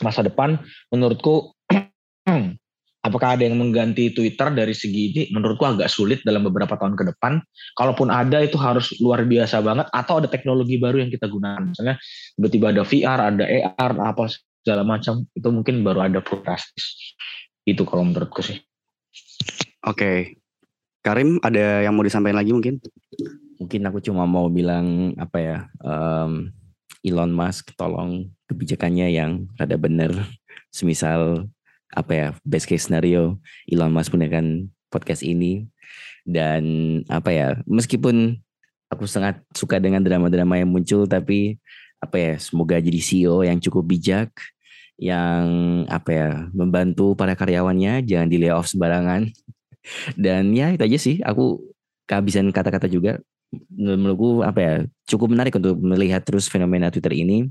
masa 0.00 0.20
depan 0.22 0.60
menurutku 0.92 1.52
apakah 3.04 3.36
ada 3.36 3.44
yang 3.44 3.60
mengganti 3.60 4.10
Twitter 4.16 4.48
dari 4.48 4.72
segi 4.72 5.02
ini 5.12 5.22
menurutku 5.28 5.68
agak 5.68 5.92
sulit 5.92 6.24
dalam 6.24 6.48
beberapa 6.48 6.72
tahun 6.80 6.96
ke 6.96 7.12
depan. 7.12 7.44
Kalaupun 7.76 8.08
ada 8.08 8.40
itu 8.40 8.56
harus 8.56 8.96
luar 8.98 9.28
biasa 9.28 9.60
banget 9.60 9.86
atau 9.92 10.24
ada 10.24 10.28
teknologi 10.32 10.80
baru 10.80 11.04
yang 11.04 11.12
kita 11.12 11.28
gunakan. 11.28 11.68
Misalnya 11.70 12.00
tiba-tiba 12.40 12.66
ada 12.72 12.82
VR, 12.82 13.20
ada 13.20 13.44
AR, 13.44 13.92
apa 14.00 14.24
segala 14.64 14.82
macam 14.82 15.28
itu 15.36 15.48
mungkin 15.52 15.84
baru 15.84 16.08
ada 16.08 16.24
progresif. 16.24 17.12
Itu 17.68 17.84
kalau 17.84 18.08
menurutku 18.08 18.40
sih. 18.40 18.56
Oke, 19.84 20.40
Karim 21.04 21.36
ada 21.44 21.84
yang 21.84 21.92
mau 21.92 22.00
disampaikan 22.00 22.40
lagi 22.40 22.56
mungkin? 22.56 22.80
Mungkin 23.60 23.80
aku 23.84 24.00
cuma 24.00 24.24
mau 24.24 24.48
bilang 24.48 25.12
apa 25.20 25.38
ya, 25.38 25.58
um, 25.84 26.48
Elon 27.04 27.28
Musk 27.28 27.76
tolong 27.76 28.32
kebijakannya 28.48 29.12
yang 29.12 29.44
rada 29.60 29.76
bener. 29.76 30.16
Semisal 30.72 31.46
apa 31.94 32.12
ya 32.12 32.28
best 32.42 32.66
case 32.66 32.90
scenario 32.90 33.38
Elon 33.70 33.94
Musk 33.94 34.10
menggunakan 34.12 34.68
podcast 34.90 35.22
ini. 35.22 35.64
Dan 36.24 36.64
apa 37.06 37.30
ya 37.30 37.48
meskipun 37.68 38.40
aku 38.88 39.04
sangat 39.04 39.44
suka 39.52 39.76
dengan 39.78 40.00
drama-drama 40.00 40.56
yang 40.56 40.72
muncul 40.72 41.04
tapi 41.04 41.60
apa 42.00 42.16
ya 42.16 42.32
semoga 42.40 42.80
jadi 42.80 43.00
CEO 43.00 43.44
yang 43.44 43.60
cukup 43.60 43.84
bijak 43.84 44.30
yang 45.00 45.44
apa 45.90 46.10
ya 46.12 46.28
membantu 46.54 47.18
para 47.18 47.34
karyawannya 47.34 48.06
jangan 48.06 48.28
di 48.30 48.36
layoff 48.40 48.70
sembarangan. 48.70 49.30
Dan 50.16 50.56
ya 50.56 50.72
itu 50.72 50.82
aja 50.84 50.98
sih 50.98 51.16
aku 51.20 51.60
kehabisan 52.08 52.48
kata-kata 52.52 52.88
juga 52.88 53.20
menurutku 53.70 54.42
apa 54.42 54.60
ya 54.60 54.74
cukup 55.04 55.32
menarik 55.36 55.54
untuk 55.56 55.76
melihat 55.80 56.24
terus 56.24 56.46
fenomena 56.46 56.88
Twitter 56.88 57.12
ini. 57.14 57.48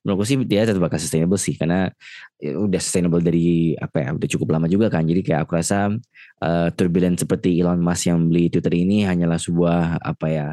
Menurutku 0.00 0.24
sih 0.24 0.36
dia 0.48 0.64
tetap 0.64 0.80
bakal 0.80 0.96
sustainable 0.96 1.36
sih 1.36 1.56
karena 1.60 1.92
ya, 2.40 2.56
udah 2.56 2.80
sustainable 2.80 3.20
dari 3.20 3.76
apa 3.76 4.00
ya 4.00 4.08
udah 4.16 4.28
cukup 4.28 4.48
lama 4.56 4.66
juga 4.68 4.88
kan. 4.88 5.04
Jadi 5.04 5.20
kayak 5.20 5.44
aku 5.44 5.60
rasa 5.60 5.92
uh, 6.40 6.68
turbulent 6.72 7.20
seperti 7.20 7.60
Elon 7.60 7.80
Musk 7.80 8.08
yang 8.08 8.18
beli 8.28 8.48
Twitter 8.48 8.72
ini 8.72 9.04
hanyalah 9.04 9.36
sebuah 9.36 10.00
apa 10.00 10.26
ya 10.28 10.46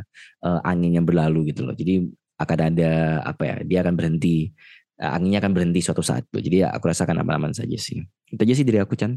uh, 0.43 0.59
angin 0.67 0.99
yang 0.99 1.05
berlalu 1.07 1.55
gitu 1.55 1.63
loh. 1.63 1.75
Jadi 1.75 2.07
akan 2.37 2.59
ada 2.69 2.91
apa 3.25 3.43
ya 3.43 3.55
dia 3.65 3.79
akan 3.81 3.93
berhenti 3.97 4.51
uh, 5.01 5.15
anginnya 5.15 5.39
akan 5.41 5.51
berhenti 5.53 5.79
suatu 5.79 6.03
saat 6.03 6.25
tuh. 6.27 6.41
Jadi 6.43 6.65
ya, 6.65 6.73
aku 6.73 6.89
rasakan 6.89 7.21
aman-aman 7.21 7.53
saja 7.55 7.77
sih. 7.77 8.03
Itu 8.27 8.41
aja 8.43 8.53
sih 8.53 8.65
dari 8.67 8.81
aku 8.81 8.97
Chan. 8.99 9.15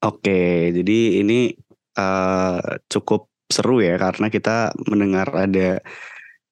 Oke, 0.00 0.72
jadi 0.72 1.20
ini 1.20 1.52
uh, 2.00 2.56
cukup 2.88 3.28
seru 3.52 3.84
ya 3.84 4.00
karena 4.00 4.32
kita 4.32 4.72
mendengar 4.88 5.28
ada 5.36 5.84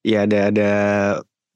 ya 0.04 0.28
ada 0.28 0.38
ada 0.52 0.70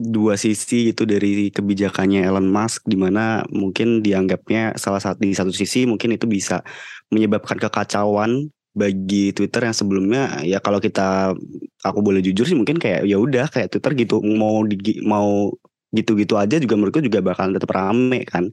dua 0.01 0.35
sisi 0.41 0.95
itu 0.95 1.05
dari 1.05 1.53
kebijakannya 1.53 2.25
Elon 2.25 2.49
Musk 2.49 2.89
di 2.89 2.97
mana 2.97 3.45
mungkin 3.53 4.01
dianggapnya 4.01 4.75
salah 4.81 5.05
satu 5.05 5.21
di 5.21 5.37
satu 5.37 5.53
sisi 5.53 5.85
mungkin 5.85 6.17
itu 6.17 6.25
bisa 6.25 6.65
menyebabkan 7.13 7.61
kekacauan 7.61 8.49
bagi 8.73 9.37
Twitter 9.37 9.69
yang 9.69 9.77
sebelumnya 9.77 10.41
ya 10.49 10.59
kalau 10.65 10.81
kita 10.81 11.37
aku 11.85 12.01
boleh 12.01 12.25
jujur 12.25 12.49
sih 12.49 12.57
mungkin 12.57 12.81
kayak 12.81 13.05
ya 13.05 13.21
udah 13.21 13.53
kayak 13.53 13.69
Twitter 13.69 13.93
gitu 14.09 14.25
mau 14.25 14.65
di, 14.65 14.97
mau 15.05 15.53
gitu-gitu 15.93 16.41
aja 16.41 16.57
juga 16.57 16.81
menurutku 16.81 17.05
juga 17.05 17.21
bakalan 17.21 17.53
tetap 17.53 17.69
rame 17.77 18.25
kan 18.25 18.49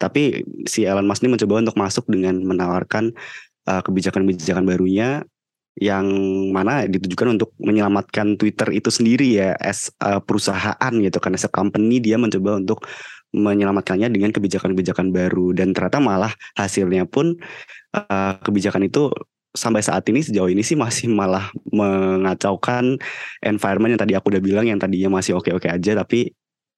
tapi 0.00 0.40
si 0.64 0.88
Elon 0.88 1.04
Musk 1.04 1.20
ini 1.20 1.36
mencoba 1.36 1.60
untuk 1.60 1.76
masuk 1.76 2.08
dengan 2.08 2.40
menawarkan 2.40 3.12
uh, 3.68 3.84
kebijakan-kebijakan 3.84 4.64
barunya 4.64 5.28
yang 5.78 6.08
mana 6.50 6.88
ditujukan 6.88 7.38
untuk 7.38 7.52
menyelamatkan 7.60 8.34
Twitter 8.40 8.72
itu 8.74 8.88
sendiri 8.90 9.38
ya 9.38 9.54
as 9.60 9.92
uh, 10.02 10.18
perusahaan 10.18 10.92
gitu 10.92 11.20
karena 11.20 11.36
as 11.36 11.46
company 11.52 12.00
dia 12.00 12.16
mencoba 12.16 12.58
untuk 12.58 12.82
menyelamatkannya 13.30 14.10
dengan 14.10 14.34
kebijakan-kebijakan 14.34 15.14
baru. 15.14 15.54
Dan 15.54 15.70
ternyata 15.70 16.02
malah 16.02 16.32
hasilnya 16.58 17.06
pun 17.06 17.38
uh, 17.94 18.32
kebijakan 18.42 18.90
itu 18.90 19.12
sampai 19.50 19.82
saat 19.82 20.06
ini 20.10 20.22
sejauh 20.22 20.50
ini 20.50 20.62
sih 20.62 20.78
masih 20.78 21.10
malah 21.10 21.50
mengacaukan 21.74 22.98
environment 23.42 23.98
yang 23.98 24.02
tadi 24.02 24.14
aku 24.14 24.30
udah 24.30 24.42
bilang 24.42 24.66
yang 24.70 24.78
tadinya 24.78 25.18
masih 25.18 25.34
oke-oke 25.38 25.66
aja 25.66 25.98
tapi 25.98 26.30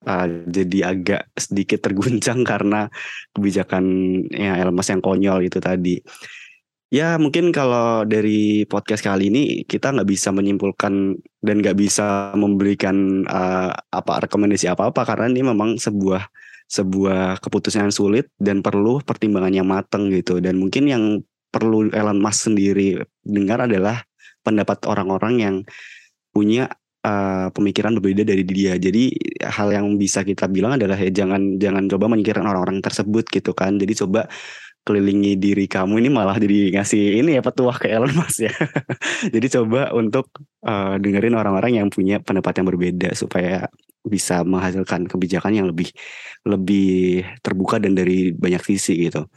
uh, 0.06 0.26
jadi 0.48 0.78
agak 0.94 1.22
sedikit 1.34 1.82
terguncang 1.82 2.44
karena 2.50 2.88
kebijakan 3.34 3.84
ya 4.30 4.58
Elon 4.58 4.76
yang 4.76 5.02
konyol 5.02 5.38
itu 5.46 5.58
tadi. 5.58 5.98
Ya 6.92 7.16
mungkin 7.16 7.56
kalau 7.56 8.04
dari 8.04 8.68
podcast 8.68 9.00
kali 9.00 9.32
ini 9.32 9.64
kita 9.64 9.96
nggak 9.96 10.04
bisa 10.04 10.28
menyimpulkan 10.28 11.16
dan 11.40 11.56
nggak 11.64 11.72
bisa 11.80 12.36
memberikan 12.36 13.24
uh, 13.24 13.72
apa 13.72 14.28
rekomendasi 14.28 14.68
apa 14.68 14.92
apa 14.92 15.00
karena 15.08 15.32
ini 15.32 15.40
memang 15.40 15.80
sebuah 15.80 16.28
sebuah 16.68 17.40
keputusan 17.40 17.88
yang 17.88 17.96
sulit 17.96 18.28
dan 18.36 18.60
perlu 18.60 19.00
pertimbangan 19.00 19.56
yang 19.56 19.68
matang 19.68 20.12
gitu 20.12 20.36
dan 20.44 20.60
mungkin 20.60 20.84
yang 20.84 21.04
perlu 21.48 21.88
Elon 21.92 22.20
Musk 22.20 22.52
sendiri 22.52 23.00
dengar 23.24 23.64
adalah 23.64 24.04
pendapat 24.44 24.84
orang-orang 24.84 25.34
yang 25.40 25.56
punya 26.32 26.72
uh, 27.02 27.48
pemikiran 27.50 27.98
berbeda 27.98 28.22
dari 28.26 28.42
dia. 28.46 28.78
Jadi 28.78 29.12
hal 29.42 29.68
yang 29.74 29.98
bisa 29.98 30.22
kita 30.22 30.46
bilang 30.48 30.78
adalah 30.78 30.96
ya 30.98 31.10
jangan 31.10 31.58
jangan 31.58 31.86
coba 31.90 32.10
menyingkirkan 32.10 32.46
orang-orang 32.46 32.78
tersebut 32.80 33.26
gitu 33.28 33.52
kan. 33.52 33.76
Jadi 33.78 33.92
coba 34.06 34.30
kelilingi 34.82 35.38
diri 35.38 35.70
kamu 35.70 36.02
ini 36.02 36.10
malah 36.10 36.34
jadi 36.42 36.74
ngasih 36.74 37.22
ini 37.22 37.38
ya 37.38 37.42
petuah 37.42 37.78
ke 37.78 37.86
Elon 37.86 38.10
Musk 38.18 38.50
ya. 38.50 38.54
jadi 39.34 39.46
coba 39.60 39.94
untuk 39.94 40.34
uh, 40.66 40.98
dengerin 40.98 41.38
orang-orang 41.38 41.78
yang 41.78 41.86
punya 41.86 42.18
pendapat 42.18 42.58
yang 42.58 42.66
berbeda 42.66 43.14
supaya 43.14 43.70
bisa 44.02 44.42
menghasilkan 44.42 45.06
kebijakan 45.06 45.54
yang 45.54 45.66
lebih 45.70 45.94
lebih 46.42 47.22
terbuka 47.46 47.78
dan 47.78 47.94
dari 47.94 48.34
banyak 48.34 48.62
sisi 48.66 49.06
gitu. 49.06 49.30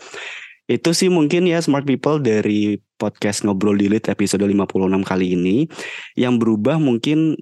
Itu 0.66 0.98
sih 0.98 1.14
mungkin 1.14 1.46
ya 1.46 1.62
smart 1.62 1.86
people 1.86 2.18
dari 2.18 2.82
podcast 2.98 3.46
Ngobrol 3.46 3.78
Dilit 3.78 4.10
episode 4.10 4.42
56 4.42 5.06
kali 5.06 5.38
ini. 5.38 5.70
Yang 6.18 6.34
berubah 6.42 6.82
mungkin 6.82 7.38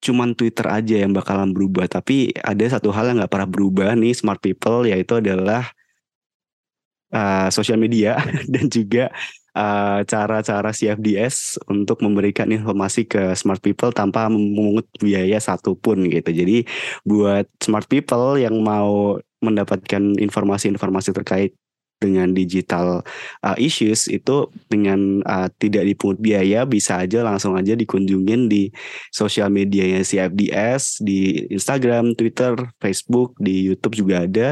cuman 0.00 0.36
Twitter 0.36 0.66
aja 0.68 0.96
yang 1.02 1.12
bakalan 1.16 1.50
berubah. 1.50 1.88
Tapi 1.88 2.32
ada 2.40 2.64
satu 2.68 2.92
hal 2.92 3.12
yang 3.12 3.22
nggak 3.22 3.32
pernah 3.32 3.48
berubah 3.48 3.88
nih 3.96 4.14
smart 4.14 4.40
people 4.40 4.84
yaitu 4.84 5.18
adalah 5.18 5.70
uh, 7.12 7.48
sosial 7.48 7.80
media 7.80 8.18
dan 8.52 8.66
juga 8.68 9.10
uh, 9.56 10.04
cara-cara 10.04 10.70
CFDS 10.70 11.64
untuk 11.66 12.04
memberikan 12.04 12.46
informasi 12.52 13.08
ke 13.08 13.32
smart 13.32 13.64
people 13.64 13.90
tanpa 13.90 14.28
memungut 14.28 14.86
biaya 15.00 15.40
satupun 15.40 16.06
gitu. 16.12 16.30
Jadi 16.30 16.68
buat 17.08 17.48
smart 17.58 17.88
people 17.88 18.36
yang 18.36 18.60
mau 18.60 19.16
mendapatkan 19.40 20.16
informasi-informasi 20.16 21.12
terkait 21.12 21.52
dengan 21.96 22.36
digital 22.36 23.00
uh, 23.40 23.56
issues 23.56 24.04
itu 24.12 24.52
dengan 24.68 25.24
uh, 25.24 25.48
tidak 25.56 25.88
dipungut 25.88 26.20
biaya 26.20 26.68
bisa 26.68 27.00
aja 27.00 27.24
langsung 27.24 27.56
aja 27.56 27.72
dikunjungin 27.72 28.52
di 28.52 28.68
sosial 29.08 29.48
medianya 29.48 30.04
CFDS 30.04 31.00
di 31.00 31.48
Instagram, 31.48 32.12
Twitter, 32.14 32.54
Facebook, 32.78 33.34
di 33.40 33.66
YouTube 33.66 33.96
juga 33.96 34.28
ada. 34.28 34.48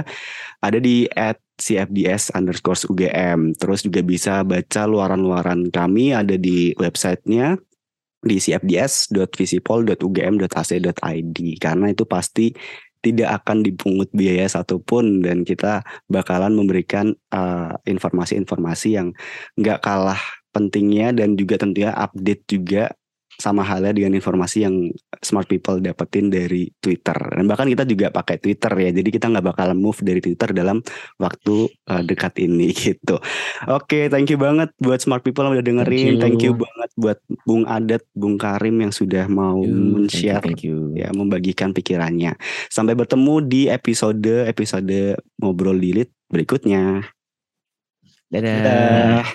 Ada 0.64 0.80
di 0.80 1.04
at 1.12 1.36
CFDS 1.54 2.34
underscore 2.34 2.82
UGM 2.90 3.54
terus 3.54 3.86
juga 3.86 4.02
bisa 4.02 4.42
baca 4.42 4.90
luaran-luaran 4.90 5.70
kami 5.70 6.10
ada 6.10 6.34
di 6.34 6.74
websitenya 6.74 7.54
di 8.24 8.40
cfds.visipol.ugm.ac.id 8.40 11.38
karena 11.60 11.92
itu 11.92 12.08
pasti 12.08 12.56
tidak 13.04 13.44
akan 13.44 13.60
dipungut 13.60 14.08
biaya 14.16 14.48
satupun 14.48 15.20
dan 15.20 15.44
kita 15.44 15.84
bakalan 16.08 16.56
memberikan 16.56 17.12
uh, 17.28 17.76
informasi-informasi 17.84 18.88
uh, 18.88 18.94
yang 18.96 19.08
nggak 19.60 19.84
kalah 19.84 20.20
pentingnya 20.56 21.12
dan 21.12 21.36
juga 21.36 21.60
tentunya 21.60 21.92
update 21.92 22.48
juga 22.48 22.96
sama 23.38 23.66
halnya 23.66 23.92
dengan 23.94 24.14
informasi 24.16 24.64
yang 24.64 24.90
smart 25.20 25.50
people 25.50 25.78
dapetin 25.82 26.30
dari 26.30 26.70
Twitter. 26.78 27.14
Dan 27.14 27.44
bahkan 27.50 27.66
kita 27.66 27.84
juga 27.84 28.10
pakai 28.10 28.38
Twitter 28.38 28.72
ya 28.74 28.90
jadi 28.94 29.08
kita 29.08 29.26
nggak 29.30 29.46
bakalan 29.54 29.78
move 29.78 29.98
dari 30.02 30.20
Twitter 30.22 30.54
dalam 30.54 30.80
waktu 31.18 31.68
uh, 31.90 32.02
dekat 32.02 32.38
ini 32.42 32.70
gitu. 32.92 33.18
Oke 33.70 33.84
okay, 33.84 34.04
thank 34.12 34.30
you 34.30 34.38
banget 34.38 34.70
buat 34.78 35.02
smart 35.02 35.22
people 35.26 35.46
yang 35.46 35.58
udah 35.58 35.66
dengerin 35.66 36.18
thank 36.18 36.18
you, 36.18 36.22
thank 36.22 36.40
you 36.42 36.52
banget 36.54 36.90
buat 36.94 37.18
Bung 37.42 37.64
Adat 37.66 38.02
Bung 38.14 38.36
Karim 38.38 38.80
yang 38.82 38.92
sudah 38.94 39.26
mau 39.26 39.58
men-share 39.62 40.44
ya 40.94 41.08
membagikan 41.10 41.74
pikirannya. 41.74 42.38
Sampai 42.70 42.94
bertemu 42.94 43.34
di 43.44 43.62
episode 43.66 44.46
episode 44.46 45.18
ngobrol 45.38 45.76
dilit 45.78 46.10
berikutnya. 46.30 47.02
Dadah, 48.30 48.58
dadah. 48.66 49.26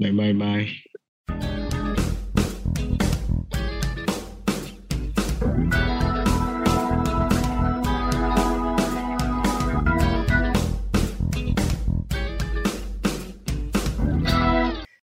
bye 0.00 0.12
bye 0.12 0.32
bye 0.32 1.69